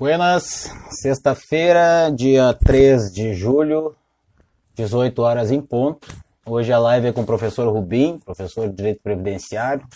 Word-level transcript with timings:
Buenas, 0.00 0.72
sexta-feira, 0.88 2.10
dia 2.10 2.54
3 2.54 3.12
de 3.12 3.34
julho, 3.34 3.94
18 4.74 5.20
horas 5.20 5.50
em 5.50 5.60
ponto. 5.60 6.08
Hoje 6.46 6.72
a 6.72 6.78
live 6.78 7.08
é 7.08 7.12
com 7.12 7.20
o 7.20 7.26
professor 7.26 7.70
Rubim, 7.70 8.18
professor 8.18 8.66
de 8.66 8.76
Direito 8.76 9.02
Previdenciário, 9.02 9.86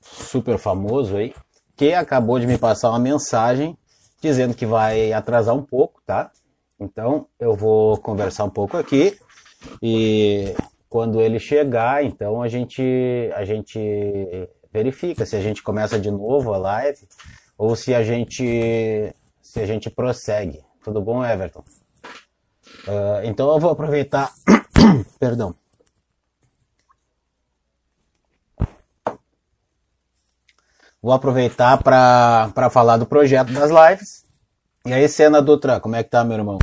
super 0.00 0.58
famoso 0.58 1.16
aí, 1.16 1.32
que 1.76 1.94
acabou 1.94 2.40
de 2.40 2.46
me 2.48 2.58
passar 2.58 2.90
uma 2.90 2.98
mensagem 2.98 3.78
dizendo 4.20 4.52
que 4.52 4.66
vai 4.66 5.12
atrasar 5.12 5.54
um 5.54 5.62
pouco, 5.62 6.02
tá? 6.04 6.32
Então 6.80 7.28
eu 7.38 7.54
vou 7.54 7.98
conversar 7.98 8.42
um 8.42 8.50
pouco 8.50 8.76
aqui 8.76 9.16
e 9.80 10.56
quando 10.88 11.20
ele 11.20 11.38
chegar, 11.38 12.02
então 12.04 12.42
a 12.42 12.48
gente 12.48 12.82
a 13.32 13.44
gente 13.44 13.78
verifica 14.72 15.24
se 15.24 15.36
a 15.36 15.40
gente 15.40 15.62
começa 15.62 16.00
de 16.00 16.10
novo 16.10 16.52
a 16.52 16.58
live 16.58 17.06
ou 17.56 17.76
se 17.76 17.94
a 17.94 18.02
gente 18.02 19.14
se 19.56 19.60
a 19.60 19.66
gente 19.66 19.88
prossegue. 19.88 20.62
Tudo 20.84 21.00
bom, 21.00 21.24
Everton? 21.24 21.64
Uh, 22.86 23.24
então 23.24 23.50
eu 23.50 23.58
vou 23.58 23.70
aproveitar. 23.70 24.30
Perdão. 25.18 25.54
Vou 31.00 31.14
aproveitar 31.14 31.82
para 31.82 32.68
falar 32.70 32.98
do 32.98 33.06
projeto 33.06 33.50
das 33.50 33.70
lives. 33.70 34.26
E 34.84 34.92
aí, 34.92 35.08
Cena 35.08 35.40
Dutra, 35.40 35.80
como 35.80 35.96
é 35.96 36.04
que 36.04 36.10
tá, 36.10 36.22
meu 36.22 36.36
irmão? 36.36 36.58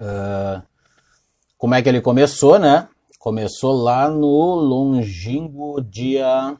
Uh, 0.00 0.60
como 1.56 1.76
é 1.76 1.82
que 1.82 1.88
ele 1.88 2.00
começou, 2.00 2.58
né? 2.58 2.88
Começou 3.20 3.80
lá 3.80 4.08
no 4.08 4.56
longínquo 4.56 5.80
dia 5.80 6.56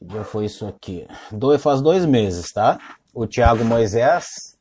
que 0.00 0.06
dia 0.06 0.24
foi 0.24 0.46
isso 0.46 0.66
aqui? 0.66 1.06
Dois, 1.30 1.62
faz 1.62 1.82
dois 1.82 2.06
meses, 2.06 2.50
tá? 2.50 2.78
O 3.12 3.26
Thiago 3.26 3.62
Moisés, 3.64 4.56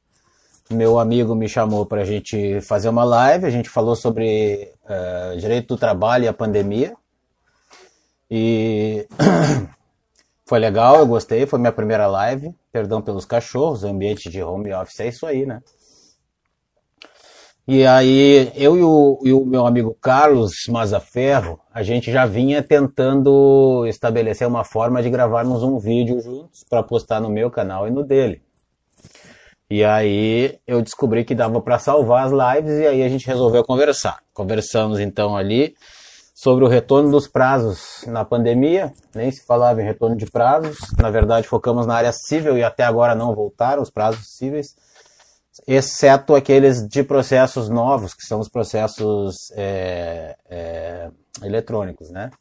meu 0.69 0.99
amigo, 0.99 1.33
me 1.33 1.47
chamou 1.47 1.85
para 1.85 2.01
a 2.01 2.05
gente 2.05 2.59
fazer 2.59 2.89
uma 2.89 3.05
live. 3.05 3.45
A 3.45 3.49
gente 3.49 3.69
falou 3.69 3.95
sobre 3.95 4.73
uh, 4.83 5.37
direito 5.37 5.69
do 5.69 5.77
trabalho 5.77 6.25
e 6.25 6.27
a 6.27 6.33
pandemia. 6.33 6.93
E 8.29 9.07
foi 10.45 10.59
legal, 10.59 10.97
eu 10.97 11.07
gostei. 11.07 11.45
Foi 11.45 11.57
minha 11.57 11.71
primeira 11.71 12.05
live. 12.05 12.53
Perdão 12.69 13.01
pelos 13.01 13.23
cachorros, 13.23 13.85
ambiente 13.85 14.29
de 14.29 14.43
home 14.43 14.73
office 14.73 14.99
é 14.99 15.07
isso 15.07 15.25
aí, 15.25 15.45
né? 15.45 15.61
E 17.71 17.85
aí, 17.85 18.51
eu 18.55 18.75
e 18.75 18.81
o, 18.81 19.19
e 19.23 19.31
o, 19.31 19.45
meu 19.45 19.67
amigo 19.67 19.95
Carlos 20.01 20.53
Mazaferro, 20.67 21.59
a 21.71 21.83
gente 21.83 22.11
já 22.11 22.25
vinha 22.25 22.63
tentando 22.63 23.85
estabelecer 23.85 24.47
uma 24.47 24.63
forma 24.63 25.03
de 25.03 25.09
gravarmos 25.11 25.61
um 25.61 25.77
vídeo 25.77 26.19
juntos 26.19 26.65
para 26.67 26.81
postar 26.81 27.19
no 27.21 27.29
meu 27.29 27.51
canal 27.51 27.87
e 27.87 27.91
no 27.91 28.03
dele. 28.03 28.41
E 29.69 29.83
aí 29.83 30.57
eu 30.65 30.81
descobri 30.81 31.23
que 31.23 31.35
dava 31.35 31.61
para 31.61 31.77
salvar 31.77 32.25
as 32.25 32.31
lives 32.31 32.79
e 32.79 32.87
aí 32.87 33.03
a 33.03 33.07
gente 33.07 33.27
resolveu 33.27 33.63
conversar. 33.63 34.17
Conversamos 34.33 34.99
então 34.99 35.37
ali 35.37 35.75
sobre 36.33 36.65
o 36.65 36.67
retorno 36.67 37.11
dos 37.11 37.27
prazos 37.27 38.03
na 38.07 38.25
pandemia, 38.25 38.91
nem 39.13 39.29
se 39.29 39.45
falava 39.45 39.79
em 39.79 39.85
retorno 39.85 40.15
de 40.15 40.25
prazos, 40.25 40.79
na 40.97 41.11
verdade 41.11 41.47
focamos 41.47 41.85
na 41.85 41.93
área 41.93 42.11
civil 42.11 42.57
e 42.57 42.63
até 42.63 42.83
agora 42.83 43.13
não 43.13 43.35
voltaram 43.35 43.83
os 43.83 43.91
prazos 43.91 44.25
cíveis 44.37 44.73
exceto 45.67 46.35
aqueles 46.35 46.87
de 46.87 47.03
processos 47.03 47.69
novos, 47.69 48.13
que 48.13 48.25
são 48.25 48.39
os 48.39 48.49
processos 48.49 49.51
é, 49.55 50.35
é, 50.49 51.09
eletrônicos, 51.43 52.09
né? 52.09 52.31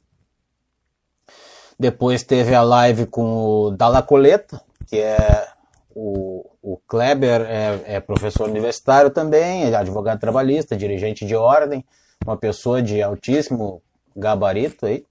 Depois 1.78 2.22
teve 2.24 2.54
a 2.54 2.62
live 2.62 3.06
com 3.06 3.22
o 3.22 3.70
Dalla 3.70 4.02
Coleta, 4.02 4.60
que 4.86 4.98
é 4.98 5.48
o, 5.94 6.44
o 6.62 6.76
Kleber, 6.88 7.42
é, 7.42 7.96
é, 7.96 8.00
professor 8.00 8.48
universitário 8.48 9.10
também, 9.10 9.64
é 9.64 9.74
advogado 9.74 10.18
trabalhista, 10.18 10.76
dirigente 10.76 11.24
de 11.24 11.36
ordem, 11.36 11.84
uma 12.24 12.36
pessoa 12.36 12.82
de 12.82 13.00
altíssimo 13.02 13.82
gabarito 14.16 14.86
aí, 14.86 15.04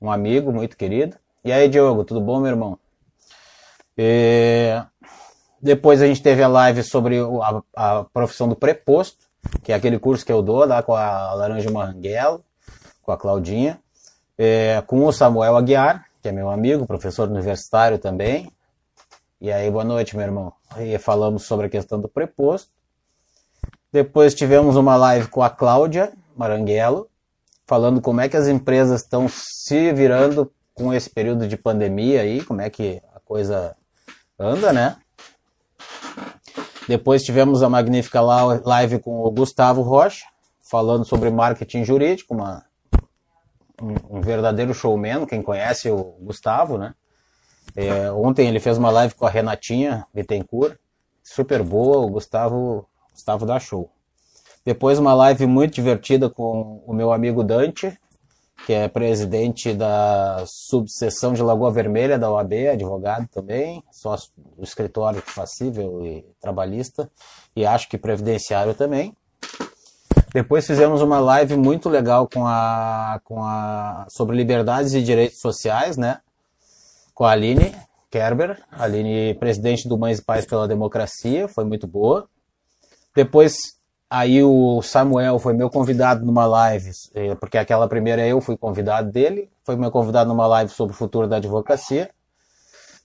um 0.00 0.10
amigo 0.10 0.52
muito 0.52 0.76
querido. 0.76 1.16
E 1.44 1.52
aí, 1.52 1.68
Diogo, 1.68 2.04
tudo 2.04 2.20
bom, 2.20 2.40
meu 2.40 2.50
irmão? 2.50 2.78
E 3.96 4.72
depois 5.66 6.00
a 6.00 6.06
gente 6.06 6.22
teve 6.22 6.42
a 6.42 6.48
live 6.48 6.82
sobre 6.84 7.18
a, 7.18 7.62
a 7.74 8.04
profissão 8.04 8.48
do 8.48 8.54
preposto, 8.54 9.26
que 9.64 9.72
é 9.72 9.74
aquele 9.74 9.98
curso 9.98 10.24
que 10.24 10.32
eu 10.32 10.40
dou 10.40 10.64
lá 10.64 10.80
com 10.80 10.94
a 10.94 11.34
Laranja 11.34 11.70
Marranguelo, 11.70 12.44
com 13.02 13.10
a 13.10 13.16
Claudinha, 13.16 13.80
é, 14.38 14.80
com 14.86 15.04
o 15.04 15.12
Samuel 15.12 15.56
Aguiar, 15.56 16.06
que 16.22 16.28
é 16.28 16.32
meu 16.32 16.48
amigo, 16.48 16.86
professor 16.86 17.28
universitário 17.28 17.98
também. 17.98 18.50
E 19.40 19.50
aí, 19.50 19.68
boa 19.68 19.84
noite, 19.84 20.16
meu 20.16 20.24
irmão. 20.24 20.52
E 20.78 20.96
falamos 20.98 21.42
sobre 21.42 21.66
a 21.66 21.68
questão 21.68 22.00
do 22.00 22.08
preposto. 22.08 22.70
Depois 23.92 24.34
tivemos 24.34 24.76
uma 24.76 24.96
live 24.96 25.26
com 25.28 25.42
a 25.42 25.50
Cláudia 25.50 26.12
Maranguelo, 26.36 27.08
falando 27.66 28.00
como 28.00 28.20
é 28.20 28.28
que 28.28 28.36
as 28.36 28.46
empresas 28.46 29.02
estão 29.02 29.26
se 29.28 29.92
virando 29.92 30.50
com 30.74 30.94
esse 30.94 31.10
período 31.10 31.48
de 31.48 31.56
pandemia 31.56 32.20
aí, 32.20 32.44
como 32.44 32.60
é 32.60 32.70
que 32.70 33.02
a 33.14 33.20
coisa 33.20 33.74
anda, 34.38 34.72
né? 34.72 34.96
Depois 36.88 37.22
tivemos 37.22 37.62
a 37.62 37.68
magnífica 37.68 38.20
live 38.20 38.98
com 39.00 39.22
o 39.24 39.30
Gustavo 39.30 39.82
Rocha, 39.82 40.24
falando 40.62 41.04
sobre 41.04 41.30
marketing 41.30 41.84
jurídico, 41.84 42.34
uma, 42.34 42.64
um, 43.82 44.18
um 44.18 44.20
verdadeiro 44.20 44.72
showman, 44.72 45.26
quem 45.26 45.42
conhece 45.42 45.90
o 45.90 46.16
Gustavo, 46.20 46.78
né? 46.78 46.94
É, 47.74 48.10
ontem 48.12 48.48
ele 48.48 48.60
fez 48.60 48.78
uma 48.78 48.90
live 48.90 49.14
com 49.14 49.26
a 49.26 49.30
Renatinha 49.30 50.06
Bittencourt, 50.14 50.76
super 51.22 51.62
boa, 51.62 51.98
o 51.98 52.08
Gustavo, 52.08 52.88
Gustavo 53.12 53.44
dá 53.44 53.58
show. 53.58 53.90
Depois 54.64 54.98
uma 54.98 55.14
live 55.14 55.46
muito 55.46 55.74
divertida 55.74 56.30
com 56.30 56.82
o 56.86 56.92
meu 56.92 57.12
amigo 57.12 57.44
Dante, 57.44 57.98
que 58.66 58.72
é 58.72 58.88
presidente 58.88 59.72
da 59.72 60.42
subseção 60.44 61.32
de 61.32 61.40
Lagoa 61.40 61.70
Vermelha 61.70 62.18
da 62.18 62.28
OAB, 62.28 62.52
advogado 62.72 63.28
também, 63.28 63.80
sócio 63.92 64.32
do 64.36 64.64
escritório 64.64 65.22
passível 65.36 66.04
e 66.04 66.26
trabalhista, 66.40 67.08
e 67.54 67.64
acho 67.64 67.88
que 67.88 67.96
previdenciário 67.96 68.74
também. 68.74 69.16
Depois 70.34 70.66
fizemos 70.66 71.00
uma 71.00 71.20
live 71.20 71.56
muito 71.56 71.88
legal 71.88 72.28
com 72.28 72.44
a, 72.44 73.20
com 73.22 73.44
a, 73.44 74.04
sobre 74.08 74.36
liberdades 74.36 74.94
e 74.94 75.00
direitos 75.00 75.38
sociais, 75.38 75.96
né? 75.96 76.18
Com 77.14 77.24
a 77.24 77.30
Aline 77.30 77.72
Kerber, 78.10 78.60
Aline, 78.72 79.34
presidente 79.34 79.88
do 79.88 79.96
Mães 79.96 80.18
e 80.18 80.24
Pais 80.24 80.44
pela 80.44 80.66
Democracia, 80.66 81.46
foi 81.46 81.64
muito 81.64 81.86
boa. 81.86 82.28
Depois 83.14 83.75
Aí 84.18 84.42
o 84.42 84.80
Samuel 84.80 85.38
foi 85.38 85.52
meu 85.52 85.68
convidado 85.68 86.24
numa 86.24 86.46
live, 86.46 86.90
é, 87.14 87.34
porque 87.34 87.58
aquela 87.58 87.86
primeira 87.86 88.26
eu 88.26 88.40
fui 88.40 88.56
convidado 88.56 89.12
dele, 89.12 89.50
foi 89.62 89.76
meu 89.76 89.90
convidado 89.90 90.26
numa 90.26 90.46
live 90.46 90.72
sobre 90.72 90.94
o 90.94 90.96
futuro 90.96 91.28
da 91.28 91.36
advocacia. 91.36 92.08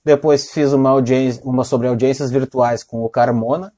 Depois 0.02 0.50
fiz 0.50 0.72
uma 0.72 0.88
audiência, 0.88 1.42
uma 1.44 1.64
sobre 1.64 1.86
audiências 1.86 2.30
virtuais 2.30 2.82
com 2.82 3.04
o 3.04 3.10
Carmona, 3.10 3.74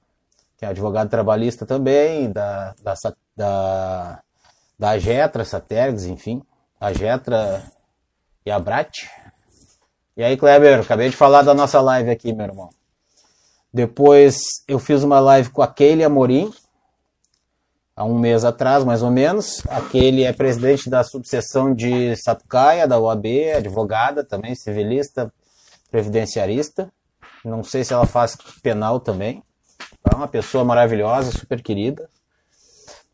que 0.56 0.64
é 0.64 0.68
advogado 0.68 1.10
trabalhista 1.10 1.66
também, 1.66 2.30
da, 2.30 2.72
da, 2.80 2.94
da, 3.36 4.20
da 4.78 4.90
Agetra, 4.90 5.44
Satergs, 5.44 6.06
enfim, 6.06 6.40
a 6.80 6.92
Getra 6.92 7.64
e 8.46 8.50
a 8.52 8.60
Brat. 8.60 9.08
E 10.16 10.22
aí, 10.22 10.36
Kleber, 10.36 10.82
acabei 10.82 11.10
de 11.10 11.16
falar 11.16 11.42
da 11.42 11.52
nossa 11.52 11.80
live 11.80 12.12
aqui, 12.12 12.32
meu 12.32 12.46
irmão. 12.46 12.70
Depois 13.72 14.36
eu 14.68 14.78
fiz 14.78 15.02
uma 15.02 15.18
live 15.18 15.50
com 15.50 15.62
a 15.62 15.66
Keila 15.66 16.06
Amorim, 16.06 16.54
há 17.96 18.04
um 18.04 18.18
mês 18.18 18.44
atrás, 18.44 18.84
mais 18.84 19.02
ou 19.02 19.10
menos. 19.10 19.62
Aquele 19.68 20.24
é 20.24 20.32
presidente 20.32 20.90
da 20.90 21.04
subseção 21.04 21.74
de 21.74 22.16
Sapucaia, 22.16 22.88
da 22.88 22.98
UAB, 22.98 23.26
advogada 23.56 24.24
também, 24.24 24.54
civilista, 24.54 25.32
previdenciarista. 25.90 26.90
Não 27.44 27.62
sei 27.62 27.84
se 27.84 27.92
ela 27.92 28.06
faz 28.06 28.36
penal 28.62 29.00
também. 29.00 29.42
É 30.10 30.14
uma 30.14 30.28
pessoa 30.28 30.64
maravilhosa, 30.64 31.30
super 31.30 31.62
querida. 31.62 32.08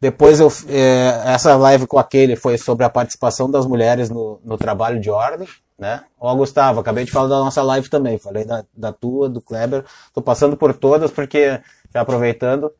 Depois 0.00 0.40
eu, 0.40 0.50
é, 0.68 1.22
essa 1.26 1.54
live 1.56 1.86
com 1.86 1.98
aquele 1.98 2.34
foi 2.34 2.56
sobre 2.56 2.86
a 2.86 2.90
participação 2.90 3.50
das 3.50 3.66
mulheres 3.66 4.08
no, 4.08 4.40
no 4.42 4.56
trabalho 4.56 4.98
de 4.98 5.10
ordem, 5.10 5.46
né? 5.78 6.04
Ó, 6.18 6.34
Gustavo, 6.34 6.80
acabei 6.80 7.04
de 7.04 7.10
falar 7.10 7.28
da 7.28 7.38
nossa 7.38 7.62
live 7.62 7.90
também, 7.90 8.18
falei 8.18 8.46
da, 8.46 8.64
da 8.74 8.92
tua, 8.92 9.28
do 9.28 9.42
Kleber, 9.42 9.84
tô 10.14 10.22
passando 10.22 10.56
por 10.56 10.72
todas 10.72 11.10
porque, 11.10 11.60
já 11.92 12.00
aproveitando, 12.00 12.72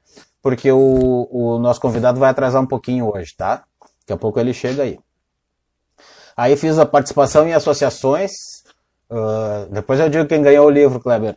porque 0.43 0.71
o, 0.73 1.29
o 1.31 1.59
nosso 1.59 1.81
convidado 1.81 2.19
vai 2.19 2.31
atrasar 2.31 2.63
um 2.63 2.67
pouquinho 2.67 3.13
hoje, 3.15 3.35
tá? 3.37 3.65
Daqui 4.01 4.13
a 4.13 4.17
pouco 4.17 4.41
ele 4.41 4.53
chega 4.53 4.83
aí. 4.83 4.99
Aí 6.37 6.57
fiz 6.57 6.79
a 6.79 6.87
participação 6.87 7.47
em 7.47 7.53
associações. 7.53 8.33
Uh, 9.11 9.71
depois 9.71 10.01
eu 10.01 10.09
digo 10.09 10.27
quem 10.27 10.43
ganhou 10.43 10.67
o 10.67 10.71
livro, 10.71 11.01
Kleber. 11.01 11.37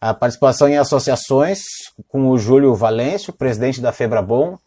A 0.00 0.14
participação 0.14 0.68
em 0.68 0.76
associações 0.76 1.62
com 2.08 2.28
o 2.28 2.38
Júlio 2.38 2.74
Valêncio, 2.74 3.32
presidente 3.32 3.80
da 3.80 3.90
Febrabom, 3.90 4.58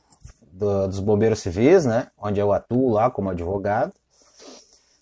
do, 0.51 0.87
dos 0.87 0.99
Bombeiros 0.99 1.39
Civis, 1.39 1.85
né? 1.85 2.07
Onde 2.17 2.39
eu 2.39 2.51
atuo 2.51 2.91
lá 2.91 3.09
como 3.09 3.29
advogado. 3.29 3.93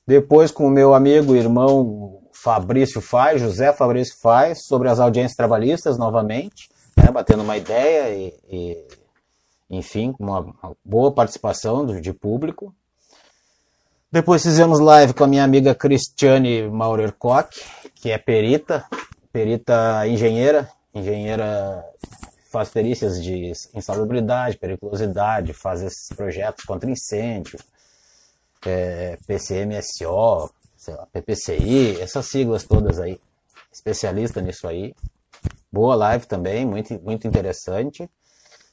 Depois 0.06 0.52
com 0.52 0.68
o 0.68 0.70
meu 0.70 0.94
amigo 0.94 1.36
e 1.36 1.40
irmão 1.40 2.22
Fabrício 2.32 3.02
Faz, 3.02 3.42
José 3.42 3.74
Fabrício 3.74 4.16
Faz, 4.22 4.66
sobre 4.68 4.90
as 4.90 5.00
audiências 5.00 5.36
trabalhistas 5.36 5.98
novamente, 5.98 6.70
né, 6.96 7.12
batendo 7.12 7.44
uma 7.44 7.58
ideia 7.58 8.14
e, 8.16 8.34
e 8.50 8.88
enfim, 9.70 10.16
uma, 10.20 10.40
uma 10.40 10.76
boa 10.84 11.12
participação 11.12 11.86
de 12.00 12.14
público. 12.14 12.74
Depois 14.12 14.44
fizemos 14.44 14.80
live 14.80 15.14
com 15.14 15.24
a 15.24 15.28
minha 15.28 15.44
amiga 15.44 15.76
Cristiane 15.76 16.70
Maurer 16.70 17.12
Koch, 17.14 17.50
que 17.96 18.12
é 18.12 18.18
perita, 18.18 18.86
perita 19.32 20.08
engenheira, 20.08 20.70
engenheira 20.94 21.84
faz 22.50 22.70
perícias 22.70 23.22
de 23.22 23.52
insalubridade, 23.74 24.58
periculosidade, 24.58 25.52
faz 25.52 25.82
esses 25.82 26.08
projetos 26.16 26.64
contra 26.64 26.90
incêndio, 26.90 27.60
é, 28.66 29.18
PCMSO, 29.28 30.50
lá, 30.88 31.08
PPCI, 31.12 32.00
essas 32.00 32.28
siglas 32.28 32.64
todas 32.64 33.00
aí. 33.00 33.20
Especialista 33.72 34.42
nisso 34.42 34.68
aí. 34.68 34.96
Boa 35.76 35.94
live 35.94 36.26
também, 36.26 36.66
muito, 36.66 36.98
muito 37.04 37.28
interessante. 37.28 38.10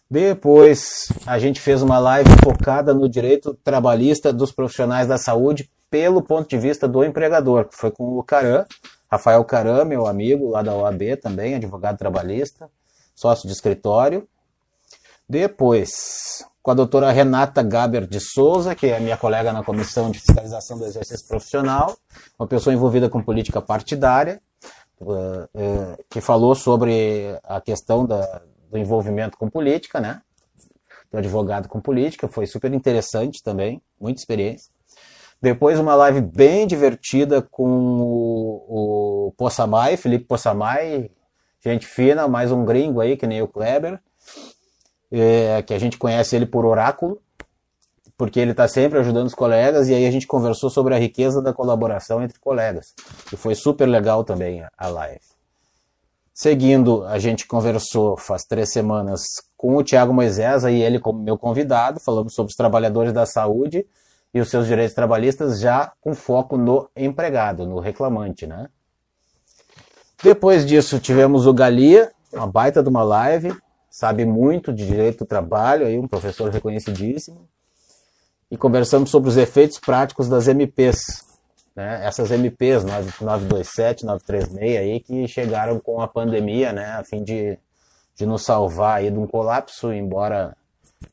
Depois 0.08 1.08
a 1.26 1.36
gente 1.36 1.60
fez 1.60 1.82
uma 1.82 1.98
live 1.98 2.30
focada 2.44 2.94
no 2.94 3.08
direito 3.08 3.58
trabalhista 3.64 4.32
dos 4.32 4.52
profissionais 4.52 5.08
da 5.08 5.18
saúde 5.18 5.68
pelo 5.90 6.22
ponto 6.22 6.48
de 6.48 6.56
vista 6.56 6.86
do 6.86 7.02
empregador, 7.02 7.64
que 7.64 7.76
foi 7.76 7.90
com 7.90 8.04
o 8.16 8.22
Caram, 8.22 8.64
Rafael 9.10 9.44
Caram, 9.44 9.84
meu 9.84 10.06
amigo 10.06 10.48
lá 10.48 10.62
da 10.62 10.76
OAB 10.76 11.16
também, 11.20 11.56
advogado 11.56 11.98
trabalhista, 11.98 12.70
sócio 13.16 13.48
de 13.48 13.52
escritório. 13.52 14.28
Depois, 15.28 16.46
com 16.62 16.70
a 16.70 16.74
doutora 16.74 17.10
Renata 17.10 17.64
Gaber 17.64 18.06
de 18.06 18.20
Souza, 18.20 18.76
que 18.76 18.86
é 18.86 19.00
minha 19.00 19.16
colega 19.16 19.52
na 19.52 19.64
Comissão 19.64 20.08
de 20.08 20.20
Fiscalização 20.20 20.78
do 20.78 20.84
Exercício 20.84 21.26
Profissional, 21.26 21.96
uma 22.38 22.46
pessoa 22.46 22.72
envolvida 22.72 23.08
com 23.08 23.20
política 23.20 23.60
partidária, 23.60 24.40
que 26.08 26.20
falou 26.20 26.54
sobre 26.54 27.38
a 27.44 27.60
questão 27.60 28.06
da, 28.06 28.42
do 28.70 28.78
envolvimento 28.78 29.36
com 29.36 29.48
política, 29.48 30.00
né? 30.00 30.20
Do 31.10 31.18
advogado 31.18 31.68
com 31.68 31.80
política, 31.80 32.28
foi 32.28 32.46
super 32.46 32.72
interessante 32.72 33.42
também, 33.42 33.82
muita 34.00 34.20
experiência. 34.20 34.72
Depois 35.40 35.78
uma 35.78 35.94
live 35.94 36.20
bem 36.20 36.66
divertida 36.66 37.42
com 37.42 37.66
o, 37.66 39.26
o 39.28 39.32
Possamay, 39.36 39.96
Felipe 39.96 40.24
Possamay, 40.24 41.10
gente 41.64 41.86
fina, 41.86 42.28
mais 42.28 42.52
um 42.52 42.64
gringo 42.64 43.00
aí, 43.00 43.16
que 43.16 43.26
nem 43.26 43.42
o 43.42 43.48
Kleber 43.48 44.00
é, 45.12 45.62
que 45.62 45.74
a 45.74 45.78
gente 45.78 45.98
conhece 45.98 46.34
ele 46.34 46.46
por 46.46 46.64
oráculo, 46.64 47.20
porque 48.22 48.38
ele 48.38 48.52
está 48.52 48.68
sempre 48.68 49.00
ajudando 49.00 49.26
os 49.26 49.34
colegas, 49.34 49.88
e 49.88 49.94
aí 49.94 50.06
a 50.06 50.10
gente 50.12 50.28
conversou 50.28 50.70
sobre 50.70 50.94
a 50.94 50.96
riqueza 50.96 51.42
da 51.42 51.52
colaboração 51.52 52.22
entre 52.22 52.38
colegas, 52.38 52.94
e 53.32 53.36
foi 53.36 53.52
super 53.56 53.84
legal 53.84 54.22
também 54.22 54.64
a 54.78 54.86
live. 54.86 55.18
Seguindo, 56.32 57.02
a 57.02 57.18
gente 57.18 57.48
conversou 57.48 58.16
faz 58.16 58.44
três 58.44 58.70
semanas 58.70 59.22
com 59.56 59.76
o 59.76 59.82
Tiago 59.82 60.14
Moisés, 60.14 60.64
aí 60.64 60.80
ele 60.80 61.00
como 61.00 61.20
meu 61.20 61.36
convidado, 61.36 61.98
falamos 61.98 62.32
sobre 62.32 62.50
os 62.50 62.56
trabalhadores 62.56 63.12
da 63.12 63.26
saúde 63.26 63.84
e 64.32 64.40
os 64.40 64.48
seus 64.48 64.68
direitos 64.68 64.94
trabalhistas, 64.94 65.58
já 65.58 65.90
com 66.00 66.14
foco 66.14 66.56
no 66.56 66.88
empregado, 66.96 67.66
no 67.66 67.80
reclamante, 67.80 68.46
né? 68.46 68.68
Depois 70.22 70.64
disso, 70.64 71.00
tivemos 71.00 71.44
o 71.44 71.52
Galia, 71.52 72.12
uma 72.32 72.46
baita 72.46 72.84
de 72.84 72.88
uma 72.88 73.02
live, 73.02 73.52
sabe 73.90 74.24
muito 74.24 74.72
de 74.72 74.86
direito 74.86 75.24
do 75.24 75.26
trabalho, 75.26 75.86
aí 75.86 75.98
um 75.98 76.06
professor 76.06 76.48
reconhecidíssimo, 76.52 77.48
e 78.52 78.56
conversamos 78.58 79.08
sobre 79.08 79.30
os 79.30 79.38
efeitos 79.38 79.78
práticos 79.80 80.28
das 80.28 80.46
MPs, 80.46 81.24
né? 81.74 82.04
Essas 82.04 82.30
MPs 82.30 82.84
927, 82.84 84.04
936 84.04 84.78
aí 84.78 85.00
que 85.00 85.26
chegaram 85.26 85.80
com 85.80 86.02
a 86.02 86.06
pandemia, 86.06 86.70
né, 86.70 86.84
a 86.92 87.02
fim 87.02 87.24
de, 87.24 87.58
de 88.14 88.26
nos 88.26 88.42
salvar 88.42 88.98
aí 88.98 89.10
de 89.10 89.18
um 89.18 89.26
colapso, 89.26 89.90
embora 89.90 90.54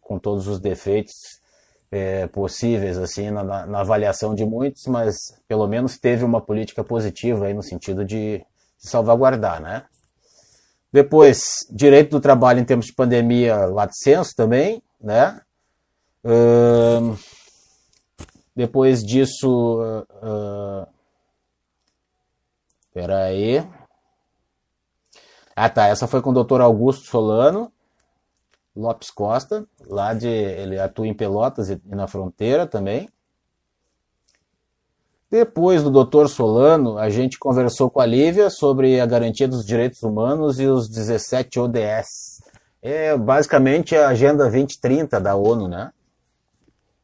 com 0.01 0.19
todos 0.19 0.49
os 0.49 0.59
defeitos 0.59 1.13
é, 1.89 2.27
possíveis 2.27 2.97
assim 2.97 3.31
na, 3.31 3.65
na, 3.65 3.79
avaliação 3.79 4.35
de 4.35 4.45
muitos, 4.45 4.85
mas 4.85 5.15
pelo 5.47 5.65
menos 5.65 5.97
teve 5.97 6.25
uma 6.25 6.41
política 6.41 6.83
positiva 6.83 7.45
aí 7.45 7.53
no 7.53 7.63
sentido 7.63 8.03
de, 8.03 8.45
salvaguardar, 8.79 9.61
né? 9.61 9.83
Depois, 10.91 11.67
direito 11.69 12.11
do 12.11 12.19
trabalho 12.19 12.59
em 12.59 12.65
tempos 12.65 12.87
de 12.87 12.93
pandemia, 12.93 13.65
lato 13.65 13.93
senso 13.95 14.33
também, 14.35 14.81
né? 14.99 15.39
Uh, 16.23 17.17
depois 18.55 19.03
disso, 19.03 19.81
uh, 19.81 20.87
peraí. 22.93 23.65
Ah 25.55 25.69
tá, 25.69 25.87
essa 25.87 26.07
foi 26.07 26.21
com 26.21 26.31
o 26.31 26.43
Dr. 26.43 26.61
Augusto 26.61 27.05
Solano 27.05 27.71
Lopes 28.79 29.11
Costa, 29.11 29.65
lá 29.87 30.13
de 30.13 30.27
ele 30.27 30.79
atua 30.79 31.07
em 31.07 31.13
Pelotas 31.13 31.69
e 31.69 31.81
na 31.85 32.07
fronteira 32.07 32.65
também. 32.65 33.09
Depois 35.29 35.83
do 35.83 35.91
Dr. 35.91 36.27
Solano, 36.27 36.97
a 36.97 37.09
gente 37.09 37.37
conversou 37.37 37.89
com 37.89 37.99
a 37.99 38.05
Lívia 38.05 38.49
sobre 38.49 38.99
a 38.99 39.05
garantia 39.05 39.47
dos 39.47 39.63
direitos 39.63 40.01
humanos 40.01 40.59
e 40.59 40.65
os 40.65 40.89
17 40.89 41.59
ODS. 41.59 42.41
É 42.81 43.15
basicamente 43.15 43.95
a 43.95 44.07
Agenda 44.07 44.45
2030 44.45 45.19
da 45.19 45.35
ONU, 45.35 45.67
né? 45.67 45.91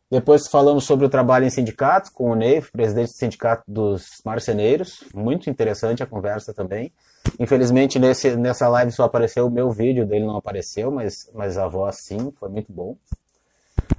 Depois 0.10 0.48
falamos 0.48 0.84
sobre 0.84 1.06
o 1.06 1.10
trabalho 1.10 1.46
em 1.46 1.50
sindicatos 1.50 2.12
com 2.12 2.30
o 2.32 2.36
Neif, 2.36 2.72
presidente 2.72 3.08
do 3.08 3.18
Sindicato 3.18 3.64
dos 3.68 4.22
Marceneiros. 4.24 5.04
Muito 5.14 5.50
interessante 5.50 6.04
a 6.04 6.06
conversa 6.06 6.54
também. 6.54 6.94
Infelizmente, 7.40 7.98
nesse, 7.98 8.36
nessa 8.36 8.68
live 8.68 8.92
só 8.92 9.04
apareceu 9.04 9.48
o 9.48 9.52
meu 9.52 9.72
vídeo, 9.72 10.06
dele 10.06 10.26
não 10.26 10.38
apareceu, 10.38 10.92
mas, 10.92 11.30
mas 11.34 11.58
a 11.58 11.68
voz 11.68 11.98
sim, 12.06 12.32
foi 12.40 12.50
muito 12.50 12.72
bom. 12.72 12.96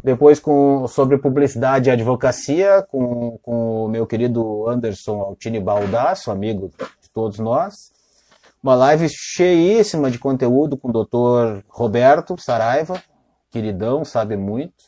Depois 0.03 0.39
com, 0.39 0.87
sobre 0.87 1.19
publicidade 1.19 1.89
e 1.89 1.93
advocacia, 1.93 2.83
com, 2.89 3.39
com 3.43 3.85
o 3.85 3.89
meu 3.89 4.07
querido 4.07 4.69
Anderson 4.69 5.21
Altini 5.21 5.59
Baldasso, 5.59 6.31
amigo 6.31 6.71
de 7.03 7.11
todos 7.11 7.39
nós. 7.39 7.93
Uma 8.63 8.75
live 8.75 9.09
cheíssima 9.09 10.11
de 10.11 10.19
conteúdo 10.19 10.77
com 10.77 10.89
o 10.89 10.93
doutor 10.93 11.65
Roberto 11.69 12.37
Saraiva, 12.41 13.03
queridão, 13.51 14.05
sabe 14.05 14.37
muito. 14.37 14.86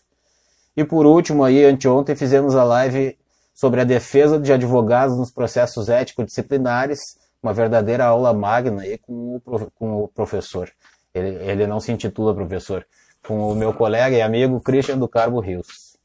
E 0.79 0.85
por 0.85 1.07
último, 1.07 1.43
aí, 1.43 1.65
anteontem, 1.65 2.15
fizemos 2.15 2.55
a 2.55 2.63
live 2.63 3.19
sobre 3.53 3.81
a 3.81 3.85
defesa 3.85 4.39
de 4.39 4.53
advogados 4.53 5.19
nos 5.19 5.29
processos 5.29 5.89
ético-disciplinares, 5.89 7.19
uma 7.43 7.53
verdadeira 7.53 8.05
aula 8.05 8.33
magna 8.33 8.83
aí 8.83 8.97
com 8.97 9.43
o, 9.45 9.71
com 9.75 10.05
o 10.05 10.07
professor. 10.07 10.71
Ele, 11.13 11.31
ele 11.51 11.67
não 11.67 11.81
se 11.81 11.91
intitula 11.91 12.33
professor, 12.33 12.87
com 13.27 13.51
o 13.51 13.57
meu 13.57 13.75
colega 13.75 14.17
e 14.17 14.23
amigo 14.23 14.61
Christian 14.61 14.99
do 14.99 15.09
Carbo 15.09 15.41
Rios. 15.41 15.99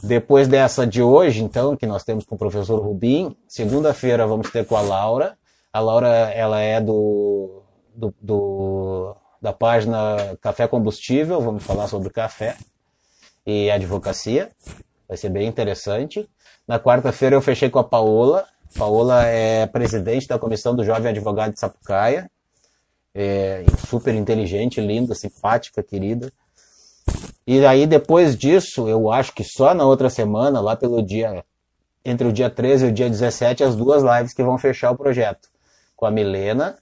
Depois 0.00 0.46
dessa 0.46 0.86
de 0.86 1.02
hoje, 1.02 1.42
então, 1.42 1.76
que 1.76 1.84
nós 1.84 2.04
temos 2.04 2.24
com 2.24 2.36
o 2.36 2.38
professor 2.38 2.80
Rubim, 2.80 3.36
segunda-feira 3.48 4.28
vamos 4.28 4.48
ter 4.48 4.64
com 4.64 4.76
a 4.76 4.80
Laura. 4.80 5.36
A 5.72 5.80
Laura, 5.80 6.06
ela 6.06 6.60
é 6.60 6.80
do, 6.80 7.64
do, 7.92 8.14
do, 8.22 9.16
da 9.42 9.52
página 9.52 10.38
Café 10.40 10.68
Combustível, 10.68 11.40
vamos 11.40 11.64
falar 11.64 11.88
sobre 11.88 12.10
café 12.10 12.54
e 13.48 13.70
advocacia. 13.70 14.50
Vai 15.08 15.16
ser 15.16 15.30
bem 15.30 15.48
interessante. 15.48 16.28
Na 16.66 16.78
quarta-feira 16.78 17.34
eu 17.34 17.40
fechei 17.40 17.70
com 17.70 17.78
a 17.78 17.84
Paola. 17.84 18.46
Paola 18.76 19.24
é 19.24 19.66
presidente 19.66 20.28
da 20.28 20.38
comissão 20.38 20.76
do 20.76 20.84
Jovem 20.84 21.10
Advogado 21.10 21.54
de 21.54 21.60
Sapucaia 21.60 22.30
é, 23.14 23.64
super 23.88 24.14
inteligente, 24.14 24.80
linda, 24.80 25.12
simpática, 25.12 25.82
querida. 25.82 26.32
E 27.44 27.66
aí, 27.66 27.84
depois 27.84 28.36
disso, 28.36 28.88
eu 28.88 29.10
acho 29.10 29.34
que 29.34 29.42
só 29.42 29.74
na 29.74 29.84
outra 29.84 30.08
semana, 30.08 30.60
lá 30.60 30.76
pelo 30.76 31.02
dia, 31.02 31.44
entre 32.04 32.28
o 32.28 32.32
dia 32.32 32.48
13 32.48 32.84
e 32.84 32.88
o 32.88 32.92
dia 32.92 33.10
17, 33.10 33.64
as 33.64 33.74
duas 33.74 34.04
lives 34.04 34.32
que 34.32 34.42
vão 34.42 34.56
fechar 34.56 34.92
o 34.92 34.96
projeto. 34.96 35.48
Com 35.96 36.06
a 36.06 36.12
Milena, 36.12 36.78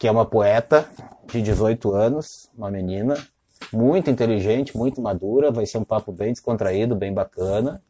que 0.00 0.08
é 0.08 0.10
uma 0.10 0.26
poeta 0.26 0.88
de 1.26 1.40
18 1.42 1.94
anos, 1.94 2.26
uma 2.56 2.70
menina, 2.70 3.14
muito 3.72 4.10
inteligente, 4.10 4.76
muito 4.76 5.00
madura, 5.00 5.50
vai 5.50 5.66
ser 5.66 5.78
um 5.78 5.84
papo 5.84 6.12
bem 6.12 6.32
descontraído, 6.32 6.96
bem 6.96 7.12
bacana. 7.12 7.82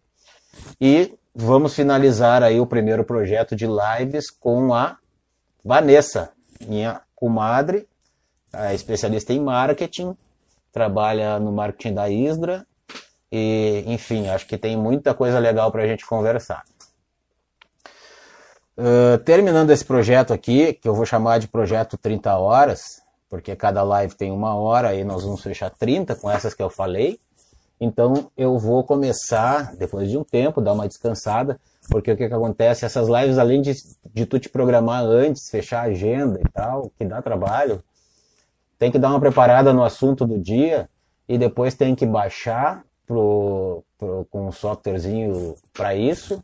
E 0.80 1.14
vamos 1.34 1.74
finalizar 1.74 2.42
aí 2.42 2.60
o 2.60 2.66
primeiro 2.66 3.04
projeto 3.04 3.54
de 3.54 3.66
lives 3.66 4.30
com 4.30 4.74
a 4.74 4.98
Vanessa, 5.64 6.30
minha 6.66 7.00
comadre, 7.14 7.86
é 8.52 8.74
especialista 8.74 9.32
em 9.32 9.40
marketing, 9.40 10.16
trabalha 10.72 11.38
no 11.38 11.52
marketing 11.52 11.94
da 11.94 12.08
Isdra 12.08 12.66
e, 13.30 13.84
enfim, 13.86 14.28
acho 14.28 14.46
que 14.46 14.58
tem 14.58 14.76
muita 14.76 15.14
coisa 15.14 15.38
legal 15.38 15.70
para 15.70 15.82
a 15.82 15.86
gente 15.86 16.04
conversar. 16.04 16.64
Uh, 18.76 19.18
terminando 19.18 19.70
esse 19.70 19.84
projeto 19.84 20.32
aqui, 20.32 20.72
que 20.72 20.88
eu 20.88 20.94
vou 20.94 21.04
chamar 21.04 21.38
de 21.38 21.46
projeto 21.46 21.98
30 21.98 22.36
horas, 22.38 22.99
porque 23.30 23.54
cada 23.54 23.82
live 23.84 24.14
tem 24.16 24.32
uma 24.32 24.56
hora 24.56 24.92
e 24.94 25.04
nós 25.04 25.22
vamos 25.22 25.40
fechar 25.40 25.70
30 25.70 26.16
com 26.16 26.28
essas 26.28 26.52
que 26.52 26.62
eu 26.62 26.68
falei. 26.68 27.20
Então 27.80 28.30
eu 28.36 28.58
vou 28.58 28.82
começar, 28.84 29.74
depois 29.76 30.10
de 30.10 30.18
um 30.18 30.24
tempo, 30.24 30.60
dar 30.60 30.72
uma 30.72 30.88
descansada, 30.88 31.58
Porque 31.88 32.12
o 32.12 32.16
que, 32.16 32.28
que 32.28 32.34
acontece? 32.34 32.84
Essas 32.84 33.08
lives, 33.08 33.38
além 33.38 33.62
de, 33.62 33.72
de 34.12 34.26
tu 34.26 34.38
te 34.38 34.48
programar 34.48 35.02
antes, 35.02 35.48
fechar 35.48 35.80
a 35.80 35.90
agenda 35.90 36.38
e 36.38 36.48
tal, 36.52 36.90
que 36.98 37.04
dá 37.04 37.22
trabalho, 37.22 37.82
tem 38.78 38.90
que 38.90 38.98
dar 38.98 39.08
uma 39.08 39.20
preparada 39.20 39.72
no 39.72 39.82
assunto 39.82 40.26
do 40.26 40.38
dia 40.38 40.88
e 41.28 41.38
depois 41.38 41.74
tem 41.74 41.94
que 41.94 42.04
baixar 42.04 42.84
pro, 43.06 43.82
pro, 43.98 44.26
com 44.30 44.48
um 44.48 44.52
softwarezinho 44.52 45.54
para 45.72 45.94
isso 45.94 46.42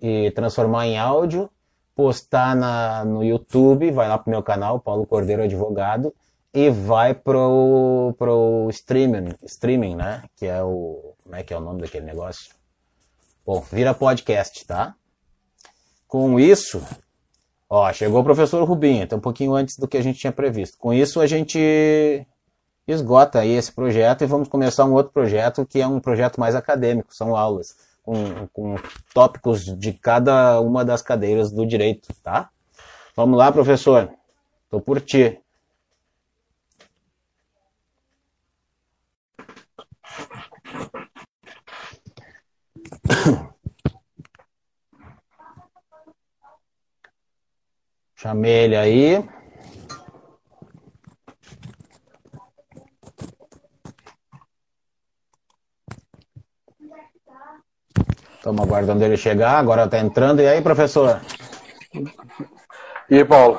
e 0.00 0.30
transformar 0.32 0.86
em 0.86 0.98
áudio, 0.98 1.48
postar 1.94 2.56
na, 2.56 3.04
no 3.04 3.22
YouTube, 3.22 3.90
vai 3.90 4.08
lá 4.08 4.18
pro 4.18 4.30
meu 4.30 4.42
canal, 4.42 4.80
Paulo 4.80 5.06
Cordeiro 5.06 5.42
Advogado, 5.42 6.14
e 6.52 6.70
vai 6.70 7.14
pro, 7.14 8.14
pro 8.18 8.68
streaming, 8.70 9.34
streaming, 9.44 9.96
né? 9.96 10.22
Que 10.36 10.46
é 10.46 10.62
o. 10.62 11.14
Como 11.22 11.34
é 11.34 11.42
que 11.42 11.52
é 11.52 11.56
o 11.56 11.60
nome 11.60 11.80
daquele 11.80 12.06
negócio? 12.06 12.52
Bom, 13.44 13.60
vira 13.72 13.94
podcast, 13.94 14.64
tá? 14.66 14.94
Com 16.06 16.38
isso, 16.38 16.82
ó, 17.68 17.92
chegou 17.92 18.20
o 18.20 18.24
professor 18.24 18.62
Rubinho, 18.64 19.02
então 19.02 19.18
um 19.18 19.22
pouquinho 19.22 19.54
antes 19.54 19.76
do 19.76 19.88
que 19.88 19.96
a 19.96 20.02
gente 20.02 20.18
tinha 20.18 20.32
previsto. 20.32 20.78
Com 20.78 20.92
isso, 20.92 21.20
a 21.20 21.26
gente 21.26 22.26
esgota 22.86 23.40
aí 23.40 23.50
esse 23.50 23.72
projeto 23.72 24.22
e 24.22 24.26
vamos 24.26 24.48
começar 24.48 24.84
um 24.84 24.92
outro 24.92 25.12
projeto 25.12 25.66
que 25.66 25.80
é 25.80 25.86
um 25.86 25.98
projeto 25.98 26.38
mais 26.38 26.54
acadêmico, 26.54 27.14
são 27.14 27.34
aulas 27.34 27.74
com, 28.04 28.46
com 28.52 28.76
tópicos 29.12 29.64
de 29.78 29.92
cada 29.94 30.60
uma 30.60 30.84
das 30.84 31.02
cadeiras 31.02 31.50
do 31.50 31.66
direito, 31.66 32.14
tá? 32.22 32.50
Vamos 33.16 33.38
lá, 33.38 33.50
professor. 33.50 34.10
Tô 34.70 34.80
por 34.80 35.00
ti. 35.00 35.40
Chamei 48.16 48.64
ele 48.64 48.76
aí. 48.76 49.26
Estamos 58.44 58.62
aguardando 58.62 59.02
ele 59.02 59.16
chegar, 59.16 59.56
agora 59.56 59.86
está 59.86 59.98
entrando. 59.98 60.42
E 60.42 60.46
aí, 60.46 60.60
professor? 60.60 61.18
E 63.08 63.16
aí, 63.16 63.24
Paulo? 63.24 63.58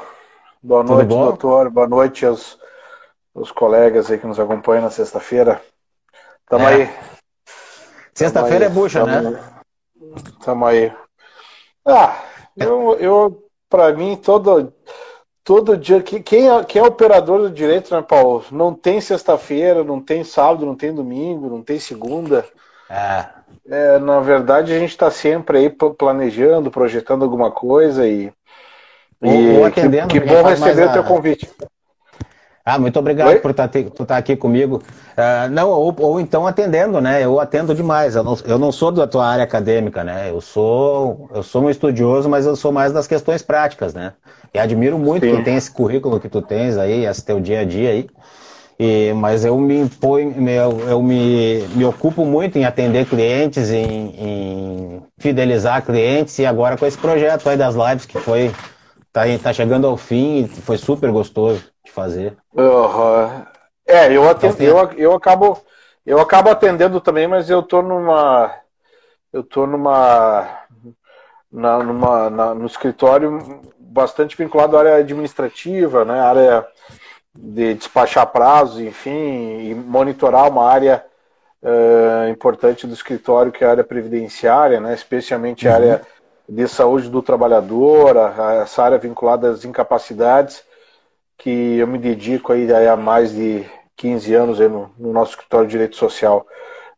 Boa 0.62 0.84
Tudo 0.84 0.94
noite, 0.94 1.08
bom? 1.08 1.25
doutor. 1.25 1.72
Boa 1.72 1.88
noite 1.88 2.24
aos, 2.24 2.60
aos 3.36 3.51
colegas 3.51 4.12
aí 4.12 4.20
que 4.20 4.27
nos 4.27 4.39
acompanham 4.39 4.84
na 4.84 4.92
sexta-feira. 4.92 5.60
Tamo 6.48 6.68
é. 6.68 6.74
aí. 6.75 6.89
Sexta-feira 8.13 8.65
é 8.65 8.70
bucha, 8.70 9.04
tamo, 9.04 9.32
né? 9.32 9.44
Tamo 10.44 10.68
aí. 10.68 10.94
Ah, 11.84 12.22
eu, 12.56 12.96
eu 13.00 13.44
para 13.68 13.92
mim, 13.92 14.15
todo, 14.15 14.72
todo 15.44 15.80
dia. 15.80 16.04
Quem 16.04 16.48
é, 16.48 16.63
quem 16.63 16.80
é 16.80 16.86
operador 16.86 17.39
do 17.39 17.50
direito, 17.50 17.92
né, 17.92 18.04
Paulo? 18.04 18.46
Não 18.51 18.72
tem 18.72 19.01
sexta-feira, 19.01 19.84
não 19.84 20.00
tem 20.00 20.24
sábado, 20.24 20.63
não 20.63 20.75
tem 20.75 20.94
domingo, 20.94 21.50
não 21.50 21.63
tem 21.63 21.80
segunda. 21.80 22.46
É. 22.88 23.25
É, 23.68 24.00
na 24.00 24.20
verdade, 24.20 24.74
a 24.74 24.80
gente 24.80 24.92
está 24.92 25.10
sempre 25.10 25.58
aí 25.58 25.70
planejando, 25.70 26.70
projetando 26.72 27.24
alguma 27.24 27.52
coisa 27.52 28.08
e. 28.08 28.32
Ou, 29.22 29.32
e 29.32 29.58
ou 29.58 29.66
atendendo, 29.66 30.08
que, 30.08 30.20
que 30.20 30.26
bom 30.26 30.44
receber 30.44 30.88
o 30.88 30.94
teu 30.94 31.04
convite. 31.04 31.50
Ah, 32.68 32.80
muito 32.80 32.98
obrigado 32.98 33.30
Oi? 33.30 33.40
por 33.40 33.52
estar 33.52 33.68
tá, 33.68 34.06
tá 34.08 34.18
aqui 34.18 34.36
comigo. 34.36 34.82
Uh, 35.12 35.50
não, 35.52 35.70
ou, 35.70 35.96
ou, 36.00 36.20
então 36.20 36.48
atendendo, 36.48 37.00
né? 37.00 37.24
Eu 37.24 37.40
atendo 37.40 37.76
demais. 37.76 38.16
Eu 38.16 38.24
não, 38.24 38.36
eu 38.44 38.58
não 38.58 38.72
sou 38.72 38.92
da 38.92 39.06
tua 39.06 39.28
área 39.28 39.44
acadêmica, 39.44 40.04
né? 40.04 40.32
Eu 40.32 40.42
sou, 40.42 41.30
eu 41.32 41.44
sou 41.44 41.66
um 41.66 41.70
estudioso, 41.70 42.28
mas 42.28 42.48
eu 42.48 42.56
sou 42.56 42.72
mais 42.72 42.92
das 42.92 43.06
questões 43.06 43.44
práticas, 43.44 43.94
né? 43.94 44.14
E 44.52 44.58
admiro 44.58 44.98
muito 44.98 45.28
Sim. 45.28 45.36
quem 45.36 45.44
tem 45.44 45.56
esse 45.56 45.70
currículo 45.70 46.20
que 46.20 46.28
tu 46.28 46.42
tens 46.42 46.76
aí, 46.76 47.06
esse 47.06 47.24
teu 47.24 47.40
dia 47.40 47.60
a 47.60 47.66
dia 47.66 47.92
aí. 47.92 48.10
E, 48.77 49.13
mas 49.13 49.46
eu 49.46 49.58
me 49.58 49.79
imponho, 49.79 50.50
eu, 50.50 50.79
eu 50.89 51.01
me, 51.01 51.62
me 51.70 51.86
ocupo 51.86 52.25
muito 52.25 52.58
em 52.58 52.65
atender 52.65 53.05
clientes, 53.08 53.72
em, 53.72 54.10
em, 54.17 55.03
fidelizar 55.17 55.86
clientes 55.86 56.38
e 56.39 56.46
agora 56.46 56.77
com 56.77 56.86
esse 56.86 56.98
projeto 56.98 57.48
aí 57.48 57.55
das 57.55 57.74
lives 57.74 58.05
que 58.05 58.20
foi 58.20 58.51
tá, 59.13 59.22
tá 59.41 59.53
chegando 59.53 59.88
ao 59.88 59.96
fim 59.96 60.44
e 60.44 60.48
foi 60.48 60.77
super 60.77 61.10
gostoso 61.10 61.63
de 61.86 61.91
fazer. 61.91 62.36
Uhum. 62.53 63.46
É, 63.88 64.12
eu, 64.12 64.27
atendo, 64.29 64.62
eu, 64.62 64.91
eu 64.98 65.13
acabo 65.13 65.62
eu 66.05 66.20
acabo 66.20 66.50
atendendo 66.50 67.00
também, 67.00 67.27
mas 67.27 67.50
eu 67.50 67.63
tô 67.63 67.82
numa 67.82 68.53
eu 69.32 69.41
tô 69.41 69.65
numa 69.65 70.50
na, 71.50 71.82
numa 71.82 72.29
na, 72.29 72.53
no 72.53 72.65
escritório 72.65 73.62
bastante 73.79 74.36
vinculado 74.36 74.75
à 74.75 74.82
área 74.82 74.96
administrativa, 74.96 76.03
né, 76.03 76.20
área 76.20 76.67
de 77.36 77.74
despachar 77.74 78.27
prazos, 78.27 78.80
enfim, 78.80 79.70
e 79.70 79.75
monitorar 79.75 80.48
uma 80.50 80.68
área 80.68 81.04
uh, 81.62 82.30
importante 82.30 82.88
do 82.88 82.94
escritório, 82.94 83.51
que 83.51 83.63
é 83.63 83.68
a 83.68 83.72
área 83.72 83.84
previdenciária, 83.84 84.80
né, 84.80 84.94
especialmente 84.94 85.68
uhum. 85.68 85.74
a 85.74 85.75
área 85.75 86.01
de 86.48 86.68
saúde 86.68 87.10
do 87.10 87.22
trabalhador, 87.22 88.15
essa 88.62 88.84
área 88.84 88.98
vinculada 88.98 89.50
às 89.50 89.65
incapacidades, 89.65 90.63
que 91.38 91.77
eu 91.77 91.88
me 91.88 91.98
dedico 91.98 92.54
aí 92.54 92.68
há 92.72 92.96
mais 92.96 93.34
de 93.34 93.65
15 93.98 94.34
anos 94.34 94.62
aí 94.62 94.70
no, 94.70 94.92
no 94.98 95.12
nosso 95.12 95.32
escritório 95.32 95.68
de 95.68 95.72
direito 95.72 95.96
social. 95.96 96.46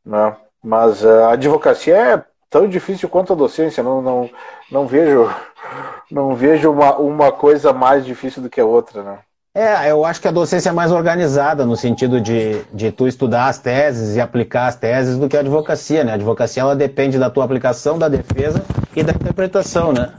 Né? 0.06 0.36
Mas 0.62 1.06
a 1.06 1.32
advocacia 1.32 1.96
é 1.96 2.24
tão 2.50 2.68
difícil 2.68 3.10
quanto 3.10 3.34
a 3.34 3.36
docência, 3.36 3.82
não, 3.82 4.02
não, 4.02 4.30
não 4.70 4.86
vejo, 4.86 5.34
não 6.12 6.36
vejo 6.36 6.72
uma, 6.72 6.98
uma 6.98 7.32
coisa 7.32 7.72
mais 7.72 8.06
difícil 8.06 8.42
do 8.42 8.50
que 8.50 8.60
a 8.60 8.66
outra. 8.66 9.02
Né? 9.02 9.20
É, 9.58 9.90
eu 9.90 10.06
acho 10.06 10.22
que 10.22 10.28
a 10.28 10.32
docência 10.32 10.70
é 10.70 10.72
mais 10.72 10.92
organizada 10.92 11.66
no 11.66 11.76
sentido 11.76 12.22
de, 12.22 12.62
de 12.72 12.92
tu 12.92 13.08
estudar 13.08 13.48
as 13.48 13.58
teses 13.58 14.16
e 14.16 14.22
aplicar 14.22 14.68
as 14.68 14.76
teses 14.76 15.18
do 15.18 15.28
que 15.28 15.36
a 15.36 15.40
advocacia, 15.40 16.04
né? 16.04 16.12
A 16.12 16.14
advocacia 16.14 16.62
ela 16.62 16.76
depende 16.76 17.18
da 17.18 17.28
tua 17.28 17.44
aplicação, 17.44 17.98
da 17.98 18.08
defesa 18.08 18.64
e 18.96 19.02
da 19.02 19.14
interpretação, 19.14 19.92
né? 19.92 20.14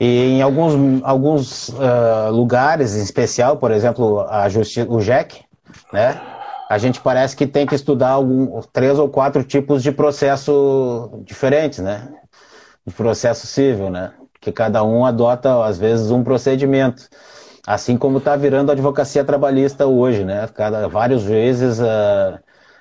E 0.00 0.32
em 0.32 0.42
alguns, 0.42 1.00
alguns 1.04 1.68
uh, 1.68 2.32
lugares, 2.32 2.96
em 2.96 3.02
especial, 3.04 3.56
por 3.56 3.70
exemplo, 3.70 4.26
a 4.28 4.48
justi 4.48 4.84
o 4.88 5.00
JEC, 5.00 5.44
né? 5.92 6.20
A 6.68 6.76
gente 6.76 7.00
parece 7.00 7.36
que 7.36 7.46
tem 7.46 7.68
que 7.68 7.76
estudar 7.76 8.10
algum, 8.10 8.60
três 8.72 8.98
ou 8.98 9.08
quatro 9.08 9.44
tipos 9.44 9.80
de 9.80 9.92
processo 9.92 11.22
diferentes, 11.24 11.78
né? 11.78 12.08
De 12.84 12.92
processo 12.92 13.46
civil, 13.46 13.90
né? 13.90 14.10
Que 14.40 14.50
cada 14.50 14.82
um 14.82 15.06
adota, 15.06 15.64
às 15.64 15.78
vezes, 15.78 16.10
um 16.10 16.24
procedimento. 16.24 17.08
Assim 17.68 17.98
como 17.98 18.16
está 18.16 18.34
virando 18.34 18.70
a 18.70 18.72
advocacia 18.72 19.22
trabalhista 19.22 19.86
hoje, 19.86 20.24
né? 20.24 20.48
Cada, 20.54 20.88
vários 20.88 21.22
vezes 21.22 21.78
uh, 21.78 22.38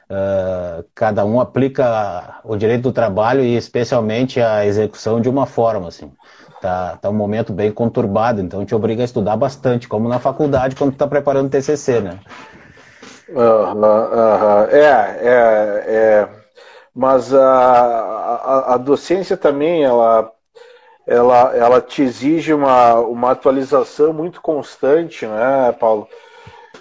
uh, 0.10 0.86
cada 0.96 1.26
um 1.26 1.42
aplica 1.42 2.40
o 2.42 2.56
direito 2.56 2.84
do 2.84 2.94
trabalho 2.94 3.42
e 3.42 3.58
especialmente 3.58 4.40
a 4.40 4.66
execução 4.66 5.20
de 5.20 5.28
uma 5.28 5.46
forma, 5.46 5.90
assim. 5.90 6.10
Tá, 6.62 6.98
tá 7.02 7.10
um 7.10 7.14
momento 7.14 7.52
bem 7.52 7.70
conturbado, 7.70 8.40
então 8.40 8.66
te 8.66 8.74
obriga 8.74 9.02
a 9.02 9.04
estudar 9.04 9.36
bastante, 9.36 9.90
como 9.90 10.08
na 10.08 10.20
faculdade 10.20 10.78
quando 10.78 10.94
está 10.94 11.06
preparando 11.06 11.48
o 11.48 11.50
TCC, 11.50 12.00
né? 12.00 12.20
é, 14.72 15.28
é, 15.28 15.84
é, 15.86 16.30
mas 16.96 17.34
a, 17.34 17.44
a, 17.44 18.74
a 18.76 18.78
docência 18.78 19.36
também, 19.36 19.84
ela 19.84 20.32
ela, 21.08 21.56
ela 21.56 21.82
te 21.82 22.02
exige 22.02 22.54
uma, 22.54 22.96
uma 22.96 23.32
atualização 23.32 24.12
muito 24.12 24.42
constante, 24.42 25.26
né, 25.26 25.72
Paulo? 25.80 26.08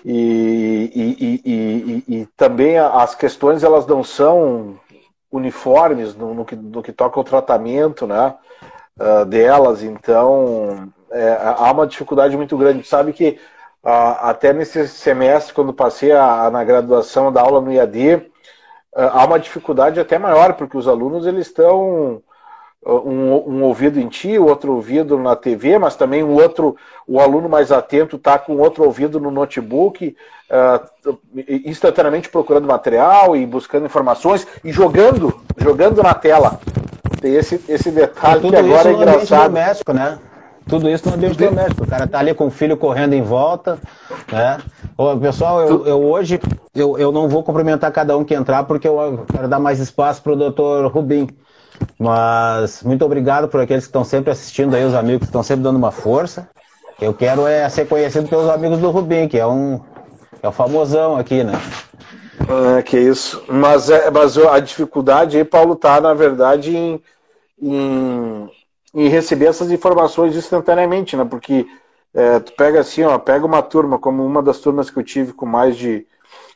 E, 0.04 0.90
e, 0.94 1.42
e, 1.44 2.04
e, 2.20 2.26
também 2.36 2.78
as 2.78 3.14
questões 3.14 3.64
elas 3.64 3.86
não 3.86 4.04
são 4.04 4.78
uniformes 5.30 6.14
no, 6.14 6.34
no, 6.34 6.44
que, 6.44 6.54
no 6.54 6.82
que 6.82 6.92
toca 6.92 7.18
ao 7.18 7.24
tratamento 7.24 8.06
né, 8.06 8.34
uh, 9.00 9.24
delas, 9.24 9.82
então 9.82 10.92
é, 11.10 11.38
há 11.40 11.72
uma 11.72 11.86
dificuldade 11.86 12.36
muito 12.36 12.56
grande. 12.56 12.86
Sabe 12.86 13.12
que 13.12 13.38
uh, 13.84 14.18
até 14.20 14.52
nesse 14.52 14.86
semestre, 14.88 15.54
quando 15.54 15.72
passei 15.72 16.12
a, 16.12 16.44
a, 16.44 16.50
na 16.50 16.62
graduação 16.62 17.32
da 17.32 17.42
aula 17.42 17.60
no 17.60 17.72
IAD, 17.72 18.14
uh, 18.16 18.22
há 18.94 19.24
uma 19.24 19.38
dificuldade 19.38 19.98
até 19.98 20.18
maior, 20.18 20.54
porque 20.54 20.76
os 20.76 20.86
alunos 20.86 21.26
eles 21.26 21.46
estão 21.48 22.22
um, 22.86 23.56
um, 23.56 23.62
ouvido 23.64 23.98
em 23.98 24.08
ti, 24.08 24.38
outro 24.38 24.74
ouvido 24.74 25.18
na 25.18 25.34
TV, 25.34 25.78
mas 25.78 25.96
também 25.96 26.22
o 26.22 26.30
outro, 26.30 26.76
o 27.06 27.18
aluno 27.20 27.48
mais 27.48 27.72
atento 27.72 28.16
está 28.16 28.38
com 28.38 28.56
outro 28.56 28.84
ouvido 28.84 29.18
no 29.18 29.30
notebook, 29.30 30.16
uh, 30.50 31.18
instantaneamente 31.64 32.28
procurando 32.28 32.68
material 32.68 33.36
e 33.36 33.44
buscando 33.44 33.86
informações 33.86 34.46
e 34.62 34.70
jogando, 34.70 35.34
jogando 35.56 36.02
na 36.02 36.14
tela. 36.14 36.60
Tem 37.20 37.34
esse, 37.34 37.60
esse 37.68 37.90
detalhe 37.90 38.48
que 38.48 38.56
agora 38.56 38.88
é 38.88 38.92
engraçado. 38.92 39.48
Doméstico, 39.48 39.92
né? 39.92 40.18
Tudo 40.68 40.90
isso 40.90 41.08
no 41.08 41.14
ambiente 41.14 41.38
doméstico. 41.38 41.84
O 41.84 41.86
cara 41.86 42.06
tá 42.06 42.18
ali 42.18 42.34
com 42.34 42.46
o 42.46 42.50
filho 42.50 42.76
correndo 42.76 43.14
em 43.14 43.22
volta, 43.22 43.78
né? 44.30 44.58
Ô, 44.98 45.16
pessoal, 45.16 45.60
eu, 45.62 45.86
eu 45.86 46.02
hoje 46.04 46.40
eu, 46.74 46.98
eu 46.98 47.12
não 47.12 47.28
vou 47.28 47.42
cumprimentar 47.42 47.90
cada 47.92 48.16
um 48.16 48.24
que 48.24 48.34
entrar 48.34 48.64
porque 48.64 48.86
eu 48.86 49.24
quero 49.32 49.48
dar 49.48 49.60
mais 49.60 49.78
espaço 49.78 50.22
para 50.22 50.32
o 50.32 50.36
doutor 50.36 50.90
Rubim. 50.90 51.28
Mas 51.98 52.82
muito 52.82 53.04
obrigado 53.04 53.48
por 53.48 53.60
aqueles 53.60 53.84
que 53.84 53.88
estão 53.88 54.04
sempre 54.04 54.30
assistindo 54.30 54.74
aí, 54.74 54.84
os 54.84 54.94
amigos 54.94 55.20
que 55.20 55.26
estão 55.26 55.42
sempre 55.42 55.64
dando 55.64 55.76
uma 55.76 55.90
força. 55.90 56.48
Eu 57.00 57.12
quero 57.12 57.46
é 57.46 57.68
ser 57.68 57.86
conhecido 57.86 58.28
pelos 58.28 58.48
amigos 58.48 58.78
do 58.78 58.90
Rubim, 58.90 59.28
que 59.28 59.38
é 59.38 59.46
um 59.46 59.80
é 60.42 60.48
o 60.48 60.52
famosão 60.52 61.16
aqui, 61.16 61.42
né? 61.42 61.54
É, 62.78 62.82
que 62.82 62.98
isso. 62.98 63.42
Mas, 63.48 63.90
é, 63.90 64.10
mas 64.10 64.38
a 64.38 64.60
dificuldade 64.60 65.36
aí, 65.36 65.44
Paulo, 65.44 65.74
tá, 65.74 66.00
na 66.00 66.14
verdade, 66.14 66.76
em, 66.76 67.02
em, 67.60 68.50
em 68.94 69.08
receber 69.08 69.46
essas 69.46 69.70
informações 69.70 70.36
instantaneamente, 70.36 71.16
né? 71.16 71.24
Porque 71.24 71.66
é, 72.14 72.38
tu 72.40 72.52
pega 72.52 72.80
assim, 72.80 73.02
ó, 73.02 73.18
pega 73.18 73.44
uma 73.44 73.62
turma, 73.62 73.98
como 73.98 74.24
uma 74.24 74.42
das 74.42 74.58
turmas 74.58 74.88
que 74.90 74.98
eu 74.98 75.02
tive 75.02 75.32
com 75.32 75.46
mais 75.46 75.76
de, 75.76 76.06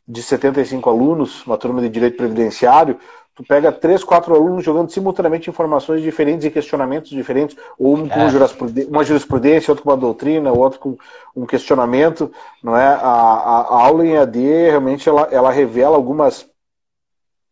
de 0.06 0.22
75 0.22 0.88
alunos, 0.88 1.44
uma 1.46 1.58
turma 1.58 1.80
de 1.80 1.88
direito 1.88 2.16
previdenciário, 2.16 2.98
tu 3.40 3.44
pega 3.48 3.72
três, 3.72 4.04
quatro 4.04 4.34
alunos 4.34 4.62
jogando 4.62 4.90
simultaneamente 4.90 5.48
informações 5.48 6.02
diferentes 6.02 6.44
e 6.44 6.50
questionamentos 6.50 7.10
diferentes, 7.10 7.56
ou 7.78 7.96
um 7.96 8.06
com 8.06 8.20
é. 8.20 8.86
uma 8.86 9.02
jurisprudência, 9.02 9.72
outro 9.72 9.82
com 9.82 9.90
uma 9.90 9.96
doutrina, 9.96 10.52
outro 10.52 10.78
com 10.78 10.98
um 11.34 11.46
questionamento, 11.46 12.30
não 12.62 12.76
é? 12.76 12.86
A, 12.86 12.98
a, 12.98 13.60
a 13.62 13.82
aula 13.86 14.04
em 14.04 14.18
AD 14.18 14.38
realmente 14.38 15.08
ela, 15.08 15.26
ela 15.30 15.50
revela 15.50 15.96
algumas 15.96 16.46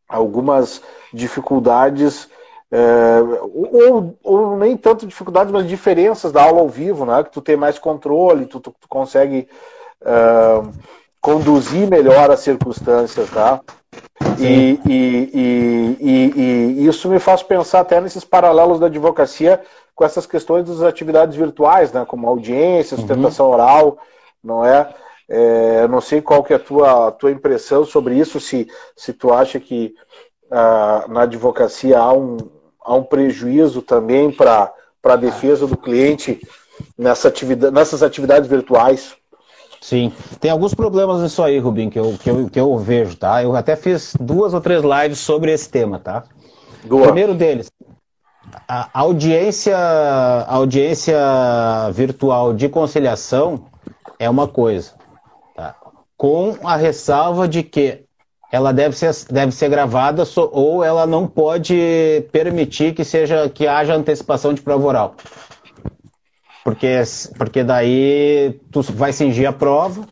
algumas 0.07 0.83
dificuldades 1.13 2.29
é, 2.71 3.21
ou, 3.55 4.19
ou, 4.23 4.57
nem 4.59 4.77
tanto 4.77 5.07
dificuldades, 5.07 5.51
mas 5.51 5.67
diferenças 5.67 6.33
da 6.33 6.43
aula 6.43 6.61
ao 6.61 6.69
vivo, 6.69 7.07
né? 7.07 7.25
Que 7.25 7.31
tu 7.31 7.41
tem 7.41 7.57
mais 7.57 7.79
controle, 7.79 8.45
tu, 8.45 8.61
tu, 8.61 8.75
tu 8.79 8.89
consegue 8.89 9.49
é, 10.05 10.63
conduzir 11.19 11.89
melhor 11.89 12.31
as 12.31 12.41
circunstâncias, 12.41 13.31
tá? 13.31 13.61
E, 14.39 14.81
e, 14.87 15.97
e, 16.01 16.81
e, 16.81 16.87
isso 16.87 17.09
me 17.09 17.19
faz 17.19 17.43
pensar 17.43 17.81
até 17.81 18.01
nesses 18.01 18.25
paralelos 18.25 18.79
da 18.79 18.87
advocacia 18.87 19.61
com 19.95 20.05
essas 20.05 20.27
questões 20.27 20.65
das 20.65 20.81
atividades 20.83 21.37
virtuais, 21.37 21.93
né, 21.93 22.05
como 22.07 22.29
audiência, 22.29 22.95
uhum. 22.95 23.01
sustentação 23.01 23.47
uhum. 23.47 23.53
oral, 23.53 23.99
não 24.43 24.65
é? 24.65 24.89
é? 25.29 25.89
Não 25.89 26.01
sei 26.01 26.23
qual 26.23 26.45
que 26.45 26.53
é 26.53 26.57
a 26.57 26.61
tua, 26.61 27.11
tua 27.13 27.33
impressão 27.33 27.85
sobre 27.85 28.17
isso, 28.17 28.39
se, 28.39 28.69
se 28.97 29.13
tu 29.13 29.33
acha 29.33 29.59
que 29.59 29.95
ah, 30.51 31.05
na 31.09 31.23
advocacia 31.23 31.99
há 31.99 32.13
um, 32.13 32.37
há 32.81 32.95
um 32.95 33.03
prejuízo 33.03 33.83
também 33.83 34.31
para 34.31 34.73
a 35.03 35.17
defesa 35.17 35.67
do 35.67 35.77
cliente 35.77 36.41
nessa 36.97 37.29
atividade, 37.29 37.75
nessas 37.75 38.03
atividades 38.03 38.49
virtuais. 38.49 39.17
Sim, 39.81 40.13
tem 40.41 40.51
alguns 40.51 40.75
problemas 40.75 41.23
nisso 41.23 41.43
aí, 41.43 41.59
Rubim, 41.59 41.89
que 41.89 41.99
eu, 41.99 42.17
que, 42.21 42.29
eu, 42.29 42.51
que 42.51 42.61
eu 42.61 42.77
vejo, 42.79 43.17
tá? 43.17 43.43
Eu 43.43 43.55
até 43.55 43.77
fiz 43.77 44.15
duas 44.19 44.53
ou 44.53 44.61
três 44.61 44.83
lives 44.83 45.19
sobre 45.19 45.53
esse 45.53 45.69
tema, 45.69 45.99
tá? 45.99 46.25
Boa. 46.85 47.05
Primeiro 47.05 47.35
deles, 47.35 47.71
a 48.67 48.89
audiência, 48.93 49.77
a 49.77 50.55
audiência 50.55 51.17
virtual 51.93 52.53
de 52.55 52.69
conciliação 52.69 53.67
é 54.19 54.29
uma 54.29 54.49
coisa, 54.49 54.93
tá? 55.55 55.77
com 56.17 56.57
a 56.65 56.77
ressalva 56.77 57.47
de 57.47 57.63
que 57.63 58.05
ela 58.51 58.73
deve 58.73 58.97
ser, 58.97 59.15
deve 59.31 59.53
ser 59.53 59.69
gravada 59.69 60.25
ou 60.53 60.83
ela 60.83 61.07
não 61.07 61.27
pode 61.27 62.27
permitir 62.33 62.95
que 62.95 63.05
seja 63.05 63.49
que 63.49 63.67
haja 63.67 63.95
antecipação 63.95 64.55
de 64.55 64.63
prova 64.63 64.87
oral 64.87 65.15
porque, 66.69 67.03
porque 67.39 67.65
daí 67.65 68.61
tu 68.71 68.83
vai 68.83 69.11
cingir 69.11 69.49
a 69.49 69.53
prova, 69.55 70.03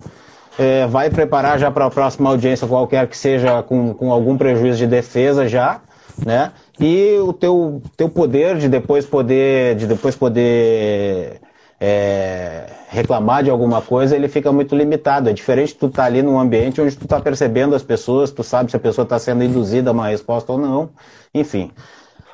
é, 0.58 0.86
vai 0.86 1.10
preparar 1.10 1.58
já 1.58 1.70
para 1.70 1.84
a 1.84 1.90
próxima 1.90 2.30
audiência, 2.30 2.66
qualquer 2.66 3.06
que 3.08 3.18
seja, 3.18 3.62
com, 3.62 3.92
com 3.92 4.10
algum 4.10 4.38
prejuízo 4.38 4.78
de 4.78 4.86
defesa 4.86 5.46
já, 5.46 5.82
né? 6.24 6.52
E 6.80 7.18
o 7.18 7.30
teu, 7.34 7.82
teu 7.94 8.08
poder 8.08 8.56
de 8.56 8.70
depois 8.70 9.04
poder, 9.04 9.76
de 9.76 9.86
depois 9.86 10.16
poder 10.16 11.42
é, 11.78 12.64
reclamar 12.88 13.44
de 13.44 13.50
alguma 13.50 13.82
coisa, 13.82 14.16
ele 14.16 14.26
fica 14.26 14.50
muito 14.50 14.74
limitado. 14.74 15.28
É 15.28 15.34
diferente 15.34 15.74
tu 15.74 15.88
estar 15.88 16.04
tá 16.04 16.06
ali 16.06 16.22
num 16.22 16.40
ambiente 16.40 16.80
onde 16.80 16.96
tu 16.96 17.04
está 17.04 17.20
percebendo 17.20 17.74
as 17.74 17.82
pessoas, 17.82 18.30
tu 18.30 18.42
sabe 18.42 18.70
se 18.70 18.76
a 18.78 18.80
pessoa 18.80 19.02
está 19.02 19.18
sendo 19.18 19.44
induzida 19.44 19.90
a 19.90 19.92
uma 19.92 20.08
resposta 20.08 20.52
ou 20.52 20.58
não, 20.58 20.88
enfim. 21.34 21.70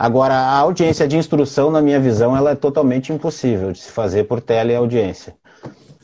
Agora, 0.03 0.35
a 0.35 0.59
audiência 0.59 1.07
de 1.07 1.17
instrução, 1.17 1.71
na 1.71 1.81
minha 1.81 2.01
visão, 2.01 2.37
ela 2.37 2.51
é 2.51 2.55
totalmente 2.57 3.12
impossível 3.12 3.71
de 3.71 3.79
se 3.79 3.93
fazer 3.93 4.25
por 4.25 4.41
teleaudiência. 4.41 5.33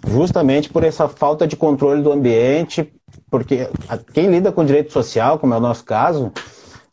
Justamente 0.06 0.70
por 0.70 0.84
essa 0.84 1.08
falta 1.08 1.48
de 1.48 1.56
controle 1.56 2.00
do 2.00 2.12
ambiente, 2.12 2.92
porque 3.28 3.68
quem 4.14 4.30
lida 4.30 4.52
com 4.52 4.64
direito 4.64 4.92
social, 4.92 5.36
como 5.36 5.52
é 5.52 5.56
o 5.56 5.60
nosso 5.60 5.84
caso, 5.84 6.30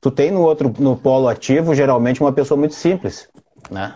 tu 0.01 0.09
tem 0.09 0.31
no 0.31 0.41
outro, 0.41 0.73
no 0.79 0.95
polo 0.95 1.27
ativo, 1.27 1.75
geralmente 1.75 2.21
uma 2.21 2.33
pessoa 2.33 2.57
muito 2.57 2.73
simples, 2.73 3.29
né? 3.69 3.93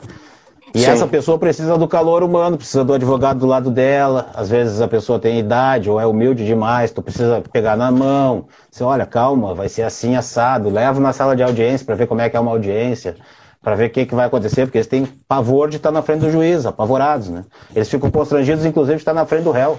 E 0.73 0.79
Sim. 0.79 0.91
essa 0.91 1.07
pessoa 1.07 1.37
precisa 1.37 1.77
do 1.77 1.87
calor 1.87 2.21
humano, 2.21 2.57
precisa 2.57 2.83
do 2.83 2.93
advogado 2.93 3.39
do 3.39 3.45
lado 3.47 3.71
dela. 3.71 4.27
Às 4.35 4.49
vezes 4.49 4.81
a 4.81 4.87
pessoa 4.87 5.17
tem 5.17 5.39
idade 5.39 5.89
ou 5.89 5.99
é 5.99 6.05
humilde 6.05 6.45
demais, 6.45 6.91
tu 6.91 7.01
precisa 7.01 7.41
pegar 7.51 7.75
na 7.75 7.91
mão. 7.91 8.45
Você 8.69 8.83
olha, 8.83 9.05
calma, 9.05 9.55
vai 9.55 9.67
ser 9.67 9.83
assim 9.83 10.15
assado. 10.15 10.69
Leva 10.69 10.99
na 10.99 11.11
sala 11.11 11.35
de 11.35 11.41
audiência 11.41 11.85
para 11.85 11.95
ver 11.95 12.07
como 12.07 12.21
é 12.21 12.29
que 12.29 12.37
é 12.37 12.39
uma 12.39 12.51
audiência, 12.51 13.15
para 13.61 13.75
ver 13.75 13.87
o 13.87 13.89
que, 13.89 14.05
que 14.05 14.15
vai 14.15 14.27
acontecer, 14.27 14.65
porque 14.65 14.77
eles 14.77 14.87
têm 14.87 15.05
pavor 15.27 15.69
de 15.69 15.77
estar 15.77 15.91
na 15.91 16.01
frente 16.01 16.21
do 16.21 16.31
juiz, 16.31 16.65
apavorados, 16.65 17.29
né? 17.29 17.43
Eles 17.75 17.89
ficam 17.89 18.11
constrangidos, 18.11 18.63
inclusive, 18.65 18.97
de 18.97 19.01
estar 19.01 19.13
na 19.13 19.25
frente 19.25 19.43
do 19.43 19.51
réu. 19.51 19.77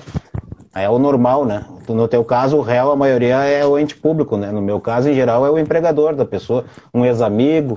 É 0.74 0.88
o 0.88 0.98
normal, 0.98 1.44
né? 1.44 1.64
No 1.88 2.06
teu 2.06 2.24
caso, 2.24 2.56
o 2.56 2.60
réu, 2.60 2.92
a 2.92 2.96
maioria 2.96 3.36
é 3.44 3.64
o 3.66 3.76
ente 3.78 3.96
público, 3.96 4.36
né? 4.36 4.52
No 4.52 4.62
meu 4.62 4.80
caso, 4.80 5.08
em 5.08 5.14
geral, 5.14 5.44
é 5.44 5.50
o 5.50 5.58
empregador 5.58 6.14
da 6.14 6.24
pessoa, 6.24 6.64
um 6.94 7.04
ex-amigo, 7.04 7.76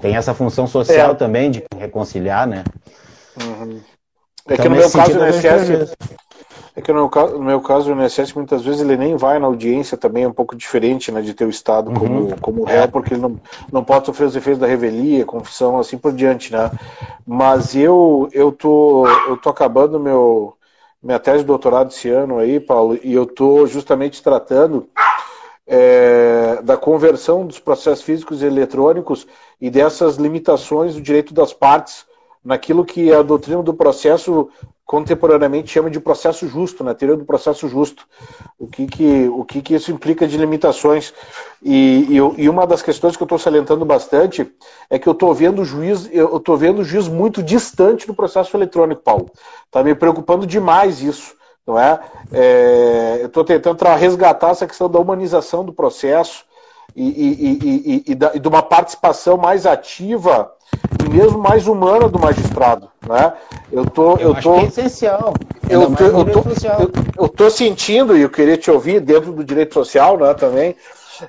tem 0.00 0.16
essa 0.16 0.34
função 0.34 0.66
social 0.66 1.12
é. 1.12 1.14
também 1.14 1.50
de 1.50 1.64
reconciliar, 1.76 2.46
né? 2.46 2.64
Uhum. 3.40 3.80
É 4.46 4.54
então, 4.54 4.64
que 4.64 4.68
no 4.68 4.76
meu 4.76 4.90
caso 4.90 5.18
o 5.18 5.28
INSS, 5.28 5.94
é 6.74 6.80
que 6.80 6.92
no, 6.92 7.08
no, 7.08 7.42
meu 7.42 7.60
caso 7.60 7.92
o 7.92 8.02
INSS 8.02 8.32
muitas 8.32 8.62
vezes 8.62 8.80
ele 8.80 8.96
nem 8.96 9.16
vai 9.16 9.38
na 9.38 9.46
audiência 9.46 9.96
também, 9.96 10.24
é 10.24 10.28
um 10.28 10.32
pouco 10.32 10.56
diferente 10.56 11.12
né, 11.12 11.20
de 11.20 11.34
ter 11.34 11.44
o 11.44 11.50
Estado 11.50 11.90
uhum. 11.90 11.94
como, 11.94 12.40
como 12.40 12.64
réu, 12.64 12.82
é. 12.82 12.86
porque 12.86 13.14
ele 13.14 13.20
não, 13.20 13.38
não 13.70 13.84
pode 13.84 14.06
sofrer 14.06 14.26
os 14.26 14.36
efeitos 14.36 14.60
da 14.60 14.66
revelia, 14.66 15.24
confissão, 15.24 15.78
assim 15.78 15.98
por 15.98 16.12
diante, 16.12 16.52
né? 16.52 16.70
Mas 17.26 17.76
eu, 17.76 18.28
eu, 18.32 18.50
tô, 18.50 19.06
eu 19.28 19.36
tô 19.36 19.48
acabando 19.50 20.00
meu, 20.00 20.56
minha 21.02 21.18
tese 21.18 21.38
de 21.40 21.44
doutorado 21.44 21.90
esse 21.90 22.08
ano 22.08 22.38
aí, 22.38 22.58
Paulo, 22.58 22.98
e 23.02 23.12
eu 23.12 23.26
tô 23.26 23.66
justamente 23.66 24.22
tratando 24.22 24.88
é, 25.66 26.60
da 26.62 26.76
conversão 26.76 27.46
dos 27.46 27.58
processos 27.58 28.04
físicos 28.04 28.42
e 28.42 28.46
eletrônicos 28.46 29.26
e 29.60 29.70
dessas 29.70 30.16
limitações 30.16 30.94
do 30.94 31.00
direito 31.00 31.32
das 31.32 31.52
partes 31.52 32.04
naquilo 32.44 32.84
que 32.84 33.12
a 33.12 33.22
doutrina 33.22 33.62
do 33.62 33.72
processo 33.72 34.50
contemporaneamente 34.84 35.70
chama 35.70 35.88
de 35.88 36.00
processo 36.00 36.46
justo, 36.46 36.82
na 36.84 36.90
né? 36.90 36.96
teoria 36.96 37.16
do 37.16 37.24
processo 37.24 37.66
justo. 37.68 38.06
O 38.58 38.66
que 38.66 38.86
que, 38.86 39.28
o 39.28 39.44
que, 39.44 39.62
que 39.62 39.74
isso 39.74 39.90
implica 39.90 40.26
de 40.26 40.36
limitações? 40.36 41.14
E, 41.62 42.06
e, 42.10 42.42
e 42.42 42.48
uma 42.48 42.66
das 42.66 42.82
questões 42.82 43.16
que 43.16 43.22
eu 43.22 43.24
estou 43.24 43.38
salientando 43.38 43.84
bastante 43.84 44.52
é 44.90 44.98
que 44.98 45.08
eu 45.08 45.14
estou 45.14 45.32
vendo 45.32 45.62
o 45.62 45.64
juiz, 45.64 46.10
eu 46.12 46.36
estou 46.36 46.56
vendo 46.58 46.80
o 46.80 46.84
juiz 46.84 47.08
muito 47.08 47.42
distante 47.42 48.06
do 48.06 48.12
processo 48.12 48.54
eletrônico, 48.56 49.02
Paulo. 49.02 49.30
Está 49.64 49.82
me 49.82 49.94
preocupando 49.94 50.46
demais 50.46 51.00
isso 51.00 51.34
não 51.66 51.78
é? 51.78 52.00
é 52.32 53.18
eu 53.20 53.26
estou 53.26 53.44
tentando 53.44 53.82
resgatar 53.96 54.50
essa 54.50 54.66
questão 54.66 54.88
da 54.88 54.98
humanização 54.98 55.64
do 55.64 55.72
processo 55.72 56.44
e, 56.94 57.04
e, 57.04 57.58
e, 57.62 58.12
e, 58.12 58.14
da, 58.14 58.32
e 58.34 58.38
de 58.38 58.48
uma 58.48 58.62
participação 58.62 59.36
mais 59.36 59.66
ativa 59.66 60.52
e 61.04 61.08
mesmo 61.08 61.38
mais 61.38 61.66
humana 61.66 62.08
do 62.08 62.18
magistrado, 62.18 62.88
né? 63.06 63.32
Eu 63.70 63.86
tô, 63.86 64.16
eu, 64.16 64.34
eu 64.34 64.42
tô, 64.42 64.54
é 64.56 64.64
essencial. 64.64 65.34
Eu 65.68 65.94
tô, 65.94 66.04
eu, 66.04 66.24
tô, 66.24 66.38
eu, 66.40 66.92
eu 67.18 67.28
tô 67.28 67.50
sentindo 67.50 68.16
e 68.16 68.22
eu 68.22 68.30
queria 68.30 68.56
te 68.56 68.70
ouvir 68.70 69.00
dentro 69.00 69.32
do 69.32 69.44
direito 69.44 69.74
social, 69.74 70.18
né? 70.18 70.34
Também 70.34 70.76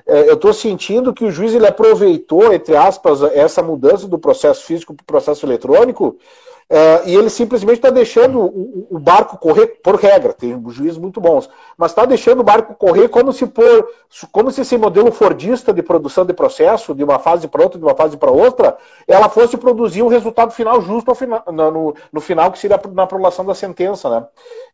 é, 0.06 0.28
eu 0.28 0.34
estou 0.34 0.52
sentindo 0.52 1.12
que 1.12 1.24
o 1.24 1.30
juiz 1.30 1.54
ele 1.54 1.66
aproveitou, 1.66 2.52
entre 2.52 2.76
aspas, 2.76 3.22
essa 3.22 3.62
mudança 3.62 4.08
do 4.08 4.18
processo 4.18 4.64
físico 4.64 4.94
para 4.94 5.02
o 5.02 5.06
processo 5.06 5.46
eletrônico 5.46 6.16
Uh, 6.70 7.06
e 7.06 7.14
ele 7.14 7.28
simplesmente 7.28 7.76
está 7.76 7.90
deixando 7.90 8.40
o, 8.40 8.86
o, 8.90 8.98
barco 8.98 9.36
correr, 9.36 9.66
por 9.82 9.96
regra, 9.96 10.32
tem 10.32 10.58
juízes 10.70 10.96
muito 10.96 11.20
bons, 11.20 11.48
mas 11.76 11.90
está 11.90 12.06
deixando 12.06 12.40
o 12.40 12.44
barco 12.44 12.74
correr 12.74 13.08
como 13.08 13.34
se 13.34 13.46
por, 13.46 13.86
como 14.32 14.50
se 14.50 14.62
esse 14.62 14.78
modelo 14.78 15.12
fordista 15.12 15.74
de 15.74 15.82
produção 15.82 16.24
de 16.24 16.32
processo, 16.32 16.94
de 16.94 17.04
uma 17.04 17.18
fase 17.18 17.48
para 17.48 17.62
outra, 17.62 17.78
de 17.78 17.84
uma 17.84 17.94
fase 17.94 18.16
para 18.16 18.30
outra, 18.30 18.78
ela 19.06 19.28
fosse 19.28 19.58
produzir 19.58 20.02
um 20.02 20.08
resultado 20.08 20.52
final 20.52 20.80
justo 20.80 21.14
final, 21.14 21.44
no, 21.52 21.94
no, 22.10 22.20
final, 22.20 22.50
que 22.50 22.58
seria 22.58 22.80
na 22.92 23.06
prolação 23.06 23.44
da 23.44 23.54
sentença. 23.54 24.08
Né? 24.08 24.26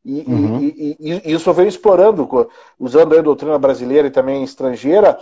E, 0.05 0.25
uhum. 0.29 0.61
e, 0.61 0.97
e, 1.01 1.23
e 1.25 1.33
isso 1.33 1.53
vem 1.53 1.67
explorando, 1.67 2.49
usando 2.79 3.19
a 3.19 3.21
doutrina 3.21 3.59
brasileira 3.59 4.07
e 4.07 4.13
também 4.13 4.45
estrangeira, 4.45 5.19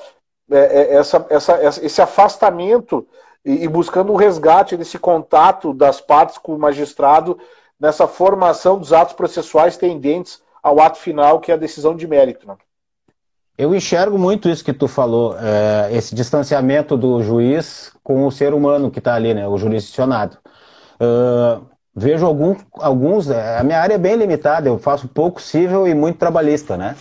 é, 0.50 0.58
é, 0.58 0.94
essa, 0.96 1.26
essa, 1.28 1.84
esse 1.84 2.00
afastamento 2.00 3.06
e, 3.48 3.64
e 3.64 3.68
buscando 3.68 4.12
um 4.12 4.16
resgate 4.16 4.76
desse 4.76 4.98
contato 4.98 5.72
das 5.72 6.02
partes 6.02 6.36
com 6.36 6.54
o 6.54 6.58
magistrado 6.58 7.38
nessa 7.80 8.06
formação 8.06 8.78
dos 8.78 8.92
atos 8.92 9.14
processuais 9.14 9.78
tendentes 9.78 10.42
ao 10.62 10.78
ato 10.80 10.98
final, 10.98 11.40
que 11.40 11.50
é 11.50 11.54
a 11.54 11.58
decisão 11.58 11.96
de 11.96 12.06
mérito. 12.06 12.46
Né? 12.46 12.56
Eu 13.56 13.74
enxergo 13.74 14.18
muito 14.18 14.50
isso 14.50 14.62
que 14.62 14.72
tu 14.74 14.86
falou, 14.86 15.34
é, 15.38 15.88
esse 15.92 16.14
distanciamento 16.14 16.94
do 16.94 17.22
juiz 17.22 17.90
com 18.04 18.26
o 18.26 18.30
ser 18.30 18.52
humano 18.52 18.90
que 18.90 18.98
está 18.98 19.14
ali, 19.14 19.32
né, 19.32 19.48
o 19.48 19.56
jurisdicionado. 19.56 20.36
Uh, 21.00 21.64
vejo 21.98 22.24
algum, 22.24 22.54
alguns, 22.74 23.28
é, 23.28 23.58
a 23.58 23.64
minha 23.64 23.80
área 23.80 23.94
é 23.94 23.98
bem 23.98 24.16
limitada, 24.16 24.68
eu 24.68 24.78
faço 24.78 25.08
pouco 25.08 25.40
civil 25.40 25.86
e 25.86 25.94
muito 25.94 26.18
trabalhista, 26.18 26.76
né? 26.76 26.94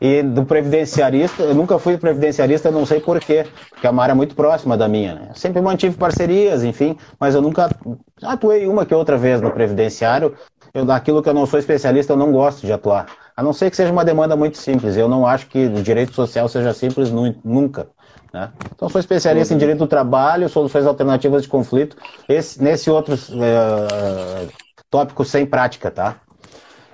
E 0.00 0.22
do 0.22 0.44
previdenciarista, 0.44 1.42
eu 1.42 1.54
nunca 1.54 1.78
fui 1.78 1.96
previdenciarista, 1.96 2.70
não 2.70 2.84
sei 2.84 3.00
porquê, 3.00 3.46
porque 3.70 3.86
é 3.86 3.90
uma 3.90 4.02
área 4.02 4.14
muito 4.14 4.34
próxima 4.34 4.76
da 4.76 4.88
minha, 4.88 5.14
né? 5.14 5.28
sempre 5.34 5.62
mantive 5.62 5.96
parcerias, 5.96 6.64
enfim, 6.64 6.96
mas 7.20 7.34
eu 7.34 7.40
nunca 7.40 7.70
atuei 8.22 8.66
uma 8.66 8.84
que 8.84 8.94
outra 8.94 9.16
vez 9.16 9.40
no 9.40 9.50
previdenciário. 9.50 10.34
Eu, 10.74 10.84
naquilo 10.84 11.22
que 11.22 11.28
eu 11.28 11.34
não 11.34 11.44
sou 11.44 11.58
especialista, 11.58 12.14
eu 12.14 12.16
não 12.16 12.32
gosto 12.32 12.66
de 12.66 12.72
atuar. 12.72 13.06
A 13.36 13.42
não 13.42 13.52
ser 13.52 13.70
que 13.70 13.76
seja 13.76 13.92
uma 13.92 14.04
demanda 14.04 14.34
muito 14.34 14.56
simples. 14.56 14.96
Eu 14.96 15.08
não 15.08 15.26
acho 15.26 15.46
que 15.46 15.66
o 15.66 15.82
direito 15.82 16.14
social 16.14 16.48
seja 16.48 16.72
simples 16.72 17.10
nunca. 17.44 17.88
Né? 18.32 18.50
Então, 18.74 18.88
sou 18.88 18.98
especialista 18.98 19.52
em 19.52 19.58
direito 19.58 19.80
do 19.80 19.86
trabalho, 19.86 20.48
soluções 20.48 20.86
alternativas 20.86 21.42
de 21.42 21.48
conflito, 21.48 21.96
esse, 22.28 22.62
nesse 22.62 22.90
outro 22.90 23.14
é, 23.14 24.48
tópico 24.90 25.24
sem 25.24 25.44
prática, 25.44 25.90
tá? 25.90 26.16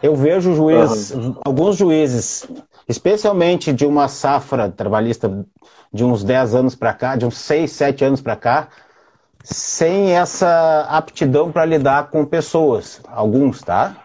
Eu 0.02 0.14
vejo 0.14 0.54
juiz, 0.54 1.10
uhum. 1.10 1.36
alguns 1.44 1.76
juízes, 1.76 2.46
especialmente 2.88 3.72
de 3.72 3.84
uma 3.84 4.08
safra 4.08 4.68
trabalhista 4.68 5.44
de 5.92 6.04
uns 6.04 6.22
10 6.22 6.54
anos 6.54 6.74
para 6.74 6.92
cá, 6.92 7.16
de 7.16 7.26
uns 7.26 7.36
6, 7.38 7.70
7 7.70 8.04
anos 8.04 8.20
para 8.20 8.36
cá, 8.36 8.68
sem 9.42 10.12
essa 10.12 10.86
aptidão 10.88 11.50
para 11.50 11.64
lidar 11.64 12.10
com 12.10 12.24
pessoas. 12.24 13.00
Alguns, 13.08 13.62
tá? 13.62 13.96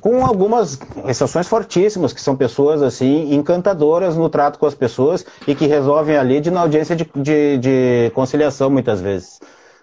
Com 0.00 0.24
algumas 0.24 0.78
exceções 1.06 1.48
fortíssimas, 1.48 2.12
que 2.12 2.20
são 2.20 2.36
pessoas 2.36 2.82
assim 2.82 3.34
encantadoras 3.34 4.16
no 4.16 4.28
trato 4.28 4.58
com 4.58 4.66
as 4.66 4.74
pessoas 4.74 5.24
e 5.46 5.54
que 5.54 5.66
resolvem 5.66 6.16
ali 6.16 6.40
de 6.40 6.50
na 6.50 6.60
audiência 6.60 6.94
de, 6.94 7.08
de, 7.16 7.58
de 7.58 8.12
conciliação 8.14 8.70
muitas 8.70 9.00
vezes. 9.00 9.40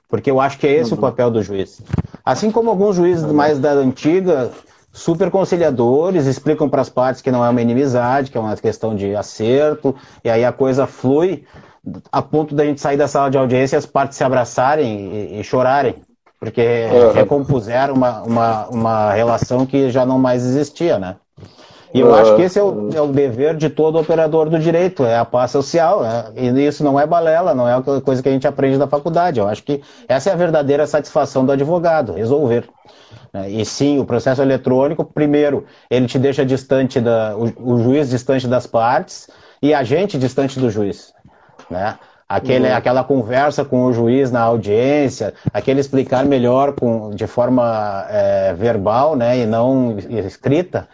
Porque 0.08 0.30
eu 0.30 0.40
acho 0.40 0.58
que 0.58 0.68
é 0.68 0.74
esse 0.74 0.92
uhum. 0.92 0.98
o 0.98 1.02
papel 1.02 1.32
do 1.32 1.42
juiz. 1.42 1.82
Assim 2.24 2.52
como 2.52 2.70
alguns 2.70 2.96
juízes 2.96 3.24
uhum. 3.24 3.34
mais 3.34 3.60
da 3.60 3.72
antiga, 3.74 4.52
super 4.94 5.30
conciliadores, 5.30 6.26
explicam 6.26 6.70
para 6.70 6.82
as 6.82 6.90
partes 6.90 7.22
que 7.22 7.32
não 7.32 7.44
é 7.44 7.50
uma 7.50 7.62
inimizade, 7.62 8.32
que 8.32 8.38
é 8.38 8.42
uma 8.42 8.56
questão 8.56 8.96
de 8.96 9.16
acerto, 9.16 9.96
e 10.24 10.30
aí 10.30 10.46
a 10.46 10.52
coisa 10.52 10.88
flui 10.88 11.44
a 12.12 12.22
ponto 12.22 12.56
da 12.56 12.66
gente 12.66 12.82
sair 12.82 12.98
da 12.98 13.08
sala 13.08 13.30
de 13.30 13.38
audiência 13.38 13.76
e 13.76 13.80
as 13.80 13.86
partes 13.86 14.18
se 14.18 14.24
abraçarem 14.24 15.14
e, 15.14 15.40
e 15.40 15.44
chorarem 15.44 15.96
porque 16.40 16.88
uhum. 16.92 17.12
recompuseram 17.12 17.94
uma, 17.94 18.22
uma, 18.24 18.68
uma 18.68 19.14
relação 19.14 19.66
que 19.66 19.90
já 19.90 20.06
não 20.06 20.20
mais 20.20 20.46
existia, 20.46 21.00
né? 21.00 21.16
E 21.96 22.02
eu 22.02 22.08
uhum. 22.08 22.16
acho 22.16 22.36
que 22.36 22.42
esse 22.42 22.60
é 22.60 22.64
o, 22.64 22.90
é 22.94 23.00
o, 23.00 23.08
dever 23.08 23.56
de 23.56 23.70
todo 23.70 23.98
operador 23.98 24.50
do 24.50 24.60
direito, 24.60 25.06
é 25.06 25.18
a 25.18 25.24
paz 25.24 25.52
social, 25.52 26.04
né? 26.04 26.26
e 26.36 26.68
isso 26.68 26.84
não 26.84 27.00
é 27.00 27.08
balela, 27.08 27.56
não 27.56 27.70
é 27.70 27.74
aquela 27.74 28.02
coisa 28.02 28.22
que 28.22 28.28
a 28.28 28.32
gente 28.34 28.46
aprende 28.46 28.78
da 28.78 28.86
faculdade. 28.86 29.40
Eu 29.40 29.48
acho 29.48 29.64
que 29.64 29.82
essa 30.06 30.30
é 30.30 30.34
a 30.34 30.36
verdadeira 30.36 30.86
satisfação 30.86 31.46
do 31.46 31.54
advogado, 31.54 32.12
resolver. 32.12 32.68
Né? 33.32 33.50
E 33.50 33.66
sim, 33.66 33.98
o 33.98 34.04
processo 34.04 34.42
eletrônico, 34.42 35.06
primeiro, 35.06 35.66
ele 35.90 36.06
te 36.06 36.20
deixa 36.20 36.46
distante 36.46 37.00
da, 37.00 37.34
o, 37.38 37.76
o 37.76 37.82
juiz 37.82 38.10
distante 38.10 38.46
das 38.46 38.68
partes 38.68 39.30
e 39.62 39.74
a 39.74 39.82
gente 39.82 40.18
distante 40.18 40.60
do 40.60 40.70
juiz, 40.70 41.14
né? 41.70 41.98
Aquele, 42.28 42.68
uhum. 42.68 42.76
Aquela 42.76 43.04
conversa 43.04 43.64
com 43.64 43.86
o 43.86 43.94
juiz 43.94 44.32
na 44.32 44.42
audiência, 44.42 45.34
aquele 45.54 45.80
explicar 45.80 46.26
melhor 46.26 46.74
com, 46.74 47.12
de 47.12 47.28
forma 47.28 48.06
é, 48.10 48.54
verbal 48.54 49.16
né, 49.16 49.38
e 49.40 49.46
não 49.46 49.96
escrita, 50.00 50.88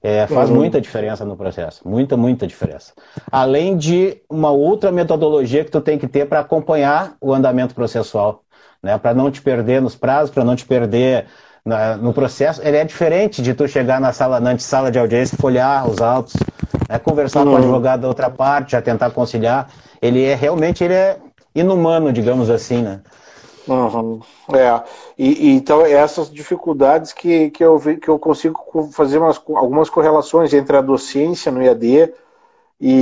é, 0.00 0.28
faz 0.28 0.48
uhum. 0.48 0.56
muita 0.56 0.80
diferença 0.80 1.24
no 1.24 1.36
processo. 1.36 1.86
Muita, 1.88 2.16
muita 2.16 2.46
diferença. 2.46 2.92
Além 3.32 3.76
de 3.76 4.18
uma 4.30 4.50
outra 4.50 4.92
metodologia 4.92 5.64
que 5.64 5.70
tu 5.70 5.80
tem 5.80 5.98
que 5.98 6.06
ter 6.06 6.28
para 6.28 6.40
acompanhar 6.40 7.16
o 7.20 7.34
andamento 7.34 7.74
processual. 7.74 8.42
Né, 8.82 8.96
para 8.98 9.14
não 9.14 9.30
te 9.30 9.42
perder 9.42 9.82
nos 9.82 9.96
prazos, 9.96 10.32
para 10.32 10.44
não 10.44 10.54
te 10.54 10.64
perder 10.64 11.26
na, 11.66 11.96
no 11.96 12.14
processo. 12.14 12.62
Ele 12.62 12.76
é 12.76 12.84
diferente 12.84 13.42
de 13.42 13.52
tu 13.52 13.66
chegar 13.66 14.00
na 14.00 14.12
sala, 14.12 14.38
na 14.38 14.56
sala 14.58 14.90
de 14.90 14.98
audiência, 14.98 15.36
folhear 15.36 15.90
os 15.90 16.00
autos, 16.00 16.34
né, 16.88 16.98
conversar 16.98 17.40
uhum. 17.40 17.46
com 17.46 17.52
o 17.52 17.56
advogado 17.56 18.00
da 18.02 18.08
outra 18.08 18.30
parte, 18.30 18.72
já 18.72 18.80
tentar 18.80 19.10
conciliar 19.10 19.68
ele 20.00 20.24
é 20.24 20.34
realmente 20.34 20.84
ele 20.84 20.94
é 20.94 21.18
inumano, 21.54 22.12
digamos 22.12 22.50
assim, 22.50 22.82
né? 22.82 23.00
Uhum. 23.66 24.20
É, 24.54 24.80
e, 25.18 25.48
e, 25.48 25.56
então 25.56 25.84
essas 25.84 26.30
dificuldades 26.30 27.12
que, 27.12 27.50
que, 27.50 27.64
eu, 27.64 27.76
vi, 27.76 27.96
que 27.96 28.08
eu 28.08 28.16
consigo 28.16 28.60
fazer 28.92 29.18
umas, 29.18 29.40
algumas 29.48 29.90
correlações 29.90 30.54
entre 30.54 30.76
a 30.76 30.80
docência 30.80 31.50
no 31.50 31.60
IAD 31.60 32.12
e, 32.80 32.92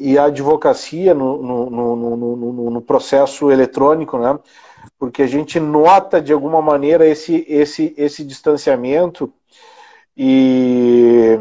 e, 0.00 0.12
e 0.12 0.18
a 0.18 0.26
advocacia 0.26 1.12
no, 1.12 1.42
no, 1.42 1.70
no, 1.70 2.16
no, 2.16 2.70
no 2.70 2.80
processo 2.80 3.50
eletrônico, 3.50 4.16
né? 4.16 4.38
Porque 4.98 5.22
a 5.22 5.26
gente 5.26 5.60
nota 5.60 6.20
de 6.20 6.32
alguma 6.32 6.62
maneira 6.62 7.06
esse, 7.06 7.44
esse, 7.48 7.94
esse 7.96 8.24
distanciamento 8.24 9.32
e, 10.16 11.38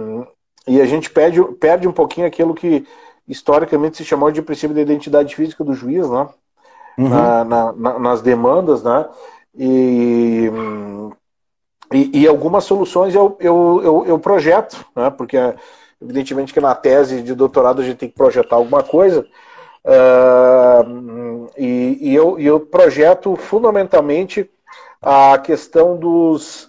e 0.67 0.81
a 0.81 0.85
gente 0.85 1.09
perde, 1.09 1.41
perde 1.55 1.87
um 1.87 1.93
pouquinho 1.93 2.27
aquilo 2.27 2.53
que, 2.53 2.85
historicamente 3.27 3.97
se 3.97 4.05
chamou 4.05 4.31
de 4.31 4.41
princípio 4.41 4.75
da 4.75 4.81
identidade 4.81 5.35
física 5.35 5.63
do 5.63 5.73
juiz, 5.73 6.09
né? 6.09 6.27
Uhum. 6.97 7.09
Na, 7.09 7.43
na, 7.43 7.73
na, 7.73 7.99
nas 7.99 8.21
demandas, 8.21 8.83
né? 8.83 9.07
E, 9.57 10.49
e, 11.91 12.21
e, 12.21 12.27
algumas 12.27 12.63
soluções 12.63 13.13
eu, 13.15 13.37
eu, 13.39 13.81
eu, 13.83 14.05
eu, 14.05 14.19
projeto, 14.19 14.85
né? 14.95 15.09
Porque 15.09 15.37
evidentemente 16.01 16.53
que 16.53 16.61
na 16.61 16.75
tese 16.75 17.21
de 17.21 17.33
doutorado 17.33 17.81
a 17.81 17.85
gente 17.85 17.97
tem 17.97 18.09
que 18.09 18.15
projetar 18.15 18.55
alguma 18.55 18.83
coisa. 18.83 19.25
Uh, 19.85 21.47
e, 21.55 21.99
e, 22.01 22.15
eu, 22.15 22.39
eu 22.39 22.59
projeto 22.59 23.35
fundamentalmente 23.35 24.49
a 24.99 25.37
questão 25.37 25.95
dos, 25.95 26.67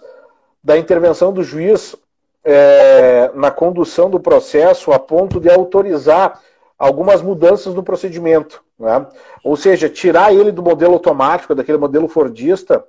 da 0.63 0.77
intervenção 0.77 1.33
do 1.33 1.43
juiz 1.43 1.95
é, 2.43 3.31
na 3.33 3.49
condução 3.49 4.09
do 4.09 4.19
processo 4.19 4.91
a 4.91 4.99
ponto 4.99 5.39
de 5.39 5.49
autorizar 5.49 6.39
algumas 6.77 7.21
mudanças 7.21 7.73
no 7.73 7.81
procedimento. 7.81 8.63
Né? 8.79 9.05
Ou 9.43 9.57
seja, 9.57 9.89
tirar 9.89 10.31
ele 10.33 10.51
do 10.51 10.61
modelo 10.61 10.93
automático, 10.93 11.55
daquele 11.55 11.79
modelo 11.79 12.07
fordista, 12.07 12.85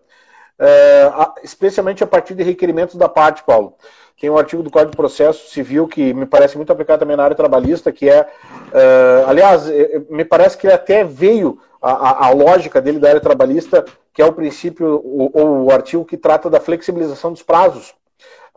especialmente 1.43 2.03
a 2.03 2.07
partir 2.07 2.35
de 2.35 2.43
requerimentos 2.43 2.97
da 2.97 3.09
parte, 3.09 3.45
Paulo. 3.45 3.75
Tem 4.21 4.29
um 4.29 4.37
artigo 4.37 4.65
do 4.65 4.71
Código 4.71 4.91
de 4.91 4.97
Processo 4.97 5.49
Civil 5.51 5.87
que 5.87 6.13
me 6.13 6.27
parece 6.27 6.57
muito 6.57 6.73
aplicado 6.73 6.99
também 6.99 7.17
na 7.17 7.23
área 7.23 7.37
trabalhista, 7.37 7.93
que 7.93 8.11
é, 8.11 8.27
é 8.73 9.25
aliás, 9.27 9.71
é, 9.71 9.97
é, 9.97 10.03
me 10.11 10.25
parece 10.25 10.59
que 10.59 10.67
ele 10.67 10.75
até 10.75 11.05
veio 11.05 11.61
a, 11.81 11.93
a, 11.93 12.27
a, 12.27 12.31
lógica 12.31 12.81
dele 12.81 12.99
da 12.99 13.11
área 13.11 13.21
trabalhista, 13.21 13.85
que 14.13 14.21
é 14.21 14.27
o 14.27 14.33
princípio, 14.33 15.01
ou 15.33 15.67
o 15.67 15.71
artigo 15.71 16.05
que 16.05 16.17
trata 16.17 16.51
da 16.51 16.59
flexibilização 16.59 17.33
dos 17.33 17.45
prazos 17.45 17.95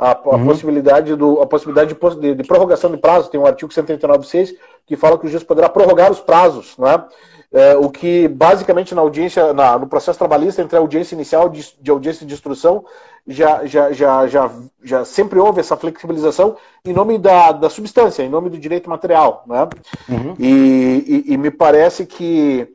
a, 0.01 0.13
a 0.13 0.35
uhum. 0.35 0.45
possibilidade, 0.47 1.15
do, 1.15 1.41
a 1.41 1.45
possibilidade 1.45 1.93
de, 1.93 2.19
de, 2.19 2.35
de, 2.35 2.43
prorrogação 2.43 2.89
de 2.89 2.97
prazo, 2.97 3.29
tem 3.29 3.39
um 3.39 3.45
artigo 3.45 3.71
139.6 3.71 4.55
que 4.87 4.95
fala 4.95 5.17
que 5.19 5.27
o 5.27 5.29
juiz 5.29 5.43
poderá 5.43 5.69
prorrogar 5.69 6.11
os 6.11 6.19
prazos, 6.19 6.75
né? 6.79 7.05
É, 7.53 7.75
o 7.75 7.89
que 7.89 8.29
basicamente 8.29 8.95
na 8.95 9.01
audiência, 9.01 9.51
na, 9.51 9.77
no 9.77 9.85
processo 9.85 10.17
trabalhista, 10.17 10.61
entre 10.61 10.77
a 10.77 10.79
audiência 10.79 11.15
inicial 11.15 11.49
de, 11.49 11.75
de 11.81 11.91
audiência 11.91 12.25
de 12.25 12.33
instrução, 12.33 12.85
já, 13.27 13.65
já, 13.65 13.91
já, 13.91 14.27
já, 14.27 14.51
já 14.81 15.05
sempre 15.05 15.37
houve 15.37 15.59
essa 15.59 15.75
flexibilização 15.75 16.55
em 16.85 16.93
nome 16.93 17.17
da, 17.17 17.51
da 17.51 17.69
substância, 17.69 18.23
em 18.23 18.29
nome 18.29 18.49
do 18.49 18.57
direito 18.57 18.89
material. 18.89 19.43
Né? 19.45 19.67
Uhum. 20.09 20.35
E, 20.39 21.25
e, 21.27 21.33
e, 21.33 21.37
me 21.37 21.51
parece 21.51 22.05
que, 22.05 22.67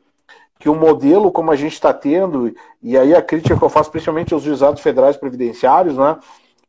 que 0.59 0.69
o 0.69 0.75
modelo 0.75 1.31
como 1.31 1.51
a 1.51 1.55
gente 1.55 1.73
está 1.73 1.91
tendo, 1.91 2.53
e 2.81 2.97
aí 2.97 3.15
a 3.15 3.21
crítica 3.21 3.57
que 3.57 3.63
eu 3.63 3.69
faço 3.69 3.91
principalmente 3.91 4.33
aos 4.33 4.43
juizados 4.43 4.81
federais 4.81 5.17
previdenciários, 5.17 5.97
né? 5.97 6.17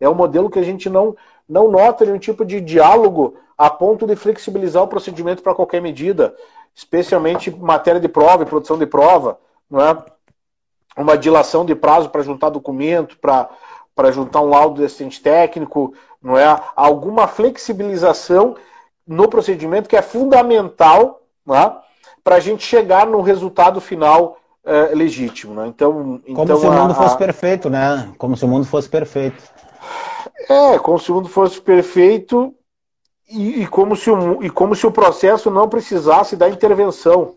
É 0.01 0.09
um 0.09 0.15
modelo 0.15 0.49
que 0.49 0.59
a 0.59 0.63
gente 0.63 0.89
não, 0.89 1.17
não 1.49 1.71
nota 1.71 2.05
nenhum 2.05 2.19
tipo 2.19 2.45
de 2.45 2.61
diálogo 2.61 3.35
a 3.57 3.69
ponto 3.69 4.07
de 4.07 4.15
flexibilizar 4.15 4.85
o 4.85 4.89
procedimento 4.89 5.43
para 5.43 5.55
qualquer 5.55 5.83
medida, 5.83 6.33
especialmente 6.79 7.51
matéria 7.51 8.01
de 8.01 8.09
prova 8.09 8.45
e 8.45 8.47
produção 8.47 8.79
de 8.79 8.87
prova, 8.87 9.37
não 9.69 9.81
é? 9.81 9.99
Uma 10.97 11.19
dilação 11.19 11.65
de 11.65 11.75
prazo 11.75 12.09
para 12.09 12.23
juntar 12.23 12.51
documento, 12.51 13.19
para 13.19 13.49
para 13.97 14.13
juntar 14.13 14.43
um 14.43 14.49
laudo 14.49 14.77
de 14.77 14.85
assistente 14.85 15.21
técnico, 15.21 15.93
não 16.23 16.39
é? 16.39 16.45
Alguma 16.77 17.27
flexibilização 17.27 18.55
no 19.05 19.27
procedimento 19.27 19.89
que 19.89 19.97
é 19.97 20.03
fundamental, 20.03 21.21
é? 21.51 21.73
Para 22.23 22.37
a 22.37 22.41
gente 22.41 22.65
chegar 22.65 23.09
no 23.09 23.23
resultado 23.23 23.81
final 23.81 24.39
é, 24.65 24.95
legítimo, 24.95 25.55
né? 25.55 25.67
Então, 25.67 25.93
como 25.93 26.43
então 26.45 26.61
se 26.61 26.67
o 26.67 26.71
mundo 26.71 26.93
a, 26.93 26.95
fosse 26.95 27.19
perfeito, 27.19 27.69
né? 27.69 28.13
Como 28.17 28.37
se 28.37 28.45
o 28.45 28.49
mundo 28.49 28.67
fosse 28.67 28.89
perfeito. 28.89 29.43
É, 30.49 30.79
como 30.79 30.97
se 31.01 31.11
o 31.11 31.17
mundo 31.17 31.29
fosse 31.29 31.61
perfeito 31.61 32.55
e, 33.31 33.63
e, 33.63 33.67
como, 33.67 33.95
se 33.95 34.11
o, 34.11 34.43
e 34.43 34.51
como 34.51 34.75
se 34.75 34.87
o 34.87 34.91
processo 34.91 35.51
não 35.51 35.69
precisasse 35.69 36.37
da 36.37 36.49
intervenção. 36.49 37.35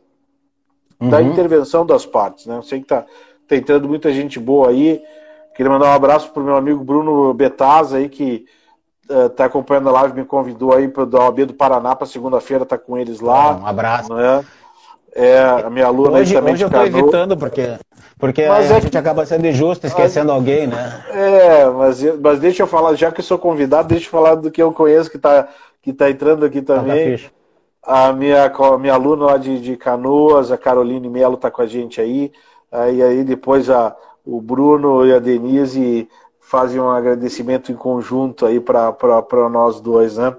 Uhum. 0.99 1.09
Da 1.09 1.21
intervenção 1.21 1.85
das 1.85 2.05
partes. 2.05 2.45
Né? 2.45 2.57
Eu 2.57 2.63
sei 2.63 2.79
que 2.79 2.87
tá, 2.87 3.05
tá 3.47 3.55
entrando 3.55 3.87
muita 3.87 4.11
gente 4.13 4.39
boa 4.39 4.69
aí. 4.69 5.01
Queria 5.55 5.71
mandar 5.71 5.87
um 5.87 5.93
abraço 5.93 6.31
para 6.31 6.41
o 6.41 6.45
meu 6.45 6.55
amigo 6.55 6.83
Bruno 6.83 7.33
Betaz 7.33 7.93
aí, 7.93 8.07
que 8.07 8.45
está 9.09 9.45
acompanhando 9.45 9.89
a 9.89 9.91
live, 9.91 10.15
me 10.15 10.25
convidou 10.25 10.73
aí 10.73 10.87
para 10.87 11.03
o 11.03 11.15
OAB 11.15 11.45
do 11.45 11.53
Paraná 11.53 11.95
para 11.95 12.07
segunda-feira, 12.07 12.65
tá 12.65 12.77
com 12.77 12.97
eles 12.97 13.19
lá. 13.19 13.57
Um 13.57 13.67
abraço. 13.67 14.13
Né? 14.13 14.45
É, 15.13 15.39
a 15.39 15.69
minha 15.69 15.87
aluna 15.87 16.19
hoje, 16.19 16.33
também 16.33 16.53
hoje 16.53 16.63
eu 16.63 16.67
estou 16.67 16.85
evitando, 16.85 17.35
porque, 17.35 17.75
porque 18.17 18.47
mas 18.47 18.71
a 18.71 18.77
é 18.77 18.81
gente 18.81 18.97
acaba 18.97 19.25
sendo 19.25 19.45
injusto, 19.45 19.85
esquecendo 19.85 20.31
alguém, 20.31 20.67
né? 20.67 21.03
É, 21.09 21.65
mas, 21.65 22.01
mas 22.19 22.39
deixa 22.39 22.63
eu 22.63 22.67
falar, 22.67 22.95
já 22.95 23.11
que 23.11 23.19
eu 23.19 23.25
sou 23.25 23.37
convidado, 23.37 23.89
deixa 23.89 24.05
eu 24.05 24.11
falar 24.11 24.35
do 24.35 24.49
que 24.49 24.63
eu 24.63 24.71
conheço 24.71 25.11
que 25.11 25.17
está 25.17 25.49
que 25.81 25.93
tá 25.93 26.09
entrando 26.09 26.45
aqui 26.45 26.61
também. 26.61 27.19
a 27.83 28.13
minha, 28.13 28.51
minha 28.79 28.93
aluna 28.93 29.25
lá 29.25 29.37
de, 29.37 29.59
de 29.59 29.75
Canoas, 29.75 30.51
a 30.51 30.57
Caroline 30.57 31.09
Melo 31.09 31.35
está 31.35 31.49
com 31.49 31.61
a 31.61 31.65
gente 31.65 31.99
aí. 31.99 32.31
Aí, 32.71 33.01
aí 33.01 33.23
depois 33.23 33.69
a, 33.69 33.95
o 34.25 34.39
Bruno 34.39 35.05
e 35.05 35.13
a 35.13 35.19
Denise 35.19 36.07
fazem 36.39 36.79
um 36.79 36.89
agradecimento 36.89 37.71
em 37.71 37.75
conjunto 37.75 38.45
aí 38.45 38.59
para 38.59 39.49
nós 39.49 39.79
dois, 39.79 40.17
né? 40.17 40.35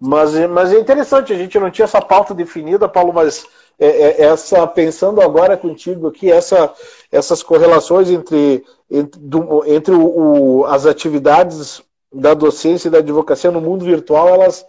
Mas, 0.00 0.34
mas 0.48 0.72
é 0.72 0.78
interessante, 0.78 1.32
a 1.32 1.36
gente 1.36 1.58
não 1.58 1.70
tinha 1.70 1.84
essa 1.84 2.00
pauta 2.00 2.32
definida, 2.32 2.88
Paulo, 2.88 3.12
mas 3.12 3.44
é, 3.78 3.86
é, 3.86 4.22
essa 4.26 4.64
pensando 4.66 5.20
agora 5.20 5.56
contigo 5.56 6.06
aqui 6.06 6.30
essa, 6.30 6.72
essas 7.10 7.42
correlações 7.42 8.08
entre, 8.08 8.64
entre, 8.88 9.20
do, 9.20 9.64
entre 9.66 9.94
o, 9.94 10.60
o, 10.60 10.64
as 10.66 10.86
atividades 10.86 11.82
da 12.12 12.34
docência 12.34 12.88
e 12.88 12.90
da 12.90 12.98
advocacia 12.98 13.50
no 13.50 13.60
mundo 13.60 13.84
virtual 13.84 14.28
elas, 14.28 14.64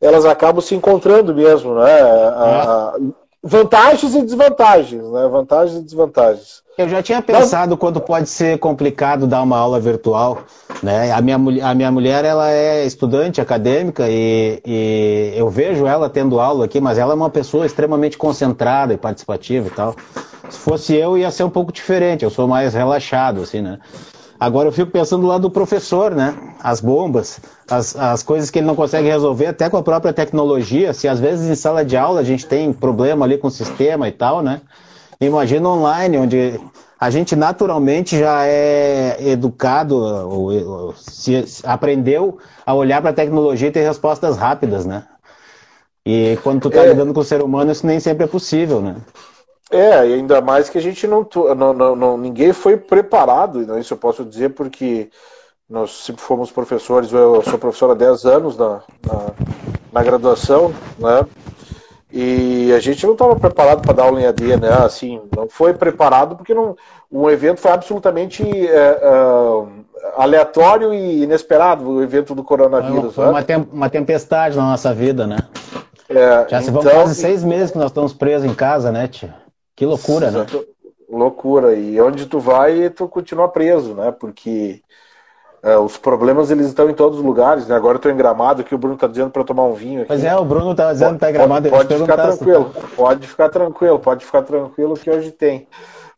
elas 0.00 0.24
acabam 0.24 0.60
se 0.60 0.74
encontrando 0.74 1.34
mesmo 1.34 1.74
né 1.74 2.00
a, 2.00 2.94
a, 2.94 2.96
vantagens 3.42 4.14
e 4.14 4.22
desvantagens 4.22 5.02
né 5.02 5.28
vantagens 5.28 5.78
e 5.78 5.82
desvantagens 5.82 6.66
eu 6.78 6.90
já 6.90 7.02
tinha 7.02 7.22
pensado 7.22 7.70
Mas... 7.70 7.78
quando 7.78 8.00
pode 8.00 8.28
ser 8.28 8.58
complicado 8.58 9.26
dar 9.26 9.42
uma 9.42 9.56
aula 9.56 9.80
virtual, 9.80 10.40
né? 10.82 11.10
A 11.10 11.22
minha, 11.22 11.36
a 11.36 11.74
minha 11.74 11.90
mulher, 11.90 12.22
ela 12.22 12.50
é 12.50 12.84
estudante 12.84 13.40
acadêmica 13.40 14.06
e, 14.10 14.60
e 14.66 15.32
eu 15.34 15.48
vejo 15.48 15.86
ela 15.86 16.10
tendo 16.10 16.38
aula 16.38 16.66
aqui, 16.66 16.78
mas 16.78 16.98
ela 16.98 17.14
é 17.14 17.16
uma 17.16 17.30
pessoa 17.30 17.64
extremamente 17.64 18.18
concentrada 18.18 18.92
e 18.92 18.98
participativa 18.98 19.68
e 19.68 19.70
tal. 19.70 19.96
Se 20.50 20.58
fosse 20.58 20.94
eu, 20.94 21.16
ia 21.16 21.30
ser 21.30 21.44
um 21.44 21.50
pouco 21.50 21.72
diferente, 21.72 22.24
eu 22.24 22.30
sou 22.30 22.46
mais 22.46 22.74
relaxado, 22.74 23.40
assim, 23.40 23.62
né? 23.62 23.78
Agora 24.38 24.68
eu 24.68 24.72
fico 24.72 24.90
pensando 24.90 25.26
lá 25.26 25.38
do 25.38 25.50
professor, 25.50 26.14
né? 26.14 26.34
As 26.62 26.80
bombas, 26.80 27.40
as, 27.70 27.96
as 27.96 28.22
coisas 28.22 28.50
que 28.50 28.58
ele 28.58 28.66
não 28.66 28.76
consegue 28.76 29.08
resolver, 29.08 29.46
até 29.46 29.70
com 29.70 29.76
a 29.76 29.82
própria 29.82 30.12
tecnologia. 30.12 30.92
Se 30.92 31.08
às 31.08 31.18
vezes 31.18 31.48
em 31.48 31.54
sala 31.54 31.84
de 31.84 31.96
aula 31.96 32.20
a 32.20 32.24
gente 32.24 32.46
tem 32.46 32.72
problema 32.72 33.24
ali 33.24 33.38
com 33.38 33.48
o 33.48 33.50
sistema 33.50 34.08
e 34.08 34.12
tal, 34.12 34.42
né? 34.42 34.60
Imagina 35.20 35.68
online, 35.68 36.18
onde 36.18 36.60
a 37.00 37.10
gente 37.10 37.34
naturalmente 37.34 38.18
já 38.18 38.46
é 38.46 39.16
educado, 39.30 39.96
ou, 39.96 40.52
ou 40.52 40.94
se, 40.96 41.44
aprendeu 41.64 42.38
a 42.64 42.74
olhar 42.74 43.00
para 43.00 43.10
a 43.10 43.14
tecnologia 43.14 43.68
e 43.68 43.72
ter 43.72 43.86
respostas 43.86 44.36
rápidas, 44.36 44.84
né? 44.84 45.04
E 46.04 46.38
quando 46.42 46.60
tu 46.60 46.68
está 46.68 46.82
é, 46.82 46.88
lidando 46.88 47.12
com 47.12 47.20
o 47.20 47.24
ser 47.24 47.42
humano, 47.42 47.72
isso 47.72 47.86
nem 47.86 47.98
sempre 47.98 48.24
é 48.24 48.28
possível, 48.28 48.80
né? 48.80 48.96
É, 49.70 49.98
ainda 49.98 50.40
mais 50.40 50.68
que 50.68 50.78
a 50.78 50.80
gente 50.80 51.06
não, 51.06 51.26
não, 51.56 51.72
não, 51.72 51.96
não 51.96 52.16
ninguém 52.16 52.52
foi 52.52 52.76
preparado, 52.76 53.66
né? 53.66 53.80
isso 53.80 53.94
eu 53.94 53.98
posso 53.98 54.24
dizer 54.24 54.50
porque 54.50 55.10
nós 55.68 56.04
sempre 56.04 56.22
fomos 56.22 56.52
professores, 56.52 57.12
eu 57.12 57.42
sou 57.42 57.58
professor 57.58 57.90
há 57.90 57.94
10 57.94 58.24
anos 58.26 58.56
na, 58.56 58.80
na, 59.04 59.26
na 59.92 60.02
graduação, 60.02 60.72
né? 60.98 61.26
E 62.12 62.72
a 62.72 62.78
gente 62.78 63.04
não 63.04 63.14
estava 63.14 63.34
preparado 63.34 63.82
para 63.82 63.92
dar 63.92 64.04
aula 64.04 64.20
em 64.20 64.26
AD, 64.26 64.56
né? 64.58 64.72
Assim, 64.84 65.20
não 65.36 65.48
foi 65.48 65.74
preparado 65.74 66.36
porque 66.36 66.54
não, 66.54 66.76
um 67.10 67.28
evento 67.28 67.60
foi 67.60 67.72
absolutamente 67.72 68.44
é, 68.44 69.00
é, 69.02 69.66
aleatório 70.16 70.94
e 70.94 71.24
inesperado, 71.24 71.88
o 71.88 72.02
evento 72.02 72.32
do 72.32 72.44
coronavírus. 72.44 73.12
Foi 73.12 73.24
né? 73.24 73.30
uma, 73.32 73.42
tem, 73.42 73.56
uma 73.72 73.90
tempestade 73.90 74.56
na 74.56 74.62
nossa 74.62 74.94
vida, 74.94 75.26
né? 75.26 75.38
É, 76.08 76.46
Já 76.48 76.62
se 76.62 76.70
vão 76.70 76.82
então, 76.82 76.94
quase 76.94 77.16
seis 77.16 77.42
meses 77.42 77.72
que 77.72 77.78
nós 77.78 77.90
estamos 77.90 78.12
presos 78.12 78.48
em 78.48 78.54
casa, 78.54 78.92
né, 78.92 79.08
tia? 79.08 79.45
Que 79.76 79.84
loucura, 79.84 80.30
né? 80.30 80.46
Loucura. 81.08 81.74
E 81.74 82.00
onde 82.00 82.26
tu 82.26 82.40
vai, 82.40 82.88
tu 82.90 83.06
continua 83.06 83.48
preso, 83.48 83.94
né? 83.94 84.10
Porque 84.10 84.80
é, 85.62 85.76
os 85.76 85.98
problemas 85.98 86.50
eles 86.50 86.66
estão 86.66 86.88
em 86.88 86.94
todos 86.94 87.18
os 87.18 87.24
lugares, 87.24 87.68
né? 87.68 87.76
Agora 87.76 87.94
eu 87.94 87.98
estou 87.98 88.10
em 88.10 88.16
Gramado, 88.16 88.64
que 88.64 88.74
o 88.74 88.78
Bruno 88.78 88.94
está 88.94 89.06
dizendo 89.06 89.30
para 89.30 89.44
tomar 89.44 89.64
um 89.64 89.74
vinho. 89.74 90.00
Aqui. 90.00 90.08
Pois 90.08 90.24
é, 90.24 90.34
o 90.34 90.44
Bruno 90.44 90.72
está 90.72 90.92
dizendo 90.92 91.10
que 91.10 91.16
está 91.16 91.30
em 91.30 91.32
Gramado. 91.34 91.68
Pode, 91.68 91.88
pode 91.88 92.00
ficar 92.00 92.16
tranquilo, 92.16 92.72
pode 92.96 93.26
ficar 93.28 93.48
tranquilo, 93.50 93.98
pode 93.98 94.24
ficar 94.24 94.42
tranquilo 94.42 94.94
que 94.94 95.10
hoje 95.10 95.30
tem. 95.30 95.68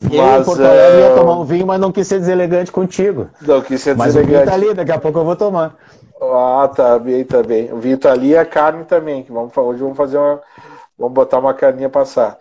Eu 0.01 0.23
mas, 0.23 0.43
em 0.43 0.45
Porto 0.45 0.63
Alegre 0.63 1.01
ia 1.01 1.07
é, 1.07 1.15
tomar 1.17 1.41
um 1.41 1.45
vinho, 1.45 1.67
mas 1.67 1.81
não 1.81 1.91
quis 1.91 2.07
ser 2.07 2.21
deselegante 2.21 2.71
contigo. 2.71 3.29
Não 3.43 3.61
quis 3.61 3.83
ser 3.83 3.97
mas 3.97 4.15
deselegante. 4.15 4.47
Mas 4.47 4.55
o 4.55 4.61
vinho 4.61 4.63
tá 4.63 4.69
ali, 4.69 4.75
daqui 4.75 4.93
a 4.93 4.99
pouco 4.99 5.19
eu 5.19 5.25
vou 5.25 5.35
tomar. 5.35 5.75
Ah, 6.23 6.71
tá 6.75 6.99
bem, 7.01 7.25
tá 7.25 7.43
bem. 7.43 7.73
O 7.73 7.79
vinho 7.79 7.99
tá 7.99 8.13
ali 8.13 8.29
e 8.29 8.37
a 8.37 8.45
carne 8.45 8.85
também, 8.85 9.25
que 9.25 9.33
vamos, 9.33 9.57
hoje 9.57 9.81
vamos 9.81 9.97
fazer 9.97 10.17
uma... 10.17 10.41
Vamos 10.97 11.15
botar 11.15 11.39
uma 11.39 11.55
carninha 11.55 11.89
passar. 11.89 12.37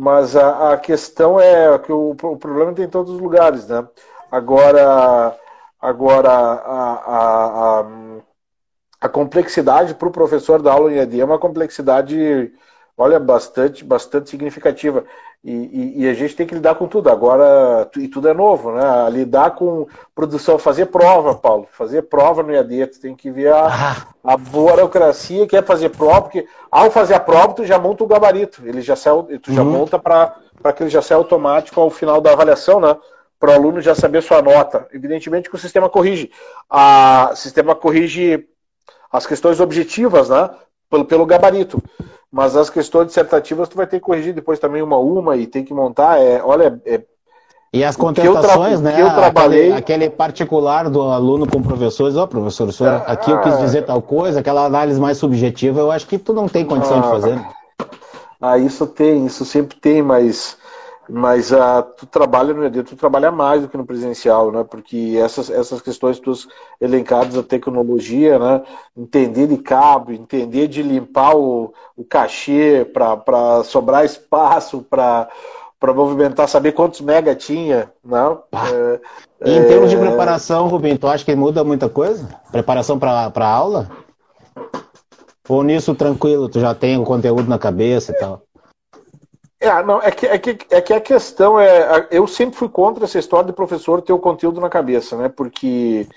Mas 0.00 0.34
a, 0.34 0.72
a 0.72 0.78
questão 0.78 1.38
é 1.38 1.78
que 1.78 1.92
o, 1.92 2.10
o 2.10 2.36
problema 2.38 2.74
tem 2.74 2.86
em 2.86 2.90
todos 2.90 3.12
os 3.14 3.20
lugares, 3.20 3.68
né? 3.68 3.86
Agora 4.30 5.36
Agora, 5.80 6.28
a, 6.30 6.94
a, 6.94 7.80
a, 7.80 7.86
a 9.00 9.08
complexidade 9.08 9.94
para 9.94 10.08
o 10.08 10.12
professor 10.12 10.60
da 10.60 10.72
aula 10.72 10.92
em 10.92 10.96
EAD 10.96 11.20
é 11.20 11.24
uma 11.24 11.38
complexidade, 11.38 12.52
olha, 12.96 13.18
bastante, 13.18 13.84
bastante 13.84 14.30
significativa. 14.30 15.04
E, 15.42 15.52
e, 15.52 16.02
e, 16.02 16.08
a 16.08 16.12
gente 16.12 16.36
tem 16.36 16.46
que 16.46 16.54
lidar 16.54 16.74
com 16.74 16.86
tudo. 16.86 17.08
Agora, 17.08 17.90
e 17.96 18.08
tudo 18.08 18.28
é 18.28 18.34
novo, 18.34 18.72
né? 18.72 19.08
Lidar 19.10 19.52
com 19.52 19.86
produção, 20.14 20.58
fazer 20.58 20.86
prova, 20.86 21.34
Paulo. 21.34 21.66
Fazer 21.72 22.02
prova 22.02 22.42
no 22.42 22.52
EAD. 22.52 22.88
Tu 22.88 23.00
tem 23.00 23.16
que 23.16 23.30
ver 23.30 23.52
a, 23.52 23.66
ah. 23.66 24.06
a 24.22 24.36
burocracia 24.36 25.46
que 25.46 25.56
é 25.56 25.62
fazer 25.62 25.88
prova, 25.90 26.22
porque 26.22 26.46
ao 26.70 26.90
fazer 26.90 27.14
a 27.14 27.20
prova, 27.20 27.54
tu 27.54 27.64
já 27.64 27.78
monta 27.78 28.04
o 28.04 28.06
gabarito. 28.06 28.62
Ele 28.66 28.82
já 28.82 28.94
sai, 28.94 29.14
tu 29.42 29.52
já 29.52 29.62
uhum. 29.62 29.70
monta 29.70 29.98
para 29.98 30.72
que 30.74 30.82
ele 30.82 30.90
já 30.90 31.00
saia 31.00 31.16
automático 31.16 31.80
ao 31.80 31.88
final 31.88 32.20
da 32.20 32.32
avaliação, 32.32 32.78
né? 32.78 32.94
para 33.40 33.52
o 33.52 33.54
aluno 33.54 33.80
já 33.80 33.94
saber 33.94 34.22
sua 34.22 34.42
nota. 34.42 34.86
Evidentemente 34.92 35.48
que 35.48 35.56
o 35.56 35.58
sistema 35.58 35.88
corrige. 35.88 36.30
O 36.70 37.34
sistema 37.34 37.74
corrige 37.74 38.46
as 39.10 39.26
questões 39.26 39.58
objetivas, 39.58 40.28
né? 40.28 40.50
Pelo, 40.90 41.06
pelo 41.06 41.24
gabarito. 41.24 41.82
Mas 42.30 42.54
as 42.54 42.70
questões 42.70 43.08
dissertativas 43.08 43.68
tu 43.68 43.76
vai 43.76 43.86
ter 43.86 43.98
que 43.98 44.06
corrigir 44.06 44.32
depois 44.32 44.58
também 44.58 44.82
uma 44.82 44.96
a 44.96 45.00
uma 45.00 45.36
e 45.36 45.46
tem 45.46 45.64
que 45.64 45.74
montar. 45.74 46.20
É, 46.20 46.40
olha, 46.42 46.80
é, 46.84 47.02
e 47.72 47.84
as 47.84 47.96
contratações, 47.96 48.80
né? 48.80 49.00
Eu 49.00 49.10
trabalhei... 49.14 49.72
Aquele, 49.72 50.04
aquele, 50.04 50.10
particular 50.10 50.90
do 50.90 51.02
aluno 51.02 51.46
com 51.46 51.62
professores, 51.62 52.16
ó, 52.16 52.24
oh, 52.24 52.28
professor, 52.28 52.68
o 52.68 52.72
senhor, 52.72 52.94
ah, 52.94 53.12
aqui 53.12 53.30
eu 53.30 53.40
quis 53.40 53.58
dizer 53.58 53.84
tal 53.84 54.02
coisa, 54.02 54.40
aquela 54.40 54.64
análise 54.64 55.00
mais 55.00 55.18
subjetiva, 55.18 55.78
eu 55.78 55.92
acho 55.92 56.04
que 56.06 56.18
tu 56.18 56.32
não 56.32 56.48
tem 56.48 56.64
condição 56.64 56.98
ah, 56.98 57.02
de 57.02 57.08
fazer. 57.08 57.40
Ah, 58.40 58.58
isso 58.58 58.88
tem, 58.88 59.24
isso 59.26 59.44
sempre 59.44 59.76
tem, 59.76 60.02
mas 60.02 60.56
mas 61.10 61.50
uh, 61.50 61.82
tu 61.96 62.06
trabalha 62.06 62.54
no 62.54 62.64
ED, 62.64 62.82
tu 62.84 62.96
trabalha 62.96 63.30
mais 63.30 63.62
do 63.62 63.68
que 63.68 63.76
no 63.76 63.84
presencial, 63.84 64.52
né? 64.52 64.64
Porque 64.64 65.18
essas, 65.20 65.50
essas 65.50 65.80
questões 65.80 66.20
tuas 66.20 66.46
elencadas 66.80 67.34
da 67.34 67.42
tecnologia, 67.42 68.38
né? 68.38 68.62
Entender 68.96 69.46
de 69.46 69.58
cabo, 69.58 70.12
entender 70.12 70.68
de 70.68 70.82
limpar 70.82 71.36
o, 71.36 71.74
o 71.96 72.04
cachê 72.04 72.84
para 72.84 73.64
sobrar 73.64 74.04
espaço, 74.04 74.84
para 74.88 75.28
para 75.80 75.94
movimentar, 75.94 76.46
saber 76.46 76.72
quantos 76.72 77.00
mega 77.00 77.34
tinha, 77.34 77.90
não? 78.04 78.42
Né? 78.52 79.00
É, 79.40 79.56
em 79.56 79.64
termos 79.66 79.88
de 79.88 79.96
é. 79.96 79.98
preparação, 79.98 80.68
Rubinho, 80.68 80.98
tu 80.98 81.06
acha 81.06 81.24
que 81.24 81.34
muda 81.34 81.64
muita 81.64 81.88
coisa? 81.88 82.28
Preparação 82.52 82.98
para 82.98 83.32
a 83.34 83.48
aula? 83.48 83.90
Ou 85.48 85.62
nisso 85.62 85.94
tranquilo, 85.94 86.50
tu 86.50 86.60
já 86.60 86.74
tem 86.74 86.98
o 86.98 87.04
conteúdo 87.04 87.48
na 87.48 87.58
cabeça 87.58 88.12
e 88.12 88.14
tal? 88.14 88.42
É, 89.60 89.82
não, 89.82 90.00
é 90.00 90.10
que, 90.10 90.26
é, 90.26 90.38
que, 90.38 90.58
é 90.70 90.80
que 90.80 90.92
a 90.94 91.00
questão 91.00 91.60
é. 91.60 92.08
Eu 92.10 92.26
sempre 92.26 92.56
fui 92.56 92.68
contra 92.68 93.04
essa 93.04 93.18
história 93.18 93.46
de 93.46 93.52
professor 93.52 94.00
ter 94.00 94.12
o 94.12 94.18
conteúdo 94.18 94.58
na 94.58 94.70
cabeça, 94.70 95.18
né? 95.18 95.28
Porque, 95.28 96.08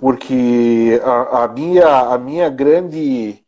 porque 0.00 0.98
a, 1.04 1.44
a 1.44 1.48
minha, 1.48 1.86
a 1.86 2.16
minha 2.16 2.48
grande 2.48 3.44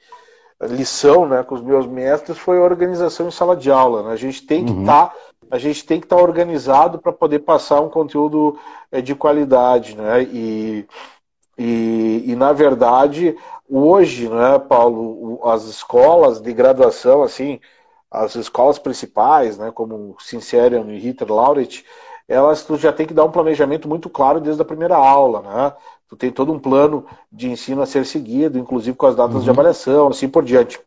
lição 0.60 1.26
né, 1.26 1.42
com 1.42 1.54
os 1.54 1.62
meus 1.62 1.86
mestres 1.86 2.36
foi 2.36 2.58
a 2.58 2.62
organização 2.62 3.28
em 3.28 3.30
sala 3.30 3.56
de 3.56 3.70
aula. 3.70 4.02
Né? 4.02 4.12
A 4.12 4.16
gente 4.16 4.46
tem 4.46 4.64
que 4.64 4.72
estar. 4.72 5.04
Uhum. 5.04 5.08
Tá, 5.08 5.14
a 5.50 5.58
gente 5.58 5.84
tem 5.84 5.98
que 5.98 6.06
estar 6.06 6.16
tá 6.16 6.22
organizado 6.22 6.98
para 6.98 7.12
poder 7.12 7.40
passar 7.40 7.80
um 7.80 7.88
conteúdo 7.88 8.56
é, 8.92 9.00
de 9.00 9.16
qualidade, 9.16 9.96
né? 9.96 10.22
E, 10.22 10.86
e, 11.58 12.24
e, 12.28 12.36
na 12.36 12.52
verdade, 12.52 13.36
hoje, 13.68 14.28
né, 14.28 14.60
Paulo, 14.60 15.40
as 15.44 15.64
escolas 15.64 16.40
de 16.40 16.52
graduação, 16.52 17.22
assim, 17.22 17.58
as 18.10 18.34
escolas 18.34 18.78
principais, 18.78 19.56
né, 19.56 19.70
como 19.72 20.16
Sincerian 20.18 20.84
e 20.88 20.98
Ritter 20.98 21.32
Laureate, 21.32 21.84
elas 22.28 22.64
tu 22.64 22.76
já 22.76 22.92
tem 22.92 23.06
que 23.06 23.14
dar 23.14 23.24
um 23.24 23.30
planejamento 23.30 23.88
muito 23.88 24.08
claro 24.08 24.40
desde 24.40 24.62
a 24.62 24.64
primeira 24.64 24.96
aula, 24.96 25.42
né? 25.42 25.72
Tu 26.08 26.16
tem 26.16 26.30
todo 26.30 26.52
um 26.52 26.58
plano 26.58 27.06
de 27.30 27.48
ensino 27.48 27.82
a 27.82 27.86
ser 27.86 28.04
seguido, 28.04 28.58
inclusive 28.58 28.96
com 28.96 29.06
as 29.06 29.16
datas 29.16 29.36
uhum. 29.36 29.42
de 29.42 29.50
avaliação, 29.50 30.08
assim 30.08 30.28
por 30.28 30.44
diante. 30.44 30.80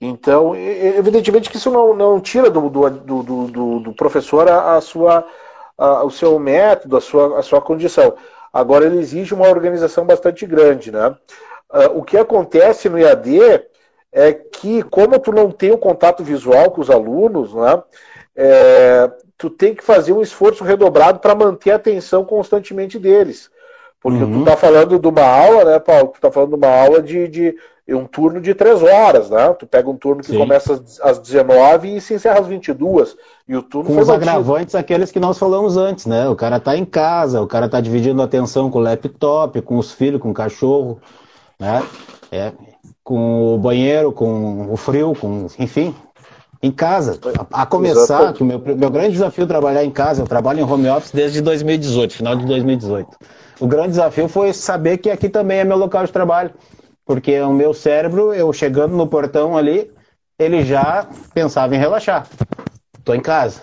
Então, 0.00 0.54
evidentemente 0.54 1.50
que 1.50 1.56
isso 1.56 1.70
não, 1.70 1.94
não 1.94 2.20
tira 2.20 2.50
do, 2.50 2.68
do, 2.70 2.90
do, 2.90 3.22
do, 3.22 3.80
do 3.80 3.92
professor 3.92 4.48
a, 4.48 4.76
a 4.76 4.80
sua, 4.80 5.26
a, 5.76 6.04
o 6.04 6.10
seu 6.10 6.38
método, 6.38 6.96
a 6.96 7.00
sua, 7.00 7.38
a 7.38 7.42
sua 7.42 7.60
condição. 7.60 8.14
Agora, 8.52 8.86
ele 8.86 8.98
exige 8.98 9.34
uma 9.34 9.48
organização 9.48 10.06
bastante 10.06 10.46
grande, 10.46 10.90
né? 10.90 11.14
uh, 11.72 11.98
o 11.98 12.02
que 12.02 12.16
acontece 12.16 12.88
no 12.88 12.98
IAD 12.98 13.62
é 14.12 14.32
que, 14.32 14.82
como 14.84 15.18
tu 15.18 15.32
não 15.32 15.50
tem 15.50 15.70
o 15.70 15.74
um 15.74 15.78
contato 15.78 16.24
visual 16.24 16.70
com 16.70 16.80
os 16.80 16.90
alunos, 16.90 17.54
né, 17.54 17.82
é, 18.34 19.10
tu 19.36 19.50
tem 19.50 19.74
que 19.74 19.84
fazer 19.84 20.12
um 20.12 20.22
esforço 20.22 20.64
redobrado 20.64 21.18
para 21.18 21.34
manter 21.34 21.72
a 21.72 21.76
atenção 21.76 22.24
constantemente 22.24 22.98
deles. 22.98 23.50
Porque 24.00 24.22
uhum. 24.22 24.40
tu 24.40 24.44
tá 24.46 24.56
falando 24.56 24.98
de 24.98 25.08
uma 25.08 25.22
aula, 25.22 25.64
né, 25.64 25.78
Paulo? 25.78 26.12
Tu 26.14 26.20
tá 26.20 26.30
falando 26.30 26.50
de 26.50 26.56
uma 26.56 26.74
aula 26.74 27.02
de, 27.02 27.28
de 27.28 27.54
um 27.88 28.06
turno 28.06 28.40
de 28.40 28.54
três 28.54 28.82
horas, 28.82 29.28
né? 29.28 29.52
Tu 29.58 29.66
pega 29.66 29.90
um 29.90 29.96
turno 29.96 30.22
que 30.22 30.30
Sim. 30.30 30.38
começa 30.38 30.82
às 31.02 31.18
19 31.18 31.96
e 31.96 32.00
se 32.00 32.14
encerra 32.14 32.40
às 32.40 32.46
22. 32.46 33.16
E 33.46 33.56
o 33.56 33.62
turno 33.62 33.94
Com 33.94 34.00
os 34.00 34.08
agravantes, 34.08 34.74
aqueles 34.74 35.10
que 35.10 35.20
nós 35.20 35.38
falamos 35.38 35.76
antes, 35.76 36.06
né? 36.06 36.28
O 36.28 36.36
cara 36.36 36.58
tá 36.58 36.76
em 36.76 36.84
casa, 36.84 37.42
o 37.42 37.46
cara 37.46 37.68
tá 37.68 37.80
dividindo 37.80 38.22
a 38.22 38.24
atenção 38.24 38.70
com 38.70 38.78
o 38.78 38.82
laptop, 38.82 39.60
com 39.60 39.76
os 39.76 39.92
filhos, 39.92 40.20
com 40.20 40.30
o 40.30 40.34
cachorro, 40.34 40.98
né? 41.58 41.82
É, 42.32 42.52
com 43.10 43.56
o 43.56 43.58
banheiro, 43.58 44.12
com 44.12 44.72
o 44.72 44.76
frio, 44.76 45.16
com, 45.20 45.48
enfim, 45.58 45.92
em 46.62 46.70
casa. 46.70 47.18
A, 47.50 47.62
a 47.62 47.66
começar, 47.66 48.02
Exatamente. 48.02 48.36
que 48.36 48.42
o 48.44 48.46
meu, 48.46 48.62
meu 48.76 48.88
grande 48.88 49.10
desafio 49.10 49.42
é 49.42 49.46
trabalhar 49.48 49.84
em 49.84 49.90
casa, 49.90 50.22
eu 50.22 50.28
trabalho 50.28 50.60
em 50.60 50.62
home 50.62 50.88
office 50.88 51.10
desde 51.10 51.40
2018, 51.40 52.14
final 52.14 52.36
de 52.36 52.46
2018. 52.46 53.08
O 53.58 53.66
grande 53.66 53.88
desafio 53.88 54.28
foi 54.28 54.52
saber 54.52 54.98
que 54.98 55.10
aqui 55.10 55.28
também 55.28 55.58
é 55.58 55.64
meu 55.64 55.76
local 55.76 56.06
de 56.06 56.12
trabalho. 56.12 56.52
Porque 57.04 57.40
o 57.40 57.52
meu 57.52 57.74
cérebro, 57.74 58.32
eu 58.32 58.52
chegando 58.52 58.96
no 58.96 59.08
portão 59.08 59.58
ali, 59.58 59.90
ele 60.38 60.64
já 60.64 61.04
pensava 61.34 61.74
em 61.74 61.78
relaxar. 61.80 62.28
Estou 62.96 63.16
em 63.16 63.20
casa. 63.20 63.62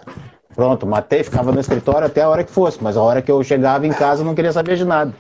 Pronto, 0.53 0.85
matei, 0.85 1.23
ficava 1.23 1.53
no 1.53 1.59
escritório 1.61 2.05
até 2.05 2.21
a 2.21 2.29
hora 2.29 2.43
que 2.43 2.51
fosse, 2.51 2.79
mas 2.81 2.97
a 2.97 3.01
hora 3.01 3.21
que 3.21 3.31
eu 3.31 3.41
chegava 3.45 3.87
em 3.87 3.93
casa 3.93 4.23
eu 4.23 4.25
não 4.25 4.35
queria 4.35 4.51
saber 4.51 4.75
de 4.75 4.83
nada. 4.83 5.13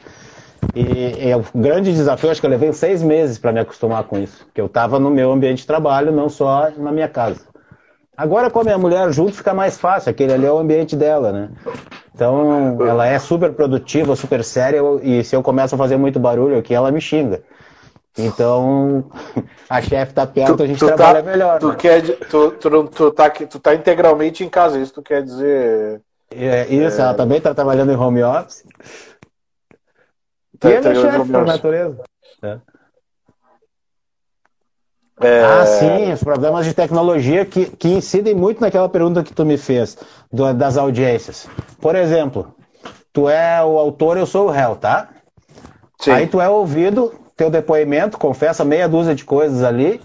E, 0.77 1.31
é 1.31 1.35
um 1.35 1.43
grande 1.55 1.91
desafio, 1.91 2.29
acho 2.29 2.39
que 2.39 2.45
eu 2.45 2.51
levei 2.51 2.71
seis 2.71 3.01
meses 3.01 3.39
para 3.39 3.51
me 3.51 3.59
acostumar 3.59 4.03
com 4.03 4.19
isso, 4.19 4.45
que 4.53 4.61
eu 4.61 4.67
estava 4.67 4.99
no 4.99 5.09
meu 5.09 5.31
ambiente 5.31 5.59
de 5.59 5.67
trabalho, 5.67 6.11
não 6.11 6.29
só 6.29 6.69
na 6.77 6.91
minha 6.91 7.07
casa. 7.07 7.41
Agora 8.15 8.51
com 8.51 8.59
a 8.59 8.63
minha 8.63 8.77
mulher 8.77 9.11
junto 9.11 9.33
fica 9.33 9.55
mais 9.55 9.77
fácil, 9.77 10.11
aquele 10.11 10.33
ali 10.33 10.45
é 10.45 10.51
o 10.51 10.57
ambiente 10.57 10.95
dela, 10.95 11.31
né? 11.31 11.49
Então 12.13 12.77
ela 12.87 13.07
é 13.07 13.17
super 13.17 13.53
produtiva, 13.53 14.15
super 14.15 14.43
séria, 14.43 14.81
e 15.01 15.23
se 15.23 15.35
eu 15.35 15.41
começo 15.41 15.73
a 15.73 15.77
fazer 15.79 15.97
muito 15.97 16.19
barulho 16.19 16.59
aqui, 16.59 16.75
ela 16.75 16.91
me 16.91 17.01
xinga. 17.01 17.41
Então, 18.15 19.05
a 19.67 19.81
chefe 19.81 20.13
tá 20.13 20.27
perto, 20.27 20.57
tu, 20.57 20.63
a 20.63 20.67
gente 20.67 20.79
trabalha 20.79 21.23
tá, 21.23 21.31
melhor. 21.31 21.59
Tu, 21.59 21.69
né? 21.69 21.75
quer, 21.75 22.01
tu, 22.01 22.51
tu, 22.51 22.83
tu, 22.83 23.11
tá, 23.11 23.29
tu 23.31 23.59
tá 23.59 23.73
integralmente 23.73 24.43
em 24.43 24.49
casa, 24.49 24.79
isso 24.79 24.93
tu 24.93 25.01
quer 25.01 25.23
dizer. 25.23 26.01
É, 26.29 26.67
isso, 26.67 26.99
é... 26.99 27.03
ela 27.03 27.13
também 27.15 27.41
tá 27.41 27.53
trabalhando 27.53 27.91
em 27.91 27.95
home 27.95 28.23
office. 28.23 28.63
Tá 30.59 30.69
e 30.69 30.73
ele 30.73 30.87
é 30.87 30.95
chefe 30.95 31.31
por 31.31 31.45
natureza. 31.45 32.03
É. 32.41 32.57
É... 35.19 35.43
Ah, 35.43 35.65
sim, 35.65 36.13
os 36.13 36.23
problemas 36.23 36.65
de 36.65 36.73
tecnologia 36.73 37.43
que, 37.45 37.65
que 37.65 37.87
incidem 37.87 38.35
muito 38.35 38.61
naquela 38.61 38.87
pergunta 38.87 39.23
que 39.23 39.33
tu 39.33 39.43
me 39.45 39.57
fez, 39.57 39.97
do, 40.31 40.53
das 40.53 40.77
audiências. 40.77 41.47
Por 41.81 41.95
exemplo, 41.95 42.53
tu 43.11 43.27
é 43.27 43.63
o 43.63 43.79
autor, 43.79 44.17
eu 44.17 44.27
sou 44.27 44.47
o 44.47 44.51
réu, 44.51 44.75
tá? 44.75 45.09
Sim. 45.99 46.11
Aí 46.11 46.27
tu 46.27 46.39
é 46.39 46.47
ouvido, 46.47 47.13
teu 47.35 47.49
depoimento, 47.49 48.17
confessa 48.17 48.63
meia 48.63 48.87
dúzia 48.87 49.15
de 49.15 49.25
coisas 49.25 49.63
ali, 49.63 49.99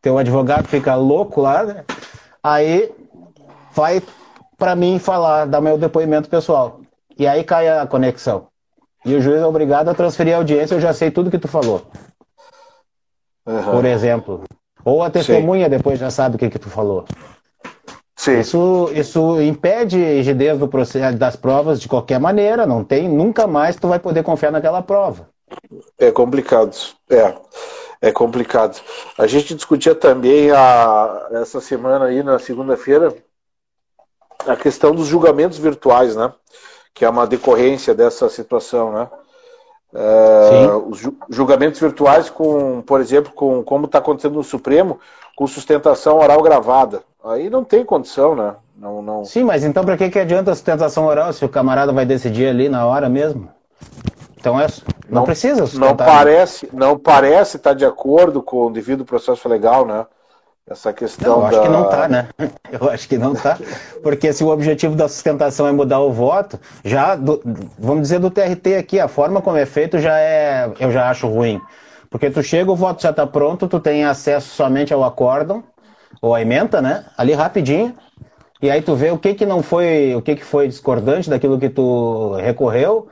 teu 0.00 0.18
advogado 0.18 0.68
fica 0.68 0.94
louco 0.94 1.40
lá, 1.40 1.64
né? 1.64 1.84
Aí 2.42 2.92
vai 3.72 4.00
para 4.56 4.76
mim 4.76 5.00
falar, 5.00 5.46
dar 5.46 5.60
meu 5.60 5.76
depoimento 5.76 6.28
pessoal. 6.28 6.80
E 7.18 7.26
aí 7.26 7.42
cai 7.42 7.68
a 7.68 7.86
conexão. 7.86 8.46
E 9.04 9.14
o 9.14 9.20
juiz 9.20 9.40
é 9.40 9.46
obrigado 9.46 9.88
a 9.88 9.94
transferir 9.94 10.34
a 10.34 10.38
audiência, 10.38 10.74
eu 10.74 10.80
já 10.80 10.92
sei 10.94 11.10
tudo 11.10 11.30
que 11.30 11.38
tu 11.38 11.48
falou. 11.48 11.82
Uhum. 13.46 13.70
Por 13.70 13.84
exemplo. 13.84 14.44
Ou 14.84 15.02
a 15.02 15.10
testemunha 15.10 15.64
Sim. 15.64 15.70
depois 15.70 15.98
já 15.98 16.10
sabe 16.10 16.36
o 16.36 16.38
que, 16.38 16.50
que 16.50 16.58
tu 16.58 16.70
falou. 16.70 17.04
Sim. 18.16 18.40
Isso, 18.40 18.90
isso 18.94 19.40
impede 19.42 19.98
rigidez 19.98 20.58
do 20.58 20.68
processo 20.68 21.18
das 21.18 21.36
provas 21.36 21.80
de 21.80 21.88
qualquer 21.88 22.18
maneira. 22.18 22.66
Não 22.66 22.84
tem, 22.84 23.08
nunca 23.08 23.46
mais 23.46 23.76
tu 23.76 23.88
vai 23.88 23.98
poder 23.98 24.22
confiar 24.22 24.50
naquela 24.50 24.82
prova. 24.82 25.28
É 25.98 26.10
complicado. 26.10 26.74
É, 27.10 27.34
é 28.00 28.12
complicado. 28.12 28.80
A 29.18 29.26
gente 29.26 29.54
discutia 29.54 29.94
também 29.94 30.50
a, 30.50 31.28
essa 31.32 31.60
semana 31.60 32.06
aí, 32.06 32.22
na 32.22 32.38
segunda-feira, 32.38 33.14
a 34.46 34.56
questão 34.56 34.94
dos 34.94 35.06
julgamentos 35.06 35.58
virtuais, 35.58 36.16
né? 36.16 36.32
Que 36.94 37.04
é 37.04 37.10
uma 37.10 37.26
decorrência 37.26 37.92
dessa 37.94 38.28
situação, 38.28 38.92
né? 38.92 39.08
É, 39.96 40.72
os 40.88 41.00
julgamentos 41.28 41.80
virtuais 41.80 42.28
com, 42.28 42.82
por 42.82 43.00
exemplo, 43.00 43.32
com 43.32 43.62
como 43.62 43.86
está 43.86 43.98
acontecendo 43.98 44.34
no 44.34 44.42
Supremo, 44.42 44.98
com 45.36 45.46
sustentação 45.46 46.18
oral 46.18 46.42
gravada. 46.42 47.02
Aí 47.24 47.50
não 47.50 47.62
tem 47.62 47.84
condição, 47.84 48.34
né? 48.34 48.54
Não, 48.76 49.00
não... 49.00 49.24
Sim, 49.24 49.44
mas 49.44 49.64
então 49.64 49.84
para 49.84 49.96
que, 49.96 50.10
que 50.10 50.18
adianta 50.18 50.50
a 50.50 50.54
sustentação 50.54 51.06
oral 51.06 51.32
se 51.32 51.44
o 51.44 51.48
camarada 51.48 51.92
vai 51.92 52.04
decidir 52.04 52.48
ali 52.48 52.68
na 52.68 52.86
hora 52.86 53.08
mesmo? 53.08 53.48
Então 54.36 54.60
é, 54.60 54.66
não, 55.08 55.20
não 55.20 55.24
precisa 55.24 55.66
sustentar. 55.66 55.88
Não 55.88 55.96
parece, 55.96 56.68
não 56.72 56.98
parece 56.98 57.56
estar 57.56 57.72
de 57.72 57.84
acordo 57.84 58.42
com 58.42 58.66
o 58.66 58.70
devido 58.70 59.04
processo 59.04 59.48
legal, 59.48 59.86
né? 59.86 60.06
Essa 60.68 60.94
questão. 60.94 61.28
Não, 61.28 61.40
eu 61.40 61.46
acho 61.46 61.58
da... 61.58 61.62
que 61.62 61.68
não 61.68 61.84
está, 61.84 62.08
né? 62.08 62.28
Eu 62.72 62.90
acho 62.90 63.08
que 63.08 63.18
não 63.18 63.32
está. 63.34 63.58
Porque 64.02 64.32
se 64.32 64.42
o 64.42 64.48
objetivo 64.48 64.96
da 64.96 65.06
sustentação 65.08 65.66
é 65.66 65.72
mudar 65.72 66.00
o 66.00 66.10
voto, 66.10 66.58
já, 66.82 67.14
do, 67.14 67.40
vamos 67.78 68.02
dizer 68.02 68.18
do 68.18 68.30
TRT 68.30 68.76
aqui, 68.76 68.98
a 68.98 69.06
forma 69.06 69.42
como 69.42 69.58
é 69.58 69.66
feito 69.66 69.98
já 69.98 70.18
é, 70.18 70.72
eu 70.80 70.90
já 70.90 71.10
acho 71.10 71.28
ruim. 71.28 71.60
Porque 72.08 72.30
tu 72.30 72.42
chega, 72.42 72.70
o 72.72 72.76
voto 72.76 73.02
já 73.02 73.10
está 73.10 73.26
pronto, 73.26 73.68
tu 73.68 73.78
tem 73.78 74.04
acesso 74.04 74.54
somente 74.54 74.94
ao 74.94 75.04
acórdão, 75.04 75.62
ou 76.22 76.34
à 76.34 76.40
emenda, 76.40 76.80
né? 76.80 77.04
Ali 77.18 77.34
rapidinho. 77.34 77.94
E 78.62 78.70
aí 78.70 78.80
tu 78.80 78.94
vê 78.94 79.10
o 79.10 79.18
que 79.18 79.34
que 79.34 79.44
não 79.44 79.62
foi, 79.62 80.14
o 80.14 80.22
que 80.22 80.36
que 80.36 80.44
foi 80.44 80.66
discordante 80.66 81.28
daquilo 81.28 81.58
que 81.58 81.68
tu 81.68 82.36
recorreu 82.36 83.08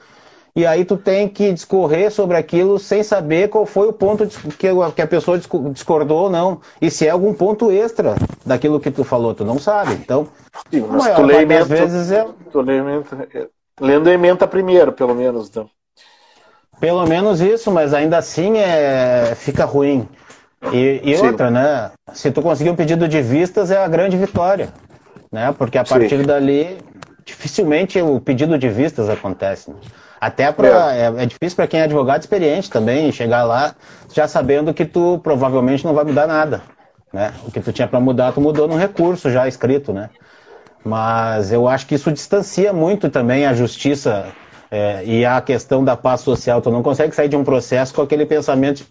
e 0.55 0.67
aí 0.67 0.85
tu 0.85 0.99
tem 0.99 1.29
que 1.29 1.51
discorrer 1.51 2.11
sobre 2.13 2.37
aquilo 2.37 2.79
sem 2.79 3.03
saber 3.03 3.49
qual 3.49 3.65
foi 3.65 3.89
o 3.89 3.93
ponto 3.93 4.29
que 4.59 5.03
a 5.03 5.07
pessoa 5.07 5.41
discordou 5.73 6.25
ou 6.25 6.31
não. 6.31 6.61
E 6.81 6.91
se 6.91 7.07
é 7.07 7.11
algum 7.11 7.33
ponto 7.33 7.73
extra 7.73 8.17
daquilo 8.45 8.79
que 8.79 8.91
tu 8.91 9.03
falou, 9.03 9.35
tu 9.35 9.47
não 9.47 9.59
sabe. 9.59 9.95
Então, 9.95 10.29
Sim, 10.71 10.87
mas 10.91 11.05
maior 11.05 11.17
tu 11.17 11.23
lê 11.23 11.43
ementa, 11.43 11.65
vezes 11.65 12.13
é... 12.13 12.27
Tu 12.51 12.61
lê 12.61 12.77
ementa, 12.77 13.29
é, 13.33 13.47
lendo 13.81 14.11
a 14.11 14.13
emenda 14.13 14.47
primeiro, 14.47 14.93
pelo 14.93 15.15
menos. 15.15 15.49
Então. 15.49 15.71
Pelo 16.79 17.07
menos 17.07 17.41
isso, 17.41 17.71
mas 17.71 17.95
ainda 17.95 18.19
assim 18.19 18.59
é, 18.59 19.35
fica 19.35 19.65
ruim. 19.65 20.07
E, 20.71 21.01
e 21.03 21.17
outra, 21.17 21.51
né? 21.51 21.93
Se 22.13 22.31
tu 22.31 22.43
conseguir 22.43 22.71
um 22.71 22.77
pedido 22.77 23.09
de 23.09 23.23
vistas, 23.23 23.71
é 23.71 23.83
a 23.83 23.89
grande 23.89 24.19
vitória. 24.19 24.69
Né? 25.31 25.53
Porque 25.57 25.79
a 25.79 25.85
partir 25.85 26.19
Sim. 26.19 26.27
dali, 26.27 26.77
dificilmente 27.25 28.01
o 28.03 28.21
pedido 28.21 28.59
de 28.59 28.69
vistas 28.69 29.09
acontece. 29.09 29.71
Né? 29.71 29.77
Até 30.23 30.53
para 30.53 30.95
é. 30.95 31.01
é, 31.01 31.23
é, 31.25 31.27
difícil 31.27 31.57
para 31.57 31.67
quem 31.67 31.81
é 31.81 31.83
advogado 31.83 32.21
experiente 32.21 32.71
também 32.71 33.11
chegar 33.11 33.43
lá 33.43 33.75
já 34.15 34.29
sabendo 34.29 34.73
que 34.73 34.85
tu 34.85 35.19
provavelmente 35.21 35.85
não 35.85 35.95
vai 35.95 36.05
mudar 36.05 36.29
nada, 36.29 36.63
né? 37.13 37.35
O 37.45 37.51
que 37.51 37.59
tu 37.59 37.73
tinha 37.73 37.89
para 37.89 37.99
mudar, 37.99 38.31
tu 38.31 38.41
mudou 38.41 38.69
num 38.69 38.77
recurso 38.77 39.33
já 39.33 39.49
escrito, 39.49 39.93
né? 39.93 40.11
Mas 40.85 41.51
eu 41.51 41.67
acho 41.67 41.89
que 41.89 41.97
isso 41.97 42.13
distancia 42.13 42.73
muito 42.73 43.11
também 43.11 43.47
a 43.47 43.53
justiça 43.53 44.27
é, 44.71 45.03
e 45.05 45.27
a 45.27 45.41
questão 45.41 45.83
da 45.83 45.97
paz 45.97 46.21
social. 46.21 46.63
Tu 46.63 46.71
não 46.71 46.85
consegue 46.85 47.13
sair 47.17 47.29
de 47.29 47.35
um 47.35 47.43
processo 47.43 47.93
com 47.93 48.03
aquele 48.03 48.25
pensamento, 48.25 48.77
de, 48.77 48.87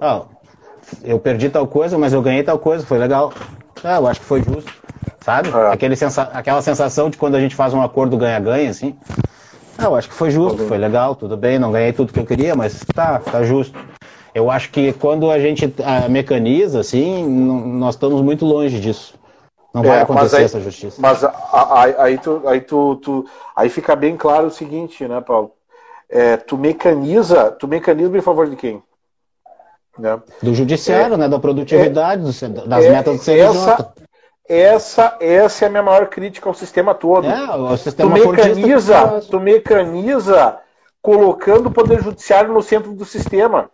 oh, 0.00 0.22
eu 1.04 1.18
perdi 1.18 1.50
tal 1.50 1.66
coisa, 1.66 1.98
mas 1.98 2.14
eu 2.14 2.22
ganhei 2.22 2.42
tal 2.42 2.58
coisa, 2.58 2.86
foi 2.86 2.96
legal. 2.96 3.30
Ah, 3.84 3.96
eu 3.96 4.06
acho 4.06 4.20
que 4.20 4.26
foi 4.26 4.42
justo, 4.42 4.72
sabe? 5.20 5.50
É. 5.50 5.70
Aquele 5.70 5.96
sensa 5.96 6.22
aquela 6.32 6.62
sensação 6.62 7.10
de 7.10 7.18
quando 7.18 7.34
a 7.34 7.40
gente 7.40 7.54
faz 7.54 7.74
um 7.74 7.82
acordo 7.82 8.16
ganha-ganha, 8.16 8.70
assim. 8.70 8.96
Ah, 9.82 9.86
eu 9.86 9.96
acho 9.96 10.08
que 10.08 10.14
foi 10.14 10.30
justo, 10.30 10.64
foi 10.68 10.78
legal, 10.78 11.16
tudo 11.16 11.36
bem, 11.36 11.58
não 11.58 11.72
ganhei 11.72 11.92
tudo 11.92 12.12
que 12.12 12.20
eu 12.20 12.24
queria, 12.24 12.54
mas 12.54 12.84
tá, 12.94 13.18
tá 13.18 13.42
justo. 13.42 13.76
Eu 14.32 14.48
acho 14.48 14.70
que 14.70 14.92
quando 14.92 15.28
a 15.28 15.40
gente 15.40 15.74
a, 15.84 16.08
mecaniza, 16.08 16.78
assim, 16.78 17.26
nós 17.26 17.96
estamos 17.96 18.22
muito 18.22 18.46
longe 18.46 18.78
disso. 18.78 19.14
Não 19.74 19.82
vai 19.82 19.98
é, 19.98 20.02
acontecer 20.02 20.36
aí, 20.36 20.44
essa 20.44 20.60
justiça. 20.60 21.00
Mas 21.00 21.24
aí, 21.24 21.94
aí, 21.98 22.18
tu, 22.18 22.42
aí, 22.46 22.60
tu, 22.60 22.96
tu, 22.96 23.26
aí 23.56 23.68
fica 23.68 23.96
bem 23.96 24.16
claro 24.16 24.46
o 24.46 24.50
seguinte, 24.50 25.06
né, 25.08 25.20
Paulo? 25.20 25.50
É, 26.08 26.36
tu 26.36 26.56
mecaniza, 26.56 27.50
tu 27.50 27.66
mecaniza 27.66 28.16
em 28.16 28.20
favor 28.20 28.48
de 28.48 28.54
quem? 28.54 28.80
Né? 29.98 30.20
Do 30.40 30.54
judiciário, 30.54 31.14
é, 31.14 31.16
né? 31.16 31.28
Da 31.28 31.40
produtividade, 31.40 32.22
é, 32.22 32.48
das 32.48 32.86
metas 32.86 33.16
do 33.16 33.22
CNJ. 33.22 33.48
Essa, 33.48 33.92
essa, 34.52 35.16
essa 35.20 35.64
é 35.64 35.68
a 35.68 35.70
minha 35.70 35.82
maior 35.82 36.06
crítica 36.06 36.48
ao 36.48 36.54
sistema 36.54 36.94
todo. 36.94 37.26
É, 37.26 37.56
o 37.56 37.76
sistema 37.76 38.18
tu 38.18 38.28
mecaniza, 38.28 39.22
tu 39.30 39.40
mecaniza 39.40 40.58
colocando 41.00 41.66
o 41.66 41.70
Poder 41.70 42.02
Judiciário 42.02 42.52
no 42.52 42.62
centro 42.62 42.92
do 42.92 43.04
sistema. 43.04 43.70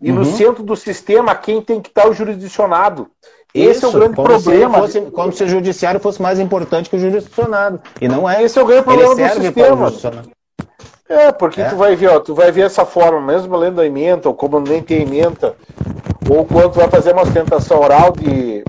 E 0.00 0.10
uhum. 0.10 0.18
no 0.18 0.24
centro 0.24 0.64
do 0.64 0.74
sistema, 0.74 1.34
quem 1.34 1.62
tem 1.62 1.80
que 1.80 1.88
estar 1.88 2.08
o 2.08 2.12
jurisdicionado. 2.12 3.08
Esse 3.54 3.78
Isso, 3.78 3.86
é 3.86 3.88
o 3.88 3.92
grande 3.92 4.16
como 4.16 4.28
problema. 4.28 4.74
Se 4.74 4.80
fosse, 4.80 5.00
como 5.12 5.32
se 5.32 5.44
o 5.44 5.48
judiciário 5.48 6.00
fosse 6.00 6.20
mais 6.20 6.40
importante 6.40 6.90
que 6.90 6.96
o 6.96 6.98
jurisdicionado. 6.98 7.80
E 8.00 8.08
não 8.08 8.28
é. 8.28 8.42
Esse 8.42 8.58
é 8.58 8.62
o 8.62 8.66
grande 8.66 8.84
problema 8.84 9.14
do 9.14 9.96
sistema. 9.96 10.22
É, 11.08 11.30
porque 11.30 11.60
é. 11.60 11.68
tu 11.68 11.76
vai 11.76 11.94
ver, 11.94 12.08
ó, 12.08 12.18
tu 12.18 12.34
vai 12.34 12.50
ver 12.50 12.62
essa 12.62 12.86
forma, 12.86 13.20
mesmo 13.20 13.54
lendo 13.54 13.80
a 13.80 13.86
emenda, 13.86 14.28
ou 14.28 14.34
como 14.34 14.58
nem 14.58 14.82
tem 14.82 15.02
emenda, 15.02 15.54
ou 16.28 16.46
quando 16.46 16.72
tu 16.72 16.78
vai 16.78 16.88
fazer 16.88 17.12
uma 17.12 17.22
ostentação 17.22 17.78
oral 17.80 18.12
de. 18.12 18.64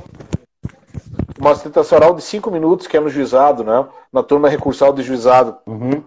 Uma 1.40 1.52
ostentação 1.52 1.98
oral 1.98 2.14
de 2.14 2.22
cinco 2.22 2.52
minutos, 2.52 2.88
que 2.88 2.98
é 2.98 3.00
no 3.00 3.10
juizado, 3.10 3.64
né? 3.64 3.86
Na 4.12 4.24
turma 4.24 4.50
recursal 4.50 4.94
do 4.94 5.02
juizado. 5.02 5.58
Uhum. 5.66 6.04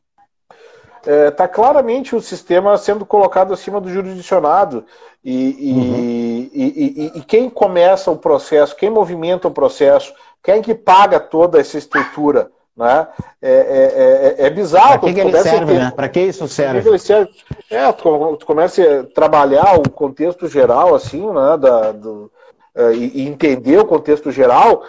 É, 1.06 1.30
tá 1.30 1.46
claramente 1.46 2.16
o 2.16 2.20
sistema 2.20 2.76
sendo 2.76 3.06
colocado 3.06 3.54
acima 3.54 3.80
do 3.80 3.88
jurisdicionado. 3.88 4.84
E, 5.24 5.72
uhum. 5.72 6.50
e, 6.52 7.12
e, 7.14 7.18
e 7.18 7.22
quem 7.22 7.48
começa 7.48 8.10
o 8.10 8.16
processo, 8.16 8.76
quem 8.76 8.90
movimenta 8.90 9.48
o 9.48 9.52
processo, 9.52 10.12
quem 10.42 10.62
que 10.62 10.74
paga 10.74 11.18
toda 11.18 11.60
essa 11.60 11.78
estrutura? 11.78 12.50
Né? 12.76 13.08
É, 13.40 13.50
é, 13.50 14.44
é, 14.44 14.46
é 14.46 14.50
bizarro. 14.50 15.00
Para 15.00 15.08
que, 15.08 15.14
que 15.14 15.20
ele 15.20 15.42
serve, 15.42 15.72
ter... 15.72 15.78
né? 15.78 15.92
Para 15.96 16.08
que 16.08 16.20
isso 16.20 16.46
serve? 16.46 16.82
Que 16.82 16.88
ele 16.88 16.98
serve? 16.98 17.30
É, 17.70 17.90
tu, 17.92 18.36
tu 18.36 18.44
começa 18.44 19.00
a 19.00 19.04
trabalhar 19.14 19.78
o 19.78 19.90
contexto 19.90 20.46
geral, 20.46 20.94
assim, 20.94 21.26
né? 21.26 21.56
Da, 21.58 21.92
do, 21.92 22.30
é, 22.74 22.92
e 22.92 23.26
entender 23.26 23.78
o 23.78 23.86
contexto 23.86 24.30
geral, 24.30 24.84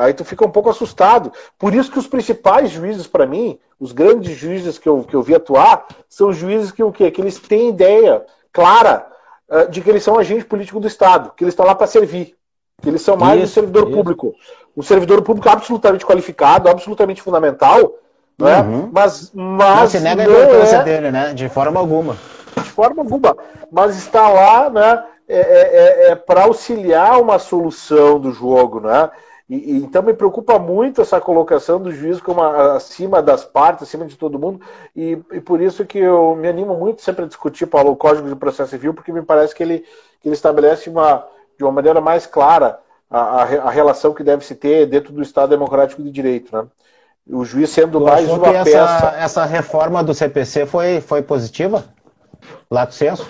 aí 0.00 0.14
tu 0.14 0.24
fica 0.24 0.44
um 0.44 0.50
pouco 0.50 0.70
assustado. 0.70 1.32
Por 1.58 1.74
isso 1.74 1.90
que 1.90 1.98
os 1.98 2.06
principais 2.06 2.70
juízes, 2.70 3.06
para 3.06 3.26
mim, 3.26 3.58
os 3.78 3.92
grandes 3.92 4.36
juízes 4.36 4.78
que 4.78 4.88
eu, 4.88 5.04
que 5.04 5.14
eu 5.14 5.22
vi 5.22 5.34
atuar, 5.34 5.86
são 6.08 6.32
juízes 6.32 6.72
que 6.72 6.82
o 6.82 6.92
quê? 6.92 7.10
Que 7.10 7.20
eles 7.20 7.38
têm 7.38 7.70
ideia 7.70 8.24
clara 8.52 9.06
uh, 9.48 9.70
de 9.70 9.80
que 9.80 9.90
eles 9.90 10.02
são 10.02 10.18
agente 10.18 10.44
político 10.44 10.80
do 10.80 10.86
Estado, 10.86 11.32
que 11.36 11.44
eles 11.44 11.52
estão 11.52 11.66
lá 11.66 11.74
para 11.74 11.86
servir, 11.86 12.34
que 12.82 12.88
eles 12.88 13.02
são 13.02 13.16
mais 13.16 13.40
isso, 13.42 13.52
um 13.52 13.54
servidor 13.54 13.84
isso. 13.84 13.96
público 13.96 14.34
um 14.76 14.82
servidor 14.82 15.22
público 15.22 15.48
absolutamente 15.48 16.06
qualificado, 16.06 16.68
absolutamente 16.68 17.22
fundamental, 17.22 17.94
né? 18.38 18.60
Uhum. 18.60 18.88
mas, 18.92 19.30
mas 19.34 19.80
não 19.80 19.88
se 19.88 20.00
nega 20.00 20.22
a 20.22 20.24
importância 20.24 20.76
é... 20.76 20.82
dele, 20.82 21.10
né? 21.10 21.34
De 21.34 21.48
forma 21.48 21.78
alguma. 21.78 22.16
De 22.56 22.70
forma 22.70 23.02
alguma. 23.02 23.36
Mas 23.70 23.96
está 23.96 24.28
lá, 24.28 24.70
né? 24.70 25.04
É, 25.28 25.38
é, 25.38 26.08
é, 26.08 26.10
é 26.10 26.14
para 26.16 26.42
auxiliar 26.42 27.20
uma 27.20 27.38
solução 27.38 28.18
do 28.18 28.32
jogo, 28.32 28.80
né? 28.80 29.10
E, 29.50 29.78
então 29.78 30.00
me 30.00 30.14
preocupa 30.14 30.60
muito 30.60 31.02
essa 31.02 31.20
colocação 31.20 31.82
do 31.82 31.90
juiz 31.90 32.20
como 32.20 32.40
acima 32.40 33.20
das 33.20 33.44
partes, 33.44 33.82
acima 33.82 34.04
de 34.04 34.16
todo 34.16 34.38
mundo, 34.38 34.60
e, 34.94 35.18
e, 35.32 35.40
por 35.40 35.60
isso 35.60 35.84
que 35.84 35.98
eu 35.98 36.36
me 36.36 36.46
animo 36.46 36.76
muito 36.76 37.02
sempre 37.02 37.24
a 37.24 37.26
discutir, 37.28 37.66
Paulo, 37.66 37.90
o 37.90 37.96
Código 37.96 38.28
de 38.28 38.36
Processo 38.36 38.70
Civil, 38.70 38.94
porque 38.94 39.12
me 39.12 39.22
parece 39.22 39.52
que 39.52 39.64
ele, 39.64 39.80
que 40.20 40.28
ele 40.28 40.36
estabelece 40.36 40.88
uma, 40.88 41.26
de 41.58 41.64
uma 41.64 41.72
maneira 41.72 42.00
mais 42.00 42.26
clara 42.26 42.78
a, 43.10 43.42
a, 43.42 43.70
relação 43.70 44.14
que 44.14 44.22
deve 44.22 44.44
se 44.44 44.54
ter 44.54 44.86
dentro 44.86 45.12
do 45.12 45.20
Estado 45.20 45.50
Democrático 45.50 46.00
de 46.00 46.12
Direito. 46.12 46.56
Né? 46.56 46.64
O 47.28 47.44
juiz 47.44 47.70
sendo 47.70 47.98
tu 47.98 48.04
mais 48.04 48.30
uma 48.30 48.46
essa, 48.50 48.64
peça. 48.64 49.16
Essa 49.18 49.44
reforma 49.44 50.04
do 50.04 50.14
CPC 50.14 50.64
foi, 50.64 51.00
foi 51.00 51.22
positiva? 51.22 51.84
Lato 52.70 52.94
senso? 52.94 53.28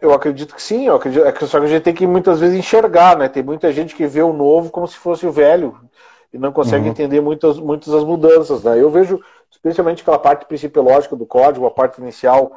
Eu 0.00 0.12
acredito 0.12 0.54
que 0.54 0.62
sim, 0.62 0.86
eu 0.86 0.94
acredito, 0.94 1.24
é 1.24 1.46
só 1.46 1.58
que 1.58 1.66
a 1.66 1.68
gente 1.68 1.82
tem 1.82 1.94
que 1.94 2.06
muitas 2.06 2.38
vezes 2.38 2.56
enxergar, 2.56 3.16
né? 3.16 3.28
Tem 3.28 3.42
muita 3.42 3.72
gente 3.72 3.96
que 3.96 4.06
vê 4.06 4.22
o 4.22 4.32
novo 4.32 4.70
como 4.70 4.86
se 4.86 4.96
fosse 4.96 5.26
o 5.26 5.32
velho 5.32 5.76
e 6.32 6.38
não 6.38 6.52
consegue 6.52 6.84
uhum. 6.84 6.90
entender 6.90 7.20
muitas, 7.20 7.58
muitas 7.58 7.92
das 7.92 8.04
mudanças. 8.04 8.62
Né? 8.62 8.80
Eu 8.80 8.90
vejo, 8.90 9.20
especialmente 9.50 10.02
aquela 10.02 10.18
parte 10.18 10.44
principiológica 10.44 11.16
do 11.16 11.26
código, 11.26 11.66
a 11.66 11.70
parte 11.70 12.00
inicial 12.00 12.52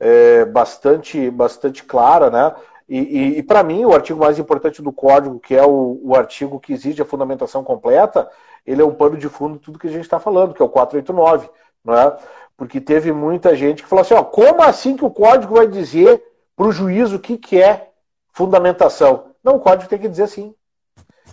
é, 0.00 0.44
bastante, 0.44 1.30
bastante 1.30 1.84
clara, 1.84 2.30
né? 2.30 2.54
E, 2.88 2.98
e, 2.98 3.38
e 3.38 3.42
para 3.42 3.64
mim, 3.64 3.84
o 3.84 3.92
artigo 3.92 4.20
mais 4.20 4.38
importante 4.38 4.80
do 4.80 4.92
código, 4.92 5.40
que 5.40 5.56
é 5.56 5.64
o, 5.66 6.00
o, 6.04 6.14
artigo 6.14 6.60
que 6.60 6.72
exige 6.72 7.02
a 7.02 7.04
fundamentação 7.04 7.64
completa, 7.64 8.28
ele 8.64 8.80
é 8.80 8.84
um 8.84 8.94
pano 8.94 9.16
de 9.16 9.28
fundo 9.28 9.54
de 9.54 9.60
tudo 9.60 9.78
que 9.78 9.88
a 9.88 9.90
gente 9.90 10.04
está 10.04 10.20
falando, 10.20 10.54
que 10.54 10.62
é 10.62 10.64
o 10.64 10.68
489. 10.68 11.50
Não 11.84 11.94
é? 11.94 12.16
Porque 12.56 12.80
teve 12.80 13.12
muita 13.12 13.56
gente 13.56 13.82
que 13.82 13.88
falou 13.88 14.02
assim: 14.02 14.14
ó, 14.14 14.22
como 14.22 14.62
assim 14.62 14.96
que 14.96 15.04
o 15.04 15.10
código 15.10 15.56
vai 15.56 15.66
dizer 15.66 16.22
para 16.56 16.66
o 16.66 16.72
juiz 16.72 17.12
o 17.12 17.18
que, 17.18 17.36
que 17.36 17.60
é 17.60 17.90
fundamentação? 18.32 19.26
Não, 19.44 19.56
o 19.56 19.60
código 19.60 19.88
tem 19.88 19.98
que 19.98 20.08
dizer 20.08 20.26
sim. 20.26 20.54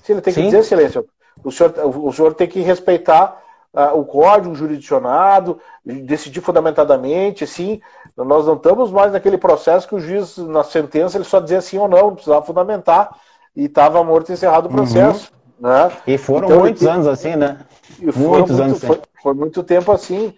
Se 0.03 0.11
ele 0.11 0.21
tem 0.21 0.33
que 0.33 0.41
sim. 0.41 0.45
dizer 0.47 0.63
silêncio, 0.63 1.07
o 1.43 1.51
senhor, 1.51 1.73
o 1.83 2.11
senhor 2.11 2.33
tem 2.33 2.47
que 2.47 2.59
respeitar 2.59 3.41
uh, 3.73 3.97
o 3.97 4.05
código 4.05 4.53
jurisdicionado, 4.53 5.59
decidir 5.83 6.41
fundamentadamente, 6.41 7.47
sim. 7.47 7.81
Nós 8.15 8.45
não 8.45 8.55
estamos 8.55 8.91
mais 8.91 9.13
naquele 9.13 9.37
processo 9.37 9.87
que 9.87 9.95
o 9.95 9.99
juiz, 9.99 10.37
na 10.37 10.63
sentença, 10.63 11.17
ele 11.17 11.23
só 11.23 11.39
dizia 11.39 11.61
sim 11.61 11.77
ou 11.77 11.87
não, 11.87 12.13
precisava 12.13 12.45
fundamentar, 12.45 13.15
e 13.55 13.65
estava 13.65 14.03
morto 14.03 14.29
e 14.29 14.33
encerrado 14.33 14.65
o 14.65 14.69
uhum. 14.69 14.75
processo. 14.75 15.31
Uhum. 15.59 15.69
Né? 15.69 15.91
E 16.05 16.17
foram 16.17 16.47
então, 16.47 16.59
muitos 16.59 16.85
anos 16.85 17.07
assim, 17.07 17.35
né? 17.35 17.59
muitos 17.99 18.17
muito, 18.17 18.61
anos 18.61 18.83
foi, 18.83 18.99
foi 19.21 19.33
muito 19.33 19.63
tempo 19.63 19.91
assim. 19.91 20.35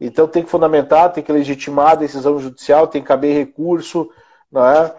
Então 0.00 0.26
tem 0.26 0.42
que 0.42 0.50
fundamentar, 0.50 1.12
tem 1.12 1.22
que 1.22 1.32
legitimar 1.32 1.92
a 1.92 1.96
decisão 1.96 2.38
judicial, 2.38 2.88
tem 2.88 3.00
que 3.00 3.06
caber 3.08 3.36
recurso, 3.36 4.10
não 4.54 4.66
é? 4.66 4.94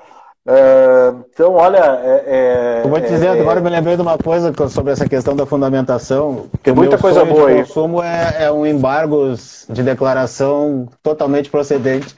Então, 1.32 1.54
olha. 1.54 1.80
É, 2.04 2.24
é, 2.28 2.82
eu 2.84 2.90
vou 2.90 3.02
te 3.02 3.08
dizer, 3.08 3.28
é, 3.28 3.40
agora 3.40 3.60
me 3.60 3.70
lembrei 3.70 3.96
de 3.96 4.02
uma 4.02 4.18
coisa 4.18 4.54
sobre 4.70 4.94
essa 4.94 5.10
questão 5.10 5.36
da 5.36 5.46
fundamentação. 5.46 6.48
Tem 6.62 6.74
muita 6.74 7.00
coisa 7.00 7.26
boa 7.26 7.50
aí. 7.50 7.56
O 7.56 7.58
consumo 7.66 8.04
é, 8.04 8.44
é, 8.44 8.52
um 8.52 8.66
embargo 8.66 9.34
de 9.68 9.82
declaração 9.82 10.88
totalmente 11.02 11.50
procedente. 11.50 12.14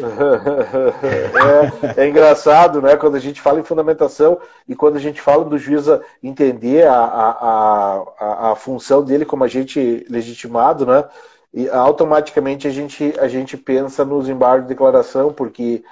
é, 1.96 2.02
é, 2.02 2.08
engraçado, 2.08 2.82
né? 2.82 2.96
Quando 2.96 3.16
a 3.16 3.20
gente 3.20 3.40
fala 3.40 3.60
em 3.60 3.64
fundamentação 3.64 4.38
e 4.66 4.74
quando 4.74 4.96
a 4.96 5.00
gente 5.00 5.20
fala 5.20 5.44
do 5.44 5.58
juiz 5.58 5.86
entender 6.22 6.86
a, 6.88 6.94
a, 6.94 8.04
a, 8.18 8.50
a 8.52 8.56
função 8.56 9.04
dele 9.04 9.24
como 9.24 9.44
agente 9.44 10.04
legitimado, 10.08 10.84
né? 10.86 11.04
E 11.52 11.68
automaticamente 11.68 12.66
a 12.66 12.70
gente, 12.70 13.14
a 13.18 13.28
gente 13.28 13.56
pensa 13.56 14.04
nos 14.04 14.28
embargos 14.28 14.62
de 14.62 14.68
declaração, 14.68 15.32
porque 15.32 15.82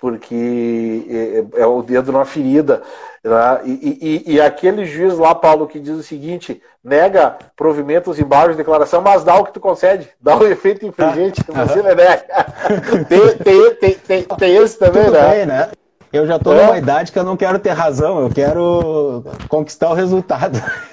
porque 0.00 1.06
é, 1.54 1.60
é, 1.60 1.66
o 1.66 1.82
dedo 1.82 2.10
na 2.10 2.24
ferida. 2.24 2.82
Né? 3.22 3.60
E, 3.64 4.24
e, 4.26 4.34
e, 4.34 4.40
aquele 4.40 4.86
juiz 4.86 5.18
lá, 5.18 5.34
Paulo, 5.34 5.66
que 5.66 5.78
diz 5.78 5.94
o 5.94 6.02
seguinte: 6.02 6.62
nega 6.82 7.36
provimentos 7.54 8.18
e 8.18 8.22
embargos 8.22 8.56
de 8.56 8.62
declaração, 8.62 9.02
mas 9.02 9.22
dá 9.22 9.36
o 9.36 9.44
que 9.44 9.52
tu 9.52 9.60
concede, 9.60 10.08
dá 10.18 10.36
o 10.36 10.46
efeito 10.46 10.86
infringente, 10.86 11.42
ah, 11.54 11.66
você 11.66 11.80
uhum. 11.80 11.94
nega. 11.94 12.24
tem, 13.08 13.36
tem, 13.36 13.74
tem, 13.74 13.94
tem, 13.94 14.22
tem 14.22 14.56
esse 14.56 14.78
também, 14.78 15.04
Tudo 15.04 15.12
né? 15.12 15.28
Bem, 15.28 15.46
né? 15.46 15.70
Eu 16.12 16.26
já 16.26 16.36
estou 16.36 16.54
é. 16.54 16.64
numa 16.64 16.78
idade 16.78 17.12
que 17.12 17.18
eu 17.18 17.24
não 17.24 17.36
quero 17.36 17.58
ter 17.58 17.70
razão, 17.70 18.20
eu 18.20 18.30
quero 18.30 19.24
conquistar 19.48 19.90
o 19.90 19.94
resultado. 19.94 20.60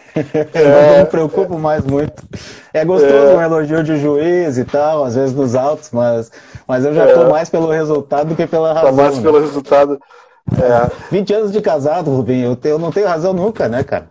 É, 0.52 0.94
não 0.94 0.98
me 1.02 1.06
preocupo 1.06 1.60
mais 1.60 1.86
muito. 1.86 2.24
É 2.74 2.84
gostoso 2.84 3.14
é. 3.14 3.36
um 3.36 3.42
elogio 3.42 3.84
de 3.84 3.98
juiz 3.98 4.58
e 4.58 4.66
tal, 4.66 5.04
às 5.04 5.14
vezes 5.14 5.36
nos 5.36 5.54
altos, 5.54 5.92
mas, 5.92 6.32
mas 6.68 6.84
eu 6.84 6.94
já 6.96 7.06
estou 7.08 7.28
é. 7.28 7.30
mais 7.30 7.50
pelo 7.50 7.70
resultado 7.70 8.30
do 8.30 8.36
que 8.36 8.48
pela 8.48 8.74
razão. 8.74 8.90
Tô 8.90 8.96
mais 8.96 9.16
né? 9.16 9.22
pelo 9.22 9.40
resultado. 9.40 10.00
É. 10.60 10.90
20 11.12 11.34
anos 11.36 11.52
de 11.52 11.62
casado, 11.62 12.10
Rubinho, 12.10 12.48
eu, 12.48 12.56
te, 12.56 12.68
eu 12.68 12.80
não 12.80 12.92
tenho 12.92 13.08
razão 13.08 13.32
nunca, 13.32 13.68
né, 13.68 13.84
cara? 13.84 14.10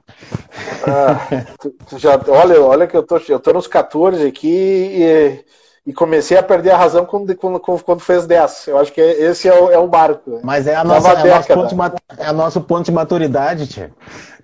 Ah, 0.86 1.26
tu, 1.58 1.74
tu 1.88 1.98
já, 1.98 2.20
olha, 2.28 2.62
olha 2.62 2.86
que 2.86 2.96
eu 2.96 3.02
tô, 3.02 3.20
eu 3.28 3.40
tô 3.40 3.52
nos 3.52 3.66
14 3.66 4.24
aqui 4.24 4.46
e 4.46 5.44
e 5.86 5.92
comecei 5.92 6.36
a 6.36 6.42
perder 6.42 6.72
a 6.72 6.76
razão 6.76 7.06
quando, 7.06 7.34
quando, 7.36 7.60
quando 7.60 8.00
fez 8.00 8.26
10. 8.26 8.66
Eu 8.66 8.78
acho 8.78 8.92
que 8.92 9.00
esse 9.00 9.48
é 9.48 9.54
o, 9.54 9.70
é 9.70 9.78
o 9.78 9.86
barco. 9.86 10.40
Mas 10.42 10.66
é, 10.66 10.74
a 10.74 10.82
nossa, 10.82 11.12
é, 11.12 11.24
nosso 11.24 11.48
ponto 11.54 11.74
de, 11.74 12.22
é 12.22 12.32
nosso 12.32 12.60
ponto 12.60 12.84
de 12.84 12.92
maturidade, 12.92 13.68
tia. 13.68 13.92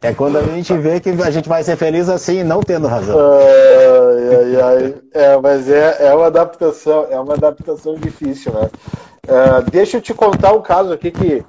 É 0.00 0.12
quando 0.12 0.38
a 0.38 0.42
gente 0.42 0.72
vê 0.76 1.00
que 1.00 1.10
a 1.10 1.30
gente 1.30 1.48
vai 1.48 1.64
ser 1.64 1.76
feliz 1.76 2.08
assim, 2.08 2.44
não 2.44 2.60
tendo 2.60 2.86
razão. 2.86 3.18
Ai, 3.18 4.36
ai, 4.36 4.62
ai. 4.62 4.94
É, 5.12 5.36
mas 5.38 5.68
é, 5.68 6.06
é 6.06 6.14
uma 6.14 6.26
adaptação, 6.26 7.06
é 7.10 7.18
uma 7.18 7.34
adaptação 7.34 7.94
difícil, 7.96 8.52
né? 8.52 8.70
Uh, 9.26 9.70
deixa 9.70 9.96
eu 9.96 10.00
te 10.00 10.14
contar 10.14 10.52
um 10.52 10.62
caso 10.62 10.92
aqui 10.92 11.10
que 11.10 11.44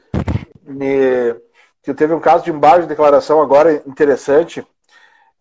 me 0.65 1.35
que 1.83 1.93
teve 1.93 2.13
um 2.13 2.19
caso 2.19 2.43
de 2.43 2.51
embargo 2.51 2.83
de 2.83 2.87
declaração 2.87 3.41
agora 3.41 3.81
interessante 3.85 4.65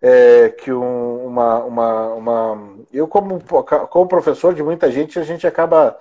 é, 0.02 0.48
que 0.48 0.72
um, 0.72 1.26
uma, 1.26 1.58
uma, 1.64 2.08
uma, 2.14 2.68
eu 2.92 3.06
como, 3.06 3.40
como 3.88 4.08
professor 4.08 4.52
de 4.52 4.62
muita 4.62 4.90
gente 4.90 5.16
a 5.16 5.22
gente 5.22 5.46
acaba 5.46 5.96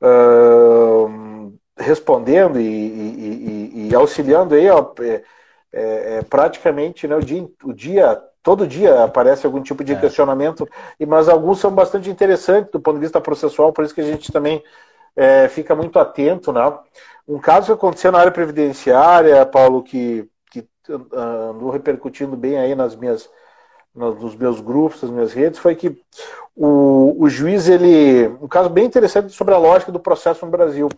uh, 0.00 1.52
respondendo 1.76 2.58
e, 2.58 2.64
e, 2.64 3.70
e, 3.74 3.88
e, 3.90 3.94
auxiliando 3.94 4.54
aí 4.54 4.70
ó, 4.70 4.92
é, 5.00 5.22
é, 5.70 6.16
é, 6.16 6.22
praticamente 6.22 7.06
né, 7.06 7.14
o, 7.16 7.20
dia, 7.20 7.46
o 7.62 7.72
dia 7.74 8.18
todo 8.42 8.66
dia 8.66 9.04
aparece 9.04 9.44
algum 9.44 9.62
tipo 9.62 9.84
de 9.84 9.92
é. 9.92 9.96
questionamento 9.96 10.66
mas 11.06 11.28
alguns 11.28 11.60
são 11.60 11.70
bastante 11.70 12.08
interessantes 12.08 12.72
do 12.72 12.80
ponto 12.80 12.94
de 12.94 13.02
vista 13.02 13.20
processual 13.20 13.74
por 13.74 13.84
isso 13.84 13.94
que 13.94 14.00
a 14.00 14.06
gente 14.06 14.32
também 14.32 14.62
é, 15.14 15.48
fica 15.48 15.74
muito 15.74 15.98
atento 15.98 16.50
né 16.50 16.62
um 17.28 17.38
caso 17.38 17.66
que 17.66 17.72
aconteceu 17.72 18.10
na 18.10 18.20
área 18.20 18.32
previdenciária 18.32 19.44
Paulo 19.44 19.82
que 19.82 20.28
andou 21.12 21.70
repercutindo 21.70 22.36
bem 22.36 22.58
aí 22.58 22.74
nas 22.74 22.94
minhas 22.94 23.28
nos 23.94 24.34
meus 24.34 24.60
grupos, 24.60 25.02
nas 25.02 25.10
minhas 25.10 25.32
redes, 25.32 25.60
foi 25.60 25.76
que 25.76 25.96
o, 26.56 27.14
o 27.18 27.28
juiz, 27.28 27.68
ele. 27.68 28.26
Um 28.40 28.48
caso 28.48 28.68
bem 28.68 28.84
interessante 28.84 29.32
sobre 29.32 29.54
a 29.54 29.58
lógica 29.58 29.92
do 29.92 30.00
processo 30.00 30.44
no 30.44 30.50
Brasil. 30.50 30.88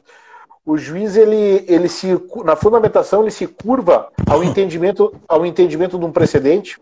O 0.64 0.76
juiz, 0.76 1.16
ele, 1.16 1.64
ele 1.68 1.89
se, 1.89 2.09
na 2.45 2.57
fundamentação, 2.57 3.22
ele 3.22 3.30
se 3.30 3.47
curva 3.47 4.09
ao 4.28 4.43
entendimento, 4.43 5.14
ao 5.28 5.47
entendimento 5.47 5.99
de 5.99 6.05
um 6.05 6.11
precedente, 6.11 6.80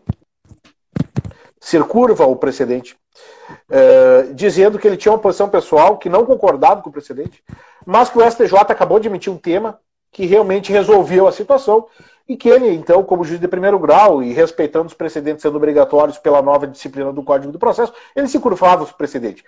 se 1.60 1.78
curva 1.80 2.24
o 2.24 2.36
precedente. 2.36 2.96
é, 3.68 4.22
dizendo 4.32 4.78
que 4.78 4.86
ele 4.86 4.96
tinha 4.96 5.12
uma 5.12 5.18
posição 5.18 5.48
pessoal 5.48 5.98
que 5.98 6.08
não 6.08 6.24
concordava 6.24 6.80
com 6.80 6.88
o 6.88 6.92
precedente, 6.92 7.42
mas 7.84 8.08
que 8.08 8.18
o 8.18 8.30
STJ 8.30 8.56
acabou 8.68 8.98
de 8.98 9.08
emitir 9.08 9.32
um 9.32 9.36
tema 9.36 9.78
que 10.10 10.24
realmente 10.24 10.72
resolveu 10.72 11.26
a 11.28 11.32
situação 11.32 11.86
e 12.28 12.36
que 12.36 12.48
ele, 12.48 12.68
então, 12.70 13.02
como 13.02 13.24
juiz 13.24 13.38
de 13.38 13.46
primeiro 13.46 13.78
grau 13.78 14.22
e 14.22 14.32
respeitando 14.32 14.86
os 14.86 14.94
precedentes 14.94 15.42
sendo 15.42 15.56
obrigatórios 15.56 16.16
pela 16.16 16.40
nova 16.40 16.66
disciplina 16.66 17.12
do 17.12 17.22
Código 17.22 17.52
do 17.52 17.58
Processo, 17.58 17.92
ele 18.16 18.28
se 18.28 18.38
curvava 18.38 18.82
os 18.82 18.92
precedentes. 18.92 19.44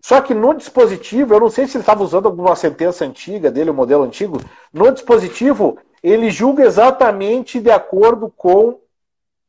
Só 0.00 0.20
que 0.20 0.32
no 0.32 0.54
dispositivo, 0.54 1.34
eu 1.34 1.40
não 1.40 1.50
sei 1.50 1.66
se 1.66 1.76
ele 1.76 1.82
estava 1.82 2.04
usando 2.04 2.26
alguma 2.26 2.54
sentença 2.54 3.04
antiga 3.04 3.50
dele, 3.50 3.70
o 3.70 3.72
um 3.72 3.76
modelo 3.76 4.04
antigo, 4.04 4.40
no 4.72 4.92
dispositivo 4.92 5.76
ele 6.02 6.30
julga 6.30 6.64
exatamente 6.64 7.60
de 7.60 7.70
acordo 7.70 8.32
com 8.36 8.78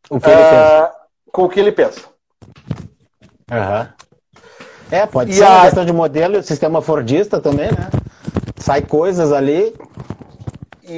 o 0.09 0.19
que 0.19 0.29
ele, 0.29 0.41
uh, 0.41 0.49
pensa. 0.49 0.95
Com 1.31 1.43
o 1.43 1.49
que 1.49 1.59
ele 1.59 1.71
pensa. 1.71 2.01
Uhum. 3.51 3.87
É, 4.89 5.05
pode 5.05 5.31
e 5.31 5.35
ser 5.35 5.43
a... 5.43 5.49
uma 5.49 5.61
questão 5.61 5.85
de 5.85 5.93
modelo, 5.93 6.43
sistema 6.43 6.81
fordista 6.81 7.39
também, 7.39 7.71
né? 7.71 7.89
Sai 8.57 8.81
coisas 8.81 9.31
ali 9.31 9.73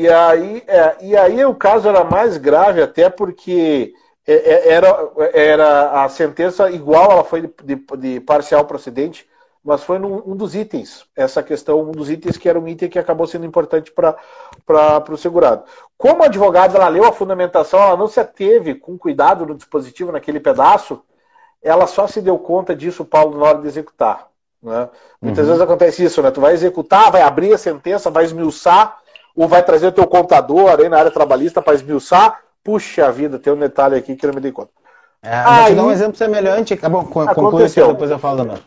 e 0.02 0.10
aí, 0.10 0.64
é, 0.68 0.98
e 1.02 1.16
aí 1.16 1.46
o 1.46 1.54
caso 1.54 1.88
era 1.88 2.04
mais 2.04 2.38
grave 2.38 2.82
até 2.82 3.10
porque 3.10 3.94
é, 4.26 4.34
é, 4.34 4.74
era, 4.74 5.12
era 5.34 6.04
a 6.04 6.10
sentença 6.10 6.70
igual, 6.72 7.12
ela 7.12 7.24
foi 7.24 7.42
de, 7.42 7.54
de, 7.64 7.98
de 7.98 8.20
parcial 8.22 8.66
procedente, 8.66 9.28
mas 9.64 9.84
foi 9.84 10.00
num, 10.00 10.22
um 10.26 10.36
dos 10.36 10.56
itens, 10.56 11.06
essa 11.16 11.44
questão, 11.44 11.82
um 11.82 11.92
dos 11.92 12.10
itens 12.10 12.38
que 12.38 12.50
era 12.50 12.60
um 12.60 12.68
item 12.68 12.90
que 12.90 12.98
acabou 12.98 13.28
sendo 13.28 13.46
importante 13.46 13.92
para 13.92 14.18
o 15.10 15.18
segurado. 15.18 15.64
Como 15.98 16.24
a 16.24 16.26
advogada 16.26 16.78
ela 16.78 16.88
leu 16.88 17.06
a 17.06 17.14
fundamentação, 17.14 17.80
ela 17.80 17.96
não 17.96 18.08
se 18.08 18.20
ateve 18.20 18.76
com 18.76 18.98
cuidado 18.98 19.46
no 19.46 19.56
dispositivo, 19.56 20.12
naquele 20.12 20.40
pedaço, 20.40 21.02
ela 21.62 21.88
só 21.88 22.08
se 22.08 22.22
deu 22.22 22.38
conta 22.40 22.76
disso, 22.76 23.06
Paulo, 23.06 23.38
na 23.38 23.46
hora 23.46 23.62
de 23.62 23.68
executar. 23.68 24.28
Né? 24.62 24.90
Muitas 25.22 25.46
uhum. 25.46 25.52
vezes 25.52 25.62
acontece 25.62 26.04
isso, 26.04 26.22
né? 26.22 26.32
Tu 26.32 26.40
vai 26.40 26.54
executar, 26.54 27.12
vai 27.12 27.22
abrir 27.22 27.54
a 27.54 27.58
sentença, 27.58 28.10
vai 28.10 28.24
esmiuçar, 28.24 28.98
ou 29.36 29.48
vai 29.48 29.64
trazer 29.64 29.88
o 29.88 29.92
teu 29.92 30.08
contador 30.08 30.80
aí 30.80 30.90
na 30.90 31.00
área 31.00 31.12
trabalhista 31.12 31.62
para 31.62 31.74
esmiuçar. 31.74 32.40
Puxa 32.64 33.12
vida, 33.12 33.40
tem 33.40 33.52
um 33.52 33.60
detalhe 33.60 33.96
aqui 33.96 34.16
que 34.16 34.26
eu 34.26 34.30
não 34.30 34.36
me 34.36 34.42
dei 34.42 34.52
conta. 34.52 34.72
É, 35.22 35.36
aí, 35.36 35.56
vou 35.56 35.66
te 35.66 35.76
dar 35.76 35.84
um 35.84 35.92
exemplo 35.92 36.16
semelhante. 36.16 36.74
Acabou, 36.74 37.06
conclui 37.06 37.66
aqui, 37.66 37.82
depois 37.82 38.12
eu 38.12 38.20
falo 38.20 38.38
também. 38.38 38.58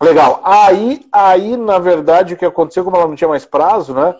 Legal. 0.00 0.40
Aí, 0.42 1.06
aí, 1.12 1.56
na 1.56 1.78
verdade, 1.78 2.34
o 2.34 2.36
que 2.36 2.44
aconteceu, 2.46 2.84
como 2.84 2.96
ela 2.96 3.06
não 3.06 3.14
tinha 3.14 3.28
mais 3.28 3.44
prazo, 3.44 3.92
né? 3.92 4.14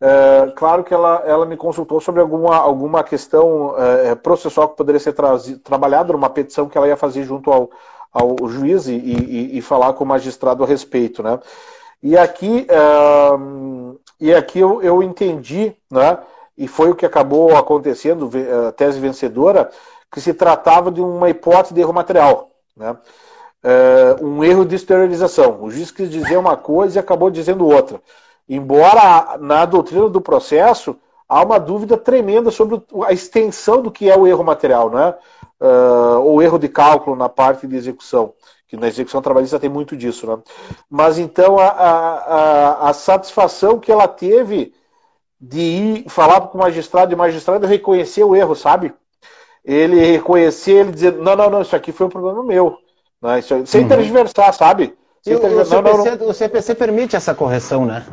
É, 0.00 0.52
claro 0.56 0.82
que 0.82 0.92
ela, 0.92 1.22
ela 1.24 1.46
me 1.46 1.56
consultou 1.56 2.00
sobre 2.00 2.20
alguma, 2.20 2.56
alguma 2.56 3.04
questão 3.04 3.74
é, 3.78 4.14
processual 4.14 4.68
que 4.68 4.76
poderia 4.76 5.00
ser 5.00 5.14
trabalhada 5.62 6.12
numa 6.12 6.28
petição 6.28 6.68
que 6.68 6.76
ela 6.76 6.88
ia 6.88 6.96
fazer 6.96 7.22
junto 7.22 7.52
ao, 7.52 7.70
ao 8.12 8.36
juiz 8.48 8.88
e, 8.88 8.94
e, 8.94 9.58
e 9.58 9.62
falar 9.62 9.92
com 9.92 10.04
o 10.04 10.06
magistrado 10.06 10.64
a 10.64 10.66
respeito, 10.66 11.22
né? 11.22 11.38
E 12.02 12.18
aqui, 12.18 12.66
uh, 12.68 13.96
e 14.22 14.32
aqui 14.32 14.60
eu, 14.60 14.80
eu 14.80 15.02
entendi, 15.02 15.74
né, 15.90 16.16
e 16.56 16.68
foi 16.68 16.90
o 16.90 16.94
que 16.94 17.04
acabou 17.04 17.56
acontecendo, 17.56 18.30
a 18.68 18.70
tese 18.70 19.00
vencedora, 19.00 19.68
que 20.12 20.20
se 20.20 20.32
tratava 20.32 20.92
de 20.92 21.00
uma 21.00 21.28
hipótese 21.28 21.74
de 21.74 21.80
erro 21.80 21.92
material. 21.92 22.50
Né? 22.76 22.96
Uh, 23.64 24.24
um 24.24 24.44
erro 24.44 24.64
de 24.64 24.76
exteriorização. 24.76 25.60
O 25.60 25.70
juiz 25.72 25.90
quis 25.90 26.08
dizer 26.08 26.36
uma 26.36 26.56
coisa 26.56 26.98
e 26.98 27.00
acabou 27.00 27.30
dizendo 27.30 27.66
outra. 27.66 28.00
Embora 28.48 29.38
na 29.40 29.64
doutrina 29.64 30.08
do 30.08 30.20
processo 30.20 30.96
há 31.28 31.42
uma 31.42 31.58
dúvida 31.58 31.96
tremenda 31.96 32.52
sobre 32.52 32.80
a 33.04 33.12
extensão 33.12 33.82
do 33.82 33.90
que 33.90 34.08
é 34.08 34.16
o 34.16 34.26
erro 34.26 34.44
material, 34.44 34.88
né? 34.88 35.14
Uh, 35.60 36.20
ou 36.20 36.40
erro 36.40 36.60
de 36.60 36.68
cálculo 36.68 37.16
na 37.16 37.28
parte 37.28 37.66
de 37.66 37.74
execução 37.74 38.34
que 38.72 38.76
na 38.78 38.88
execução 38.88 39.20
trabalhista 39.20 39.60
tem 39.60 39.68
muito 39.68 39.94
disso, 39.94 40.26
né? 40.26 40.38
Mas 40.88 41.18
então 41.18 41.58
a, 41.58 41.68
a, 41.68 42.88
a, 42.88 42.92
satisfação 42.94 43.78
que 43.78 43.92
ela 43.92 44.08
teve 44.08 44.72
de 45.38 45.60
ir 45.60 46.04
falar 46.08 46.40
com 46.40 46.56
o 46.56 46.60
magistrado 46.62 47.12
e 47.12 47.14
o 47.14 47.18
magistrado 47.18 47.66
reconhecer 47.66 48.24
o 48.24 48.34
erro, 48.34 48.54
sabe? 48.54 48.94
Ele 49.62 50.00
reconhecer, 50.00 50.72
ele 50.72 50.92
dizer, 50.92 51.12
não, 51.12 51.36
não, 51.36 51.50
não, 51.50 51.60
isso 51.60 51.76
aqui 51.76 51.92
foi 51.92 52.06
um 52.06 52.10
problema 52.10 52.42
meu. 52.42 52.78
Né? 53.20 53.40
Isso, 53.40 53.66
sem 53.66 53.82
uhum. 53.82 53.88
tergiversar, 53.88 54.54
sabe? 54.54 54.94
Sem 55.20 55.38
tergiversar. 55.38 55.84
O, 55.84 55.86
CPC, 55.86 56.10
não, 56.10 56.16
não, 56.16 56.28
o 56.28 56.34
CPC 56.34 56.74
permite 56.74 57.14
essa 57.14 57.34
correção, 57.34 57.84
né? 57.84 58.06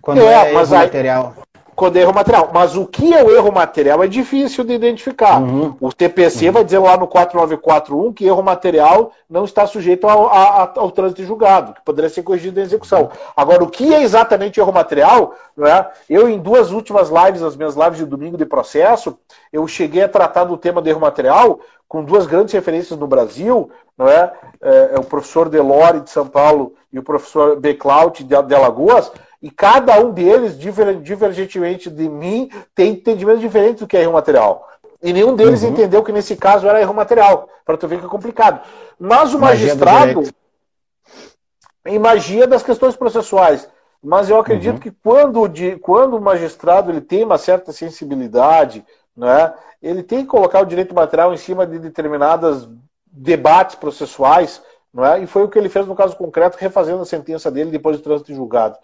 Quando 0.00 0.22
é, 0.22 0.50
é 0.50 0.52
mas 0.54 0.72
aí, 0.72 0.78
material 0.78 1.34
quando 1.80 1.96
é 1.96 2.00
erro 2.02 2.12
material. 2.12 2.50
Mas 2.52 2.76
o 2.76 2.84
que 2.84 3.14
é 3.14 3.24
o 3.24 3.30
erro 3.30 3.50
material 3.50 4.04
é 4.04 4.06
difícil 4.06 4.62
de 4.64 4.74
identificar. 4.74 5.40
Uhum. 5.40 5.74
O 5.80 5.90
TPC 5.90 6.48
uhum. 6.48 6.52
vai 6.52 6.62
dizer 6.62 6.78
lá 6.78 6.94
no 6.94 7.08
4941 7.08 8.12
que 8.12 8.26
erro 8.26 8.42
material 8.42 9.12
não 9.30 9.46
está 9.46 9.66
sujeito 9.66 10.06
ao, 10.06 10.28
ao, 10.28 10.72
ao 10.76 10.90
trânsito 10.90 11.24
julgado, 11.24 11.72
que 11.72 11.80
poderia 11.80 12.10
ser 12.10 12.22
corrigido 12.22 12.60
em 12.60 12.64
execução. 12.64 13.08
Agora, 13.34 13.64
o 13.64 13.70
que 13.70 13.94
é 13.94 14.02
exatamente 14.02 14.60
erro 14.60 14.70
material, 14.70 15.34
não 15.56 15.66
é? 15.66 15.90
eu 16.10 16.28
em 16.28 16.38
duas 16.38 16.70
últimas 16.70 17.08
lives, 17.08 17.42
as 17.42 17.56
minhas 17.56 17.74
lives 17.74 17.96
de 17.96 18.04
domingo 18.04 18.36
de 18.36 18.44
processo, 18.44 19.18
eu 19.50 19.66
cheguei 19.66 20.02
a 20.02 20.08
tratar 20.08 20.44
do 20.44 20.58
tema 20.58 20.82
do 20.82 20.88
erro 20.90 21.00
material 21.00 21.60
com 21.88 22.04
duas 22.04 22.26
grandes 22.26 22.52
referências 22.52 22.98
no 22.98 23.06
Brasil, 23.06 23.70
não 23.96 24.06
é? 24.06 24.30
é, 24.62 24.90
é 24.96 24.98
o 24.98 25.04
professor 25.04 25.48
Delore 25.48 26.00
de 26.00 26.10
São 26.10 26.26
Paulo 26.26 26.74
e 26.92 26.98
o 26.98 27.02
professor 27.02 27.58
Beclaut 27.58 28.22
de, 28.22 28.42
de 28.42 28.54
Alagoas, 28.54 29.10
e 29.42 29.50
cada 29.50 29.98
um 29.98 30.10
deles, 30.10 30.58
divergentemente 30.58 31.88
de 31.88 32.08
mim, 32.08 32.50
tem 32.74 32.92
entendimento 32.92 33.40
diferente 33.40 33.78
do 33.78 33.86
que 33.86 33.96
é 33.96 34.02
erro 34.02 34.12
material. 34.12 34.68
E 35.02 35.12
nenhum 35.12 35.34
deles 35.34 35.62
uhum. 35.62 35.70
entendeu 35.70 36.02
que 36.02 36.12
nesse 36.12 36.36
caso 36.36 36.68
era 36.68 36.80
erro 36.80 36.92
material, 36.92 37.48
para 37.64 37.76
tu 37.76 37.88
ver 37.88 38.00
que 38.00 38.04
é 38.04 38.08
complicado. 38.08 38.60
Mas 38.98 39.32
o 39.32 39.38
magistrado. 39.38 40.22
Em 41.86 41.98
magia 41.98 42.46
das 42.46 42.62
questões 42.62 42.94
processuais. 42.94 43.66
Mas 44.02 44.28
eu 44.28 44.38
acredito 44.38 44.74
uhum. 44.74 44.80
que 44.80 44.90
quando, 44.90 45.48
de, 45.48 45.76
quando 45.76 46.16
o 46.16 46.20
magistrado 46.20 46.90
ele 46.90 47.00
tem 47.00 47.24
uma 47.24 47.38
certa 47.38 47.72
sensibilidade, 47.72 48.84
né, 49.16 49.54
ele 49.82 50.02
tem 50.02 50.20
que 50.20 50.26
colocar 50.26 50.60
o 50.60 50.66
direito 50.66 50.94
material 50.94 51.32
em 51.32 51.38
cima 51.38 51.66
de 51.66 51.78
determinados 51.78 52.68
debates 53.06 53.74
processuais, 53.74 54.62
não 54.92 55.04
é? 55.04 55.20
e 55.20 55.26
foi 55.26 55.42
o 55.42 55.48
que 55.48 55.58
ele 55.58 55.68
fez 55.68 55.86
no 55.86 55.94
caso 55.94 56.16
concreto, 56.16 56.58
refazendo 56.58 57.02
a 57.02 57.06
sentença 57.06 57.50
dele 57.50 57.70
depois 57.70 57.96
do 57.96 58.02
trânsito 58.02 58.34
julgado. 58.34 58.76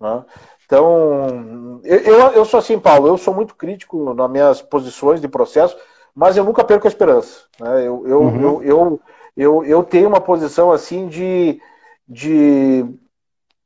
Né? 0.00 0.24
Então, 0.64 1.80
eu, 1.84 2.18
eu 2.30 2.44
sou 2.44 2.58
assim, 2.58 2.78
Paulo, 2.78 3.08
eu 3.08 3.18
sou 3.18 3.34
muito 3.34 3.54
crítico 3.54 4.14
nas 4.14 4.30
minhas 4.30 4.62
posições 4.62 5.20
de 5.20 5.28
processo, 5.28 5.76
mas 6.14 6.36
eu 6.36 6.44
nunca 6.44 6.64
perco 6.64 6.86
a 6.86 6.88
esperança. 6.88 7.40
Né? 7.58 7.80
Eu, 7.80 8.06
eu, 8.06 8.20
uhum. 8.20 8.40
eu, 8.40 8.62
eu, 8.62 9.00
eu, 9.36 9.64
eu, 9.64 9.82
tenho 9.82 10.08
uma 10.08 10.20
posição 10.20 10.70
assim 10.70 11.08
de, 11.08 11.60
de, 12.08 12.84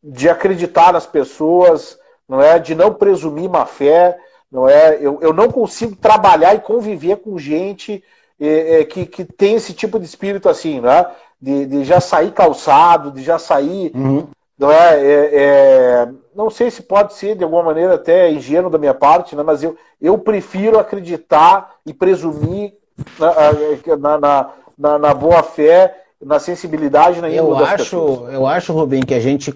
de 0.03 0.28
acreditar 0.28 0.93
nas 0.93 1.07
pessoas, 1.07 1.99
não 2.28 2.41
é? 2.41 2.59
De 2.59 2.74
não 2.74 2.93
presumir 2.95 3.51
má 3.51 3.66
fé, 3.66 4.18
não 4.51 4.68
é? 4.68 4.97
Eu, 5.01 5.18
eu 5.20 5.32
não 5.32 5.51
consigo 5.51 5.97
trabalhar 5.97 6.55
e 6.55 6.61
conviver 6.61 7.16
com 7.16 7.39
gente 7.39 8.03
é, 8.41 8.80
é, 8.80 8.85
que, 8.85 9.05
que 9.05 9.24
tem 9.24 9.57
esse 9.57 9.72
tipo 9.72 9.99
de 9.99 10.07
espírito 10.07 10.49
assim, 10.49 10.80
né? 10.80 11.07
De, 11.41 11.66
de 11.66 11.85
já 11.85 12.01
sair 12.01 12.32
calçado, 12.32 13.11
de 13.11 13.22
já 13.22 13.39
sair. 13.39 13.93
Uhum. 13.95 14.26
Não 14.59 14.70
é, 14.70 15.01
é, 15.01 15.30
é, 15.32 16.09
não 16.35 16.51
sei 16.51 16.70
se 16.70 16.82
pode 16.82 17.14
ser 17.14 17.37
de 17.37 17.45
alguma 17.45 17.62
maneira 17.62 17.95
até 17.95 18.30
ingênuo 18.30 18.70
da 18.70 18.78
minha 18.78 18.95
parte, 18.95 19.37
né, 19.37 19.43
mas 19.43 19.62
eu, 19.62 19.76
eu 20.01 20.18
prefiro 20.18 20.78
acreditar 20.78 21.74
e 21.87 21.93
presumir 21.93 22.74
na, 23.18 24.18
na, 24.18 24.51
na, 24.78 24.99
na 24.99 25.14
boa 25.14 25.43
fé, 25.43 26.03
na 26.20 26.39
sensibilidade, 26.39 27.20
na 27.20 27.28
eu 27.28 27.57
acho, 27.57 27.97
Eu 28.30 28.47
acho, 28.47 28.72
Rubim, 28.72 29.03
que 29.03 29.14
a 29.14 29.20
gente 29.20 29.55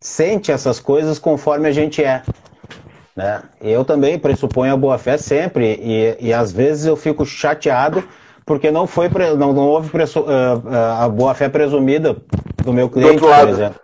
sente 0.00 0.52
essas 0.52 0.78
coisas 0.78 1.18
conforme 1.18 1.68
a 1.68 1.72
gente 1.72 2.02
é. 2.02 2.22
Né? 3.16 3.42
Eu 3.60 3.84
também 3.84 4.18
pressuponho 4.18 4.72
a 4.72 4.76
boa 4.76 4.96
fé 4.96 5.16
sempre 5.16 5.78
e, 5.82 6.28
e 6.28 6.32
às 6.32 6.52
vezes 6.52 6.86
eu 6.86 6.96
fico 6.96 7.26
chateado 7.26 8.04
porque 8.46 8.70
não 8.70 8.86
foi 8.86 9.10
não, 9.36 9.52
não 9.52 9.66
houve 9.66 9.90
presu, 9.90 10.20
uh, 10.20 10.24
uh, 10.24 11.02
a 11.02 11.08
boa 11.08 11.34
fé 11.34 11.48
presumida 11.48 12.16
do 12.64 12.72
meu 12.72 12.88
cliente, 12.88 13.20
do 13.20 13.26
por 13.26 13.48
exemplo. 13.48 13.80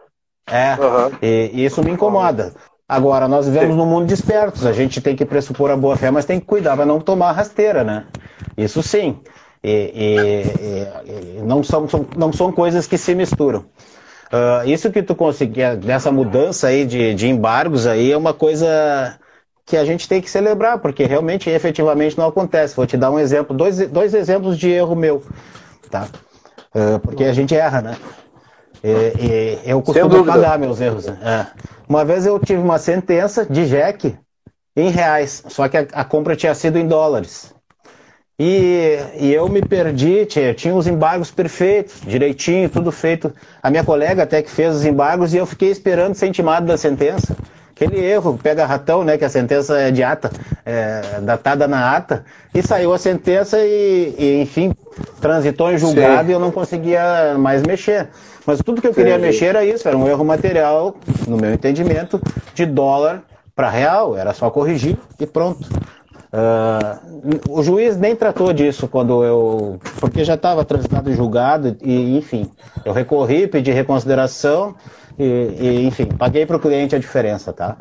É, 0.46 0.74
uhum. 0.74 1.10
e, 1.22 1.50
e, 1.54 1.64
isso 1.64 1.82
me 1.82 1.90
incomoda. 1.90 2.54
Agora, 2.88 3.26
nós 3.26 3.46
vivemos 3.46 3.76
num 3.76 3.86
mundo 3.86 4.06
de 4.06 4.14
espertos, 4.14 4.66
a 4.66 4.72
gente 4.72 5.00
tem 5.00 5.16
que 5.16 5.24
pressupor 5.24 5.70
a 5.70 5.76
boa 5.76 5.96
fé, 5.96 6.10
mas 6.10 6.26
tem 6.26 6.38
que 6.38 6.46
cuidar 6.46 6.76
para 6.76 6.84
não 6.84 7.00
tomar 7.00 7.32
rasteira, 7.32 7.82
né? 7.82 8.04
Isso 8.56 8.82
sim. 8.82 9.18
E, 9.62 9.90
e, 9.94 11.38
e 11.38 11.42
não, 11.42 11.62
são, 11.62 11.88
são, 11.88 12.06
não 12.14 12.30
são 12.30 12.52
coisas 12.52 12.86
que 12.86 12.98
se 12.98 13.14
misturam. 13.14 13.64
Uh, 14.34 14.68
isso 14.68 14.90
que 14.90 15.02
tu 15.02 15.14
conseguia, 15.14 15.76
dessa 15.76 16.10
mudança 16.10 16.66
aí 16.66 16.84
de, 16.84 17.14
de 17.14 17.28
embargos 17.28 17.86
aí, 17.86 18.12
é 18.12 18.16
uma 18.16 18.34
coisa 18.34 19.18
que 19.64 19.76
a 19.76 19.84
gente 19.84 20.08
tem 20.08 20.20
que 20.20 20.28
celebrar, 20.28 20.78
porque 20.78 21.04
realmente, 21.04 21.48
efetivamente, 21.48 22.18
não 22.18 22.26
acontece. 22.26 22.76
Vou 22.76 22.86
te 22.86 22.96
dar 22.96 23.10
um 23.10 23.18
exemplo, 23.18 23.56
dois, 23.56 23.78
dois 23.88 24.12
exemplos 24.12 24.58
de 24.58 24.68
erro 24.70 24.94
meu, 24.94 25.22
tá? 25.90 26.08
Uh, 26.74 26.98
porque 26.98 27.24
a 27.24 27.32
gente 27.32 27.54
erra, 27.54 27.80
né? 27.80 27.96
E, 28.84 29.58
e 29.64 29.70
eu 29.70 29.80
costumo 29.80 30.26
pagar 30.26 30.58
meus 30.58 30.78
erros. 30.78 31.06
Né? 31.06 31.18
É. 31.22 31.46
Uma 31.88 32.04
vez 32.04 32.26
eu 32.26 32.38
tive 32.38 32.60
uma 32.60 32.78
sentença 32.78 33.46
de 33.48 33.66
Jack 33.66 34.14
em 34.76 34.90
reais, 34.90 35.42
só 35.48 35.66
que 35.68 35.78
a, 35.78 35.86
a 35.92 36.04
compra 36.04 36.36
tinha 36.36 36.54
sido 36.54 36.78
em 36.78 36.86
dólares. 36.86 37.54
E, 38.38 38.98
e 39.20 39.32
eu 39.32 39.48
me 39.48 39.62
perdi, 39.62 40.26
tinha, 40.26 40.52
tinha 40.52 40.74
os 40.74 40.86
embargos 40.86 41.30
perfeitos, 41.30 42.00
direitinho, 42.04 42.68
tudo 42.68 42.90
feito. 42.90 43.32
A 43.62 43.70
minha 43.70 43.84
colega 43.84 44.24
até 44.24 44.42
que 44.42 44.50
fez 44.50 44.74
os 44.74 44.84
embargos 44.84 45.32
e 45.32 45.36
eu 45.36 45.46
fiquei 45.46 45.70
esperando 45.70 46.14
ser 46.14 46.26
intimado 46.26 46.66
da 46.66 46.76
sentença. 46.76 47.36
Aquele 47.70 47.98
erro, 48.04 48.38
pega 48.40 48.66
ratão, 48.66 49.02
né? 49.02 49.16
Que 49.16 49.24
a 49.24 49.28
sentença 49.28 49.78
é 49.78 49.90
de 49.90 50.02
ata, 50.02 50.30
é, 50.64 51.20
datada 51.22 51.66
na 51.66 51.96
ata, 51.96 52.24
e 52.52 52.62
saiu 52.62 52.92
a 52.92 52.98
sentença 52.98 53.58
e, 53.60 54.14
e 54.16 54.42
enfim, 54.42 54.72
transitou 55.20 55.72
em 55.72 55.78
julgado 55.78 56.24
Sim. 56.24 56.30
e 56.30 56.32
eu 56.32 56.38
não 56.38 56.52
conseguia 56.52 57.36
mais 57.36 57.62
mexer. 57.62 58.08
Mas 58.46 58.60
tudo 58.60 58.80
que 58.80 58.86
eu 58.86 58.94
queria 58.94 59.16
Sim. 59.16 59.22
mexer 59.22 59.46
era 59.46 59.64
isso, 59.64 59.86
era 59.88 59.96
um 59.96 60.06
erro 60.06 60.24
material, 60.24 60.96
no 61.26 61.36
meu 61.36 61.52
entendimento, 61.52 62.20
de 62.54 62.66
dólar 62.66 63.22
para 63.54 63.70
real, 63.70 64.16
era 64.16 64.32
só 64.32 64.50
corrigir 64.50 64.98
e 65.18 65.26
pronto. 65.26 65.68
Uh, 66.34 67.40
o 67.48 67.62
juiz 67.62 67.96
nem 67.96 68.16
tratou 68.16 68.52
disso 68.52 68.88
quando 68.88 69.22
eu. 69.22 69.78
Porque 70.00 70.24
já 70.24 70.34
estava 70.34 70.64
transitado 70.64 71.08
em 71.08 71.14
julgado, 71.14 71.76
e 71.80 72.16
enfim. 72.16 72.50
Eu 72.84 72.92
recorri, 72.92 73.46
pedi 73.46 73.70
reconsideração, 73.70 74.74
e, 75.16 75.24
e 75.24 75.86
enfim, 75.86 76.06
paguei 76.06 76.44
para 76.44 76.56
o 76.56 76.60
cliente 76.60 76.96
a 76.96 76.98
diferença, 76.98 77.52
tá? 77.52 77.76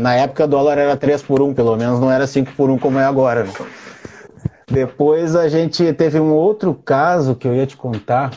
Na 0.00 0.14
época 0.14 0.44
o 0.44 0.48
dólar 0.48 0.78
era 0.78 0.96
3 0.96 1.22
por 1.22 1.40
1, 1.40 1.54
pelo 1.54 1.76
menos 1.76 1.98
não 1.98 2.10
era 2.10 2.26
5 2.26 2.52
por 2.56 2.70
1 2.70 2.78
como 2.78 2.98
é 2.98 3.04
agora. 3.04 3.44
Né? 3.44 3.52
Depois 4.70 5.34
a 5.34 5.48
gente 5.48 5.92
teve 5.94 6.20
um 6.20 6.32
outro 6.32 6.74
caso 6.74 7.34
que 7.34 7.48
eu 7.48 7.54
ia 7.54 7.66
te 7.66 7.76
contar. 7.76 8.30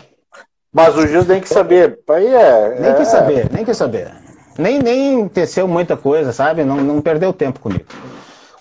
Mas 0.73 0.97
o 0.97 1.07
juiz 1.07 1.27
tem 1.27 1.39
que 1.39 1.47
saber. 1.47 1.99
Aí 2.09 2.27
é, 2.27 2.77
nem 2.79 2.91
é... 2.91 2.93
que 2.95 3.05
saber, 3.05 3.49
nem 3.51 3.63
que 3.63 3.73
saber. 3.73 4.11
Nem, 4.57 4.79
nem 4.79 5.27
teceu 5.27 5.67
muita 5.67 5.95
coisa, 5.95 6.33
sabe? 6.33 6.63
Não, 6.63 6.77
não 6.77 7.01
perdeu 7.01 7.31
tempo 7.31 7.59
comigo. 7.59 7.85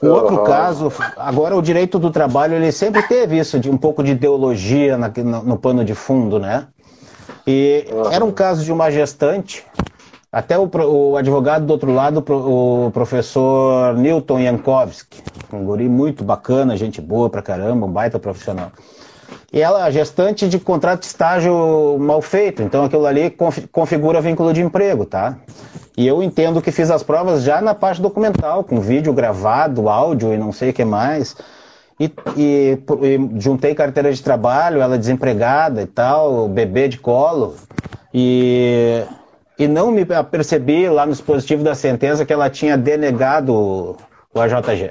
O 0.03 0.09
outro 0.09 0.39
uhum. 0.39 0.45
caso, 0.45 0.93
agora 1.17 1.57
o 1.57 1.63
direito 1.63 1.99
do 1.99 2.11
trabalho, 2.11 2.55
ele 2.55 2.73
sempre 2.73 3.03
teve 3.03 3.39
isso, 3.39 3.59
de 3.59 3.71
um 3.71 3.77
pouco 3.77 4.03
de 4.03 4.11
ideologia 4.11 4.99
na, 4.99 5.09
no, 5.09 5.43
no 5.43 5.57
pano 5.57 5.85
de 5.85 5.95
fundo, 5.95 6.41
né? 6.41 6.67
E 7.47 7.87
uhum. 7.91 8.11
era 8.11 8.25
um 8.25 8.33
caso 8.33 8.65
de 8.65 8.73
uma 8.73 8.91
gestante, 8.91 9.65
até 10.31 10.59
o, 10.59 10.69
o, 10.69 11.17
advogado 11.17 11.67
do 11.67 11.73
outro 11.73 11.93
lado, 11.93 12.25
o 12.27 12.91
professor 12.91 13.95
Newton 13.95 14.41
Yankowski, 14.41 15.23
um 15.53 15.65
guri 15.65 15.89
muito 15.89 16.25
bacana, 16.25 16.77
gente 16.77 17.01
boa 17.01 17.31
pra 17.31 17.43
caramba, 17.43 17.87
um 17.87 17.93
baita 17.93 18.19
profissional. 18.19 18.73
E 19.53 19.61
ela, 19.61 19.91
gestante 19.91 20.49
de 20.49 20.59
contrato 20.59 21.01
de 21.01 21.07
estágio 21.07 21.99
mal 21.99 22.23
feito, 22.23 22.63
então 22.63 22.85
aquilo 22.85 23.07
ali 23.07 23.35
configura 23.71 24.21
vínculo 24.21 24.53
de 24.53 24.63
emprego, 24.63 25.05
tá? 25.05 25.37
E 25.97 26.07
eu 26.07 26.23
entendo 26.23 26.63
que 26.63 26.73
fiz 26.73 26.91
as 26.91 27.03
provas 27.03 27.43
já 27.43 27.61
na 27.61 27.75
parte 27.75 28.01
documental, 28.01 28.65
com 28.65 28.81
vídeo 28.81 29.13
gravado, 29.13 29.89
áudio 29.89 30.33
e 30.33 30.39
não 30.39 30.51
sei 30.51 30.71
o 30.71 30.73
que 30.73 30.85
mais. 30.85 31.37
E, 32.01 32.11
e, 32.37 32.79
e 33.03 33.41
juntei 33.41 33.75
carteira 33.75 34.13
de 34.13 34.23
trabalho, 34.23 34.81
ela 34.81 34.99
desempregada 34.99 35.83
e 35.83 35.87
tal, 35.87 36.49
bebê 36.49 36.89
de 36.89 36.99
colo. 36.99 37.55
E, 38.13 39.05
e 39.59 39.69
não 39.69 39.91
me 39.91 40.03
apercebi 40.15 40.89
lá 40.89 41.05
no 41.05 41.13
dispositivo 41.13 41.63
da 41.63 41.75
sentença 41.75 42.25
que 42.25 42.33
ela 42.33 42.49
tinha 42.49 42.77
denegado 42.77 43.97
o 44.35 44.41
AJG. 44.41 44.91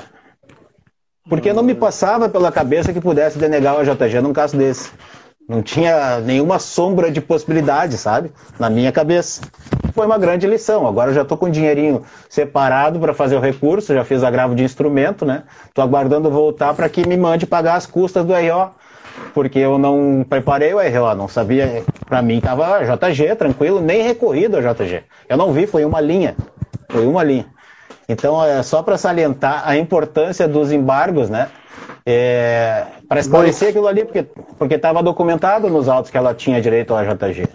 Porque 1.30 1.54
não 1.54 1.62
me 1.62 1.76
passava 1.76 2.28
pela 2.28 2.52
cabeça 2.52 2.92
que 2.92 3.00
pudesse 3.00 3.38
denegar 3.38 3.76
o 3.76 3.80
AJG 3.80 4.22
num 4.22 4.34
caso 4.34 4.58
desse. 4.58 4.92
Não 5.48 5.62
tinha 5.62 6.20
nenhuma 6.20 6.60
sombra 6.60 7.12
de 7.12 7.20
possibilidade, 7.20 7.98
sabe? 7.98 8.32
Na 8.58 8.70
minha 8.70 8.92
cabeça 8.92 9.42
foi 9.94 10.06
uma 10.06 10.18
grande 10.18 10.48
lição. 10.48 10.88
Agora 10.88 11.12
eu 11.12 11.14
já 11.14 11.22
estou 11.24 11.38
com 11.38 11.48
o 11.48 11.52
dinheirinho 11.52 12.04
separado 12.30 13.00
para 13.00 13.14
fazer 13.14 13.36
o 13.36 13.40
recurso, 13.40 13.94
já 13.94 14.04
fiz 14.04 14.24
agravo 14.24 14.56
de 14.56 14.64
instrumento, 14.64 15.26
né? 15.26 15.44
Estou 15.68 15.84
aguardando 15.84 16.32
voltar 16.32 16.74
para 16.74 16.88
que 16.90 17.08
me 17.08 17.18
mande 17.18 17.46
pagar 17.46 17.76
as 17.76 17.86
custas 17.86 18.26
do 18.26 18.34
RO, 18.34 18.72
porque 19.34 19.60
eu 19.60 19.78
não 19.78 20.26
preparei 20.28 20.74
o 20.74 20.78
RO, 20.78 21.16
não 21.16 21.28
sabia. 21.28 21.84
Para 22.08 22.22
mim 22.22 22.38
estava 22.38 22.84
JG, 22.84 23.36
tranquilo, 23.36 23.82
nem 23.82 24.02
recorrido 24.02 24.58
a 24.58 24.62
JG. 24.62 25.04
Eu 25.28 25.38
não 25.38 25.52
vi, 25.52 25.68
foi 25.68 25.86
uma 25.86 26.00
linha. 26.00 26.36
Foi 26.90 27.06
uma 27.06 27.24
linha. 27.24 27.46
Então, 28.08 28.44
é 28.44 28.62
só 28.64 28.84
para 28.84 28.98
salientar 28.98 29.64
a 29.66 29.78
importância 29.78 30.48
dos 30.48 30.72
embargos, 30.72 31.30
né? 31.30 31.50
É, 32.06 32.86
para 33.08 33.20
esclarecer 33.20 33.70
aquilo 33.70 33.88
ali, 33.88 34.06
porque 34.06 34.76
estava 34.76 35.04
documentado 35.04 35.70
nos 35.70 35.88
autos 35.88 36.10
que 36.10 36.18
ela 36.18 36.34
tinha 36.34 36.62
direito 36.62 36.94
ao 36.94 37.04
JG. 37.04 37.48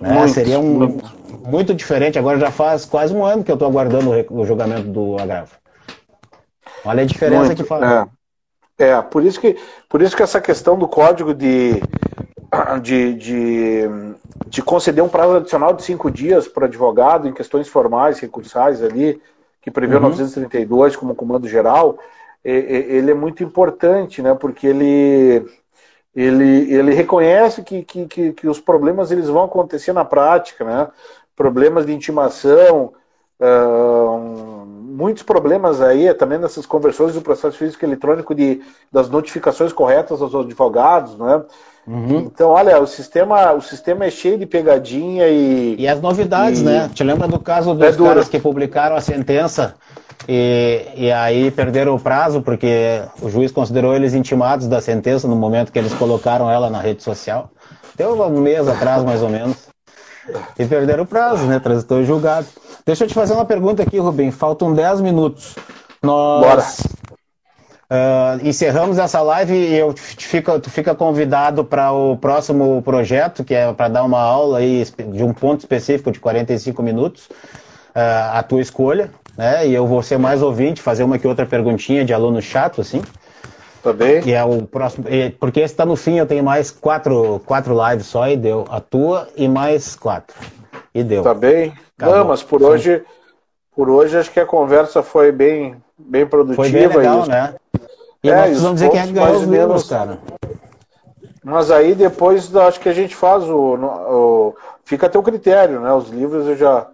Né? 0.00 0.28
Seria 0.28 0.58
um, 0.58 0.98
muito 1.44 1.74
diferente. 1.74 2.18
Agora 2.18 2.38
já 2.38 2.50
faz 2.50 2.84
quase 2.84 3.14
um 3.14 3.24
ano 3.24 3.42
que 3.42 3.50
eu 3.50 3.54
estou 3.54 3.68
aguardando 3.68 4.10
o 4.30 4.44
julgamento 4.44 4.88
do 4.88 5.16
agravo. 5.18 5.52
Olha 6.84 7.02
a 7.02 7.06
diferença 7.06 7.46
muito, 7.46 7.62
que 7.62 7.68
faz. 7.68 8.08
É. 8.78 8.88
é, 8.88 9.02
por 9.02 9.24
isso 9.24 9.40
que 9.40 9.56
por 9.88 10.02
isso 10.02 10.16
que 10.16 10.22
essa 10.22 10.40
questão 10.40 10.76
do 10.76 10.88
código 10.88 11.32
de 11.34 11.80
de, 12.82 13.14
de, 13.14 13.88
de 14.46 14.62
conceder 14.62 15.02
um 15.02 15.08
prazo 15.08 15.36
adicional 15.36 15.72
de 15.72 15.82
cinco 15.82 16.10
dias 16.10 16.46
para 16.46 16.66
advogado 16.66 17.26
em 17.26 17.32
questões 17.32 17.68
formais, 17.68 18.18
recursais 18.18 18.82
ali, 18.82 19.20
que 19.62 19.70
prevê 19.70 19.94
uhum. 19.94 20.00
o 20.00 20.08
932 20.10 20.96
como 20.96 21.14
comando 21.14 21.48
geral, 21.48 21.98
ele 22.44 23.12
é 23.12 23.14
muito 23.14 23.42
importante, 23.42 24.20
né? 24.20 24.34
Porque 24.34 24.66
ele 24.66 25.46
ele, 26.14 26.70
ele 26.70 26.92
reconhece 26.92 27.62
que, 27.62 27.82
que, 27.82 28.06
que, 28.06 28.32
que, 28.34 28.46
os 28.46 28.60
problemas 28.60 29.10
eles 29.10 29.28
vão 29.28 29.44
acontecer 29.44 29.94
na 29.94 30.04
prática, 30.04 30.62
né? 30.62 30.88
problemas 31.34 31.86
de 31.86 31.92
intimação, 31.92 32.92
uh, 33.40 34.81
muitos 34.92 35.22
problemas 35.22 35.80
aí 35.80 36.12
também 36.14 36.38
nessas 36.38 36.66
conversões 36.66 37.14
do 37.14 37.22
processo 37.22 37.56
físico 37.56 37.84
eletrônico 37.84 38.34
de, 38.34 38.60
das 38.92 39.08
notificações 39.08 39.72
corretas 39.72 40.20
aos 40.20 40.34
advogados, 40.34 41.16
né? 41.18 41.42
Uhum. 41.86 42.20
Então, 42.20 42.50
olha, 42.50 42.80
o 42.80 42.86
sistema, 42.86 43.52
o 43.52 43.60
sistema 43.60 44.04
é 44.04 44.10
cheio 44.10 44.38
de 44.38 44.46
pegadinha 44.46 45.26
e. 45.28 45.74
E 45.76 45.88
as 45.88 46.00
novidades, 46.00 46.60
e... 46.60 46.64
né? 46.64 46.90
Te 46.94 47.02
lembra 47.02 47.26
do 47.26 47.40
caso 47.40 47.74
dos 47.74 47.82
é 47.82 47.92
caras 47.92 48.28
que 48.28 48.38
publicaram 48.38 48.94
a 48.94 49.00
sentença 49.00 49.74
e, 50.28 50.86
e 50.94 51.10
aí 51.10 51.50
perderam 51.50 51.94
o 51.96 52.00
prazo 52.00 52.40
porque 52.40 53.02
o 53.20 53.28
juiz 53.28 53.50
considerou 53.50 53.96
eles 53.96 54.14
intimados 54.14 54.68
da 54.68 54.80
sentença 54.80 55.26
no 55.26 55.34
momento 55.34 55.72
que 55.72 55.78
eles 55.78 55.92
colocaram 55.94 56.48
ela 56.48 56.70
na 56.70 56.80
rede 56.80 57.02
social? 57.02 57.50
Deu 57.96 58.12
um 58.22 58.40
mês 58.40 58.68
atrás, 58.68 59.02
mais 59.02 59.22
ou 59.22 59.28
menos. 59.28 59.71
E 60.58 60.64
perderam 60.66 61.04
o 61.04 61.06
prazo, 61.06 61.46
né? 61.46 61.58
Transitou 61.58 62.04
julgado. 62.04 62.46
Deixa 62.86 63.04
eu 63.04 63.08
te 63.08 63.14
fazer 63.14 63.32
uma 63.32 63.44
pergunta 63.44 63.82
aqui, 63.82 63.98
Rubem. 63.98 64.30
Faltam 64.30 64.72
10 64.72 65.00
minutos. 65.00 65.56
Nós 66.02 66.40
Bora. 66.40 67.02
Uh, 67.92 68.48
encerramos 68.48 68.96
essa 68.96 69.20
live 69.20 69.52
e 69.52 69.76
eu 69.76 69.94
fica, 69.96 70.58
tu 70.58 70.70
fica 70.70 70.94
convidado 70.94 71.62
para 71.62 71.92
o 71.92 72.16
próximo 72.16 72.80
projeto, 72.80 73.44
que 73.44 73.54
é 73.54 73.70
para 73.70 73.88
dar 73.88 74.04
uma 74.04 74.18
aula 74.18 74.60
aí 74.60 74.82
de 75.12 75.22
um 75.22 75.34
ponto 75.34 75.60
específico 75.60 76.10
de 76.10 76.18
45 76.18 76.82
minutos, 76.82 77.26
uh, 77.26 78.32
a 78.32 78.42
tua 78.42 78.62
escolha, 78.62 79.10
né? 79.36 79.66
E 79.66 79.74
eu 79.74 79.86
vou 79.86 80.02
ser 80.02 80.18
mais 80.18 80.40
ouvinte, 80.40 80.80
fazer 80.80 81.04
uma 81.04 81.18
que 81.18 81.28
outra 81.28 81.44
perguntinha 81.44 82.02
de 82.02 82.14
aluno 82.14 82.40
chato, 82.40 82.80
assim. 82.80 83.02
Tá 83.82 83.92
bem. 83.92 84.22
E 84.24 84.32
é 84.32 84.44
o 84.44 84.62
próximo. 84.62 85.06
Porque 85.40 85.60
esse 85.60 85.74
tá 85.74 85.84
no 85.84 85.96
fim, 85.96 86.18
eu 86.18 86.26
tenho 86.26 86.44
mais 86.44 86.70
quatro, 86.70 87.40
quatro 87.44 87.76
lives 87.88 88.06
só 88.06 88.28
e 88.28 88.36
deu. 88.36 88.64
A 88.70 88.80
tua 88.80 89.28
e 89.36 89.48
mais 89.48 89.96
quatro. 89.96 90.36
E 90.94 91.02
deu. 91.02 91.22
Tá 91.22 91.34
bem. 91.34 91.72
Acabou. 91.98 92.18
Não, 92.18 92.24
mas 92.26 92.42
por 92.42 92.62
hoje, 92.62 93.02
por 93.74 93.90
hoje 93.90 94.16
acho 94.16 94.30
que 94.30 94.38
a 94.38 94.46
conversa 94.46 95.02
foi 95.02 95.32
bem, 95.32 95.76
bem 95.98 96.24
produtiva. 96.24 96.62
Foi 96.62 96.70
bem 96.70 96.86
legal, 96.86 97.26
né? 97.26 97.54
E 98.22 98.30
é, 98.30 98.36
nós 98.36 98.44
precisamos 98.46 98.74
dizer 98.80 98.90
quem 98.90 99.00
é 99.00 99.06
que 99.06 99.12
ganhou 99.12 99.36
os 99.36 99.42
livros, 99.42 99.88
cara. 99.88 100.18
Mas 101.44 101.72
aí 101.72 101.94
depois 101.94 102.54
acho 102.54 102.78
que 102.78 102.88
a 102.88 102.92
gente 102.92 103.16
faz 103.16 103.42
o, 103.48 103.74
o. 103.74 104.54
Fica 104.84 105.06
a 105.06 105.10
teu 105.10 105.22
critério, 105.24 105.80
né? 105.80 105.92
Os 105.92 106.08
livros 106.08 106.46
eu 106.46 106.56
já 106.56 106.86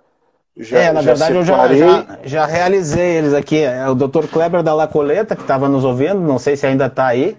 já, 0.58 0.78
é, 0.78 0.92
na 0.92 1.00
verdade 1.00 1.34
eu 1.36 1.44
já, 1.44 1.74
já, 1.74 2.18
já, 2.24 2.46
realizei 2.46 3.18
eles 3.18 3.32
aqui. 3.32 3.62
É 3.62 3.88
o 3.88 3.94
Dr. 3.94 4.26
Kleber 4.26 4.62
da 4.62 4.74
Lacoleta, 4.74 5.36
que 5.36 5.42
estava 5.42 5.68
nos 5.68 5.84
ouvindo, 5.84 6.20
não 6.20 6.38
sei 6.38 6.56
se 6.56 6.66
ainda 6.66 6.86
está 6.86 7.06
aí, 7.06 7.36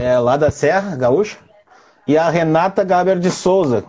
é, 0.00 0.18
lá 0.18 0.36
da 0.36 0.50
Serra 0.50 0.96
Gaúcha, 0.96 1.36
e 2.06 2.18
a 2.18 2.28
Renata 2.28 2.82
Gaber 2.82 3.18
de 3.18 3.30
Souza. 3.30 3.84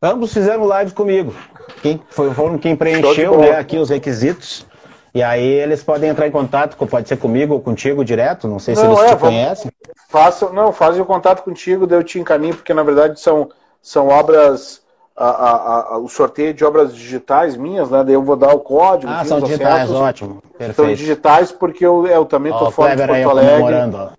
Ambos 0.00 0.32
fizeram 0.32 0.68
lives 0.78 0.92
comigo. 0.92 1.34
Quem, 1.82 2.00
foram 2.08 2.56
quem 2.56 2.76
preencheu 2.76 3.38
né, 3.38 3.58
aqui 3.58 3.76
os 3.76 3.90
requisitos. 3.90 4.64
E 5.12 5.22
aí 5.22 5.44
eles 5.44 5.82
podem 5.82 6.10
entrar 6.10 6.28
em 6.28 6.30
contato, 6.30 6.76
pode 6.86 7.08
ser 7.08 7.16
comigo 7.16 7.54
ou 7.54 7.60
contigo 7.60 8.04
direto, 8.04 8.46
não 8.46 8.60
sei 8.60 8.76
se 8.76 8.82
não, 8.82 8.92
eles 8.92 9.10
é, 9.10 9.16
te 9.16 9.20
conhecem. 9.20 9.72
Faça, 10.08 10.50
não, 10.50 10.72
fazem 10.72 11.02
o 11.02 11.04
contato 11.04 11.42
contigo, 11.42 11.86
daí 11.86 11.98
eu 11.98 12.04
te 12.04 12.20
encaminho, 12.20 12.54
porque 12.54 12.72
na 12.72 12.84
verdade 12.84 13.18
são, 13.18 13.48
são 13.82 14.08
obras 14.08 14.80
a, 15.18 15.30
a, 15.30 15.94
a, 15.94 15.98
o 15.98 16.08
sorteio 16.08 16.54
de 16.54 16.64
obras 16.64 16.94
digitais 16.94 17.56
minhas, 17.56 17.90
né? 17.90 18.04
Daí 18.04 18.14
eu 18.14 18.22
vou 18.22 18.36
dar 18.36 18.54
o 18.54 18.60
código. 18.60 19.12
Ah, 19.12 19.24
são 19.24 19.40
digitais, 19.40 19.74
acessos. 19.74 19.96
ótimo. 19.96 20.42
Perfeito. 20.56 20.76
São 20.76 20.94
digitais 20.94 21.50
porque 21.50 21.84
eu, 21.84 22.06
eu 22.06 22.24
também 22.24 22.52
estou 22.52 22.70
fora 22.70 22.94
de 22.94 23.06
Porto 23.06 23.30
Alegre. 23.30 24.12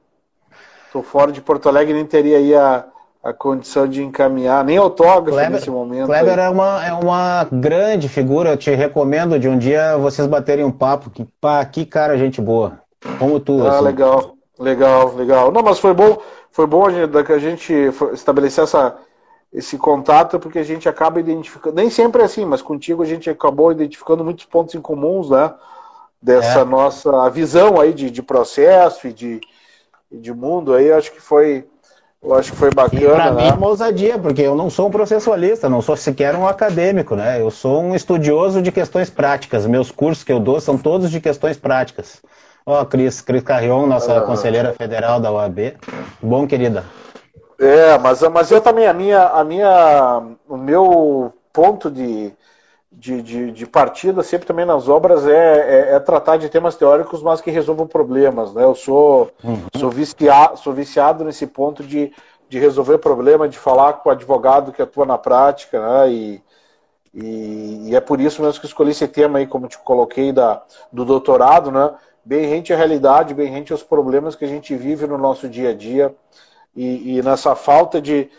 Estou 0.86 1.04
fora 1.04 1.32
de 1.32 1.42
Porto 1.42 1.70
Alegre 1.70 1.94
e 1.94 1.96
nem 1.96 2.06
teria 2.06 2.38
aí 2.38 2.54
a, 2.54 2.84
a 3.24 3.32
condição 3.32 3.88
de 3.88 4.04
encaminhar, 4.04 4.64
nem 4.66 4.78
autógrafo 4.78 5.38
Kleber, 5.38 5.52
nesse 5.52 5.70
momento. 5.70 6.08
Kleber 6.08 6.38
é 6.38 6.50
uma, 6.50 6.86
é 6.86 6.94
uma 6.94 7.48
grande 7.52 8.10
figura, 8.10 8.50
eu 8.50 8.58
te 8.58 8.72
recomendo 8.72 9.40
de 9.40 9.48
um 9.48 9.58
dia 9.58 9.98
vocês 9.98 10.28
baterem 10.28 10.66
um 10.66 10.72
papo, 10.72 11.10
que, 11.10 11.26
pá, 11.40 11.64
que 11.64 11.86
cara 11.86 12.18
gente 12.18 12.42
boa, 12.42 12.80
como 13.18 13.40
tu. 13.40 13.66
Ah, 13.66 13.76
assim. 13.76 13.86
legal. 13.86 14.36
Legal, 14.60 15.16
legal. 15.16 15.52
Não, 15.54 15.64
mas 15.64 15.80
foi 15.80 15.94
bom, 15.94 16.18
foi 16.52 16.68
bom 16.68 16.86
a 16.86 16.92
gente, 16.92 17.24
que 17.24 17.32
a 17.32 17.40
gente 17.40 17.74
estabelecer 18.12 18.66
essa, 18.66 18.98
esse 19.52 19.78
contato, 19.78 20.40
porque 20.40 20.60
a 20.60 20.64
gente 20.64 20.88
acaba 20.88 21.20
identificando, 21.20 21.76
nem 21.76 21.90
sempre 21.90 22.22
é 22.22 22.26
assim, 22.26 22.46
mas 22.46 22.62
contigo 22.62 23.02
a 23.02 23.06
gente 23.06 23.30
acabou 23.30 23.72
identificando 23.72 24.24
muitos 24.24 24.46
pontos 24.46 24.76
em 24.76 24.82
comuns, 24.82 25.30
né? 25.30 25.52
Dessa 26.22 26.60
é. 26.60 26.66
nossa 26.66 27.30
visão 27.30 27.80
aí 27.80 27.94
de, 27.94 28.12
de 28.12 28.22
processo 28.22 29.08
e 29.08 29.14
de, 29.14 29.42
de 30.12 30.34
mundo 30.34 30.74
aí, 30.74 30.92
acho 30.92 31.12
que 31.12 31.22
foi, 31.22 31.66
eu 32.22 32.36
acho 32.36 32.52
que 32.52 32.58
foi 32.58 32.70
bacana. 32.70 33.16
Para 33.16 33.32
né? 33.32 33.42
mim 33.44 33.50
é 33.50 33.54
uma 33.54 33.68
ousadia, 33.68 34.20
porque 34.20 34.42
eu 34.42 34.56
não 34.56 34.70
sou 34.70 34.88
um 34.88 34.92
processualista, 34.92 35.70
não 35.70 35.82
sou 35.82 35.96
sequer 35.96 36.36
um 36.36 36.46
acadêmico, 36.46 37.16
né? 37.16 37.42
Eu 37.42 37.50
sou 37.50 37.82
um 37.82 37.96
estudioso 37.96 38.62
de 38.62 38.72
questões 38.72 39.10
práticas. 39.10 39.66
Meus 39.66 39.90
cursos 39.90 40.24
que 40.24 40.32
eu 40.32 40.40
dou 40.40 40.60
são 40.60 40.78
todos 40.78 41.10
de 41.10 41.22
questões 41.22 41.58
práticas. 41.58 42.22
Ó, 42.66 42.82
oh, 42.82 42.86
Cris, 42.86 43.22
Cris 43.22 43.42
Carrion, 43.42 43.88
nossa 43.88 44.18
ah. 44.18 44.22
conselheira 44.22 44.74
federal 44.74 45.20
da 45.20 45.32
OAB. 45.32 45.76
Bom, 46.22 46.46
querida. 46.46 46.84
É, 47.60 47.98
mas, 47.98 48.22
mas 48.22 48.50
eu 48.50 48.62
também, 48.62 48.88
a 48.88 48.94
minha, 48.94 49.22
a 49.28 49.44
minha, 49.44 50.24
o 50.48 50.56
meu 50.56 51.34
ponto 51.52 51.92
de, 51.92 52.32
de, 52.90 53.22
de, 53.22 53.52
de 53.52 53.68
partida 53.68 54.24
sempre 54.24 54.48
também 54.48 54.66
nas 54.66 54.88
obras 54.88 55.28
é, 55.28 55.90
é, 55.90 55.96
é, 55.96 56.00
tratar 56.00 56.38
de 56.38 56.48
temas 56.48 56.78
teóricos, 56.78 57.22
mas 57.22 57.42
que 57.42 57.52
resolvam 57.52 57.86
problemas. 57.86 58.54
Né? 58.54 58.64
Eu 58.64 58.74
sou, 58.74 59.30
uhum. 59.44 59.68
sou, 59.76 59.90
viciado, 59.90 60.58
sou 60.58 60.72
viciado 60.72 61.26
nesse 61.26 61.46
ponto 61.46 61.84
de, 61.84 62.14
de 62.48 62.58
resolver 62.58 62.98
problema, 63.00 63.50
de 63.50 63.60
falar 63.60 63.94
com 63.94 64.08
o 64.08 64.12
advogado 64.14 64.72
que 64.72 64.82
atua 64.82 65.06
na 65.06 65.18
prática, 65.18 65.82
né? 65.82 66.12
e, 66.14 66.44
e, 67.14 67.90
e, 67.90 67.96
é 67.96 68.00
por 68.00 68.22
isso 68.22 68.42
mesmo 68.42 68.62
que 68.62 68.68
escolhi 68.68 68.92
esse 68.92 69.08
tema 69.08 69.40
aí, 69.40 69.46
como 69.46 69.68
te 69.68 69.78
coloquei, 69.80 70.32
da, 70.32 70.64
do 70.94 71.04
doutorado, 71.04 71.72
né? 71.72 71.92
bem 72.24 72.46
rente 72.46 72.72
à 72.72 72.78
realidade, 72.78 73.34
bem 73.34 73.52
rente 73.52 73.74
aos 73.74 73.84
problemas 73.84 74.34
que 74.34 74.46
a 74.46 74.48
gente 74.48 74.74
vive 74.76 75.06
no 75.06 75.18
nosso 75.18 75.50
dia 75.50 75.72
a 75.72 75.74
dia 75.74 76.16
e, 76.76 77.18
e 77.18 77.22
nessa 77.22 77.56
falta 77.56 78.02
de, 78.02 78.30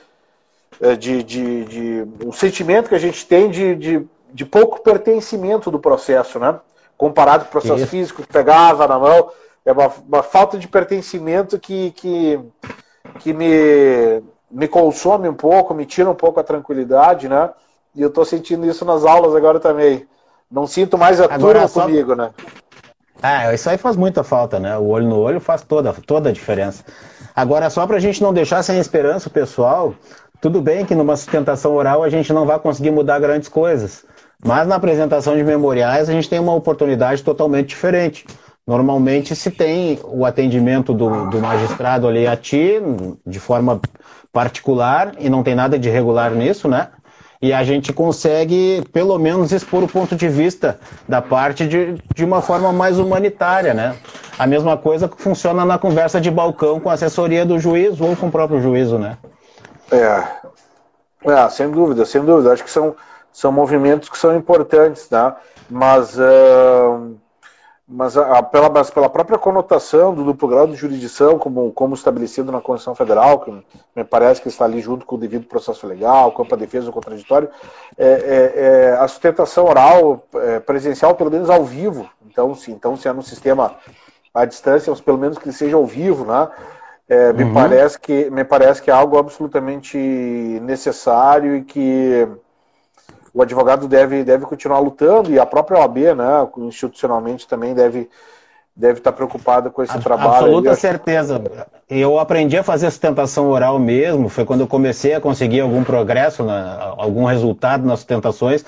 é, 0.80 0.96
de, 0.96 1.22
de, 1.22 1.64
de, 1.64 2.06
um 2.24 2.32
sentimento 2.32 2.88
que 2.88 2.94
a 2.94 3.00
gente 3.00 3.26
tem 3.26 3.50
de, 3.50 3.74
de, 3.76 4.06
de 4.32 4.46
pouco 4.46 4.80
pertencimento 4.82 5.70
do 5.70 5.78
processo, 5.78 6.38
né? 6.38 6.58
Comparado 6.96 7.44
com 7.44 7.48
o 7.48 7.52
processo 7.52 7.82
Isso. 7.82 7.86
físico 7.86 8.22
que 8.22 8.32
pegava 8.32 8.86
na 8.86 8.98
mão, 8.98 9.30
é 9.64 9.72
uma, 9.72 9.92
uma 10.06 10.22
falta 10.22 10.58
de 10.58 10.68
pertencimento 10.68 11.58
que, 11.58 11.92
que, 11.92 12.40
que 13.18 13.32
me, 13.32 14.22
me 14.50 14.68
consome 14.68 15.28
um 15.28 15.34
pouco, 15.34 15.74
me 15.74 15.86
tira 15.86 16.10
um 16.10 16.14
pouco 16.14 16.40
a 16.40 16.44
tranquilidade, 16.44 17.28
né? 17.28 17.50
E 17.94 18.02
eu 18.02 18.08
estou 18.08 18.24
sentindo 18.24 18.66
isso 18.66 18.84
nas 18.84 19.04
aulas 19.04 19.34
agora 19.34 19.58
também. 19.58 20.06
Não 20.50 20.66
sinto 20.66 20.98
mais 20.98 21.20
a 21.20 21.24
agora, 21.24 21.38
turma 21.38 21.68
só... 21.68 21.82
comigo, 21.82 22.14
né? 22.14 22.30
Ah, 23.22 23.52
isso 23.52 23.68
aí 23.68 23.76
faz 23.76 23.96
muita 23.96 24.24
falta, 24.24 24.58
né? 24.58 24.76
O 24.78 24.86
olho 24.88 25.06
no 25.06 25.18
olho 25.18 25.40
faz 25.40 25.62
toda, 25.62 25.92
toda 25.92 26.30
a 26.30 26.32
diferença. 26.32 26.84
Agora, 27.36 27.68
só 27.68 27.86
para 27.86 27.96
a 27.96 28.00
gente 28.00 28.22
não 28.22 28.32
deixar 28.32 28.62
sem 28.62 28.78
esperança 28.78 29.28
o 29.28 29.32
pessoal, 29.32 29.94
tudo 30.40 30.62
bem 30.62 30.86
que 30.86 30.94
numa 30.94 31.16
sustentação 31.16 31.74
oral 31.74 32.02
a 32.02 32.08
gente 32.08 32.32
não 32.32 32.46
vai 32.46 32.58
conseguir 32.58 32.90
mudar 32.90 33.18
grandes 33.18 33.48
coisas, 33.48 34.06
mas 34.42 34.66
na 34.66 34.76
apresentação 34.76 35.36
de 35.36 35.44
memoriais 35.44 36.08
a 36.08 36.12
gente 36.12 36.30
tem 36.30 36.38
uma 36.38 36.54
oportunidade 36.54 37.22
totalmente 37.22 37.68
diferente. 37.68 38.24
Normalmente 38.66 39.36
se 39.36 39.50
tem 39.50 39.98
o 40.04 40.24
atendimento 40.24 40.94
do, 40.94 41.28
do 41.28 41.40
magistrado 41.40 42.08
ali 42.08 42.26
a 42.26 42.36
ti, 42.36 42.80
de 43.26 43.40
forma 43.40 43.80
particular, 44.32 45.12
e 45.18 45.28
não 45.28 45.42
tem 45.42 45.54
nada 45.54 45.78
de 45.78 45.90
regular 45.90 46.30
nisso, 46.32 46.68
né? 46.68 46.88
E 47.42 47.52
a 47.52 47.64
gente 47.64 47.92
consegue, 47.92 48.82
pelo 48.92 49.18
menos, 49.18 49.50
expor 49.50 49.82
o 49.82 49.88
ponto 49.88 50.14
de 50.14 50.28
vista 50.28 50.78
da 51.08 51.22
parte 51.22 51.66
de, 51.66 51.94
de 52.14 52.24
uma 52.24 52.42
forma 52.42 52.72
mais 52.72 52.98
humanitária, 52.98 53.72
né? 53.72 53.96
A 54.38 54.46
mesma 54.46 54.76
coisa 54.76 55.08
que 55.08 55.20
funciona 55.20 55.64
na 55.64 55.78
conversa 55.78 56.20
de 56.20 56.30
balcão 56.30 56.78
com 56.78 56.90
a 56.90 56.92
assessoria 56.92 57.46
do 57.46 57.58
juiz 57.58 58.00
ou 58.00 58.14
com 58.14 58.26
o 58.26 58.30
próprio 58.30 58.60
juízo, 58.60 58.98
né? 58.98 59.16
É, 59.90 60.22
é 61.30 61.48
sem 61.48 61.70
dúvida, 61.70 62.04
sem 62.04 62.22
dúvida. 62.22 62.52
Acho 62.52 62.64
que 62.64 62.70
são, 62.70 62.94
são 63.32 63.50
movimentos 63.50 64.08
que 64.08 64.18
são 64.18 64.36
importantes, 64.36 65.08
tá? 65.08 65.36
Mas... 65.68 66.18
Uh 66.18 67.16
mas 67.92 68.16
a, 68.16 68.40
pela, 68.40 68.70
pela 68.70 69.10
própria 69.10 69.36
conotação 69.36 70.14
do 70.14 70.22
duplo 70.22 70.48
grau 70.48 70.66
de 70.68 70.76
jurisdição, 70.76 71.36
como, 71.38 71.72
como 71.72 71.96
estabelecido 71.96 72.52
na 72.52 72.60
Constituição 72.60 72.94
Federal, 72.94 73.40
que 73.40 73.50
me 73.96 74.04
parece 74.04 74.40
que 74.40 74.46
está 74.46 74.64
ali 74.64 74.80
junto 74.80 75.04
com 75.04 75.16
o 75.16 75.18
devido 75.18 75.46
processo 75.46 75.88
legal, 75.88 76.30
com 76.30 76.42
a 76.42 76.56
defesa 76.56 76.86
do 76.86 76.92
contraditório, 76.92 77.48
é, 77.98 78.06
é, 78.06 78.52
é, 78.54 78.92
a 78.92 79.08
sustentação 79.08 79.64
oral 79.64 80.24
é, 80.36 80.60
presencial, 80.60 81.16
pelo 81.16 81.32
menos 81.32 81.50
ao 81.50 81.64
vivo, 81.64 82.08
então, 82.24 82.54
sim, 82.54 82.70
então 82.70 82.96
se 82.96 83.08
é 83.08 83.12
no 83.12 83.24
sistema 83.24 83.74
à 84.32 84.44
distância, 84.44 84.88
mas 84.90 85.00
pelo 85.00 85.18
menos 85.18 85.36
que 85.36 85.52
seja 85.52 85.74
ao 85.74 85.84
vivo, 85.84 86.24
né? 86.24 86.48
É, 87.08 87.32
me, 87.32 87.42
uhum. 87.42 87.52
parece 87.52 87.98
que, 87.98 88.30
me 88.30 88.44
parece 88.44 88.80
que 88.80 88.88
é 88.88 88.94
algo 88.94 89.18
absolutamente 89.18 89.98
necessário 90.62 91.56
e 91.56 91.62
que 91.64 92.28
o 93.32 93.42
advogado 93.42 93.86
deve, 93.86 94.24
deve 94.24 94.44
continuar 94.44 94.78
lutando 94.80 95.30
e 95.32 95.38
a 95.38 95.46
própria 95.46 95.80
OAB, 95.80 95.98
né, 96.16 96.48
institucionalmente 96.58 97.46
também 97.46 97.74
deve 97.74 98.08
deve 98.74 98.98
estar 98.98 99.12
preocupado 99.12 99.70
com 99.70 99.82
esse 99.82 99.96
a, 99.96 100.00
trabalho. 100.00 100.30
Absoluta 100.30 100.74
certeza. 100.74 101.42
Eu 101.88 102.18
aprendi 102.18 102.56
a 102.56 102.62
fazer 102.62 102.90
sustentação 102.90 103.50
oral 103.50 103.78
mesmo, 103.78 104.28
foi 104.28 104.44
quando 104.44 104.60
eu 104.60 104.66
comecei 104.66 105.12
a 105.12 105.20
conseguir 105.20 105.60
algum 105.60 105.84
progresso, 105.84 106.42
na, 106.42 106.94
algum 106.96 107.24
resultado 107.24 107.86
nas 107.86 107.98
sustentações, 107.98 108.64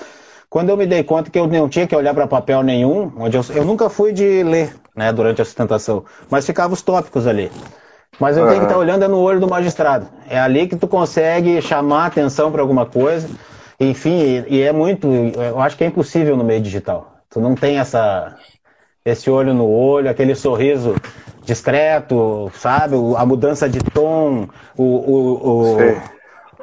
quando 0.49 0.69
eu 0.69 0.77
me 0.77 0.85
dei 0.85 1.03
conta 1.03 1.31
que 1.31 1.39
eu 1.39 1.47
não 1.47 1.67
tinha 1.67 1.87
que 1.87 1.95
olhar 1.95 2.13
para 2.13 2.27
papel 2.27 2.61
nenhum, 2.61 3.11
onde 3.17 3.35
eu, 3.35 3.43
eu, 3.55 3.65
nunca 3.65 3.89
fui 3.89 4.13
de 4.13 4.43
ler 4.43 4.75
né, 4.95 5.11
durante 5.11 5.41
a 5.41 5.45
sustentação, 5.45 6.05
mas 6.29 6.45
ficava 6.45 6.73
os 6.73 6.83
tópicos 6.83 7.25
ali. 7.25 7.51
Mas 8.19 8.37
eu 8.37 8.43
uhum. 8.43 8.49
tenho 8.49 8.61
que 8.61 8.67
estar 8.67 8.77
olhando 8.77 9.03
é 9.03 9.07
no 9.07 9.17
olho 9.17 9.39
do 9.39 9.47
magistrado. 9.47 10.05
É 10.29 10.39
ali 10.39 10.67
que 10.67 10.75
tu 10.75 10.87
consegue 10.87 11.59
chamar 11.59 12.05
atenção 12.05 12.51
para 12.51 12.61
alguma 12.61 12.85
coisa. 12.85 13.27
Enfim, 13.79 14.45
e, 14.47 14.61
é 14.61 14.71
muito. 14.71 15.07
Eu 15.07 15.59
acho 15.59 15.77
que 15.77 15.83
é 15.83 15.87
impossível 15.87 16.37
no 16.37 16.43
meio 16.43 16.61
digital. 16.61 17.17
Tu 17.29 17.39
não 17.39 17.55
tem 17.55 17.79
essa, 17.79 18.35
esse 19.03 19.29
olho 19.29 19.53
no 19.53 19.67
olho, 19.67 20.09
aquele 20.09 20.35
sorriso 20.35 20.95
discreto, 21.43 22.51
sabe? 22.55 22.95
A 23.17 23.25
mudança 23.25 23.67
de 23.67 23.79
tom, 23.79 24.47
o, 24.77 24.83
o, 24.83 25.49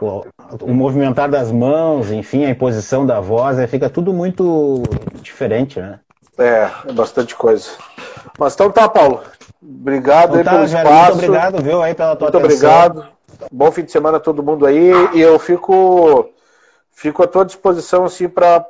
o, 0.01 0.07
o, 0.07 0.27
o 0.63 0.75
movimentar 0.75 1.29
das 1.29 1.53
mãos, 1.53 2.11
enfim, 2.11 2.45
a 2.45 2.51
imposição 2.51 3.05
da 3.05 3.21
voz, 3.21 3.59
fica 3.69 3.91
tudo 3.91 4.13
muito 4.13 4.83
diferente, 5.23 5.81
né? 5.81 5.99
É, 6.39 6.71
é 6.89 6.93
bastante 6.93 7.35
coisa. 7.35 7.71
Mas 8.39 8.55
então 8.55 8.71
tá, 8.71 8.89
Paulo. 8.89 9.21
Obrigado 9.63 10.41
então, 10.41 10.45
tá, 10.45 10.51
aí 10.53 10.57
pelo 10.57 10.65
espaço. 10.65 11.13
Muito 11.13 11.25
obrigado, 11.25 11.63
viu, 11.63 11.83
aí 11.83 11.95
pela 11.95 12.17
tua 12.17 12.31
Muito 12.31 12.47
atenção. 12.47 12.87
obrigado. 12.87 13.09
Bom 13.53 13.71
fim 13.71 13.85
de 13.85 13.93
semana 13.93 14.17
a 14.17 14.21
todo 14.21 14.43
mundo 14.43 14.65
aí. 14.65 14.91
E 15.15 15.21
eu 15.21 15.39
fico 15.39 16.31
fico 17.01 17.23
à 17.23 17.27
tua 17.27 17.47
disposição 17.47 18.05
assim 18.05 18.29
para 18.29 18.61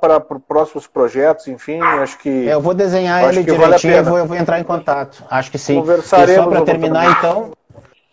próximos 0.46 0.86
projetos, 0.86 1.48
enfim, 1.48 1.80
acho 1.80 2.16
que 2.18 2.48
é, 2.48 2.54
eu 2.54 2.60
vou 2.60 2.72
desenhar 2.72 3.24
ele 3.24 3.42
direitinho, 3.42 3.68
vale 3.68 3.98
eu, 3.98 4.04
vou, 4.04 4.18
eu 4.18 4.26
vou 4.26 4.36
entrar 4.36 4.60
em 4.60 4.62
contato. 4.62 5.24
Acho 5.28 5.50
que 5.50 5.58
sim. 5.58 5.74
Conversaremos. 5.80 6.30
E 6.30 6.36
só 6.36 6.48
para 6.48 6.62
terminar 6.62 7.10
então, 7.10 7.50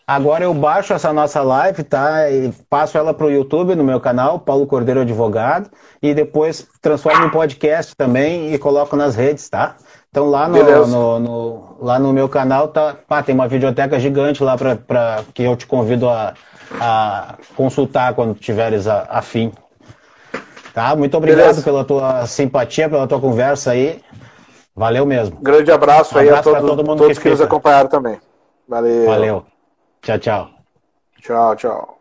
agora 0.07 0.43
eu 0.43 0.55
baixo 0.55 0.91
essa 0.91 1.13
nossa 1.13 1.43
live, 1.43 1.83
tá? 1.83 2.31
E 2.31 2.51
passo 2.67 2.97
ela 2.97 3.13
para 3.13 3.27
o 3.27 3.31
YouTube 3.31 3.75
no 3.75 3.83
meu 3.83 3.99
canal, 3.99 4.39
Paulo 4.39 4.65
Cordeiro 4.65 5.01
Advogado, 5.01 5.69
e 6.01 6.15
depois 6.15 6.67
transformo 6.81 7.27
em 7.27 7.29
podcast 7.29 7.95
também 7.95 8.51
e 8.51 8.57
coloco 8.57 8.95
nas 8.95 9.15
redes, 9.15 9.47
tá? 9.47 9.75
Então 10.09 10.27
lá 10.27 10.47
no, 10.47 10.87
no, 10.87 11.19
no, 11.19 11.77
lá 11.79 11.99
no 11.99 12.11
meu 12.11 12.27
canal 12.27 12.69
tá, 12.69 12.95
ah, 13.07 13.21
tem 13.21 13.35
uma 13.35 13.47
videoteca 13.47 13.99
gigante 13.99 14.43
lá 14.43 14.57
para 14.57 15.23
que 15.31 15.43
eu 15.43 15.55
te 15.55 15.67
convido 15.67 16.09
a, 16.09 16.33
a 16.81 17.35
consultar 17.55 18.15
quando 18.15 18.33
tiveres 18.33 18.87
afim. 18.87 19.51
Tá? 20.77 20.95
Muito 20.95 21.17
obrigado 21.17 21.39
Beleza. 21.39 21.63
pela 21.63 21.83
tua 21.83 22.27
simpatia, 22.27 22.87
pela 22.87 23.07
tua 23.07 23.19
conversa 23.19 23.71
aí. 23.71 23.99
Valeu 24.75 25.07
mesmo. 25.07 25.35
Grande 25.41 25.71
abraço, 25.71 26.13
um 26.13 26.19
aí 26.19 26.29
abraço 26.29 26.49
a 26.51 26.59
todo, 26.59 26.67
todo 26.67 26.85
mundo 26.85 26.99
todos 26.99 27.17
que, 27.17 27.23
que 27.23 27.29
nos 27.31 27.41
acompanharam 27.41 27.89
também. 27.89 28.21
Valeu. 28.67 29.05
Valeu. 29.07 29.45
Tchau, 30.03 30.19
tchau. 30.19 30.49
Tchau, 31.19 31.55
tchau. 31.55 31.96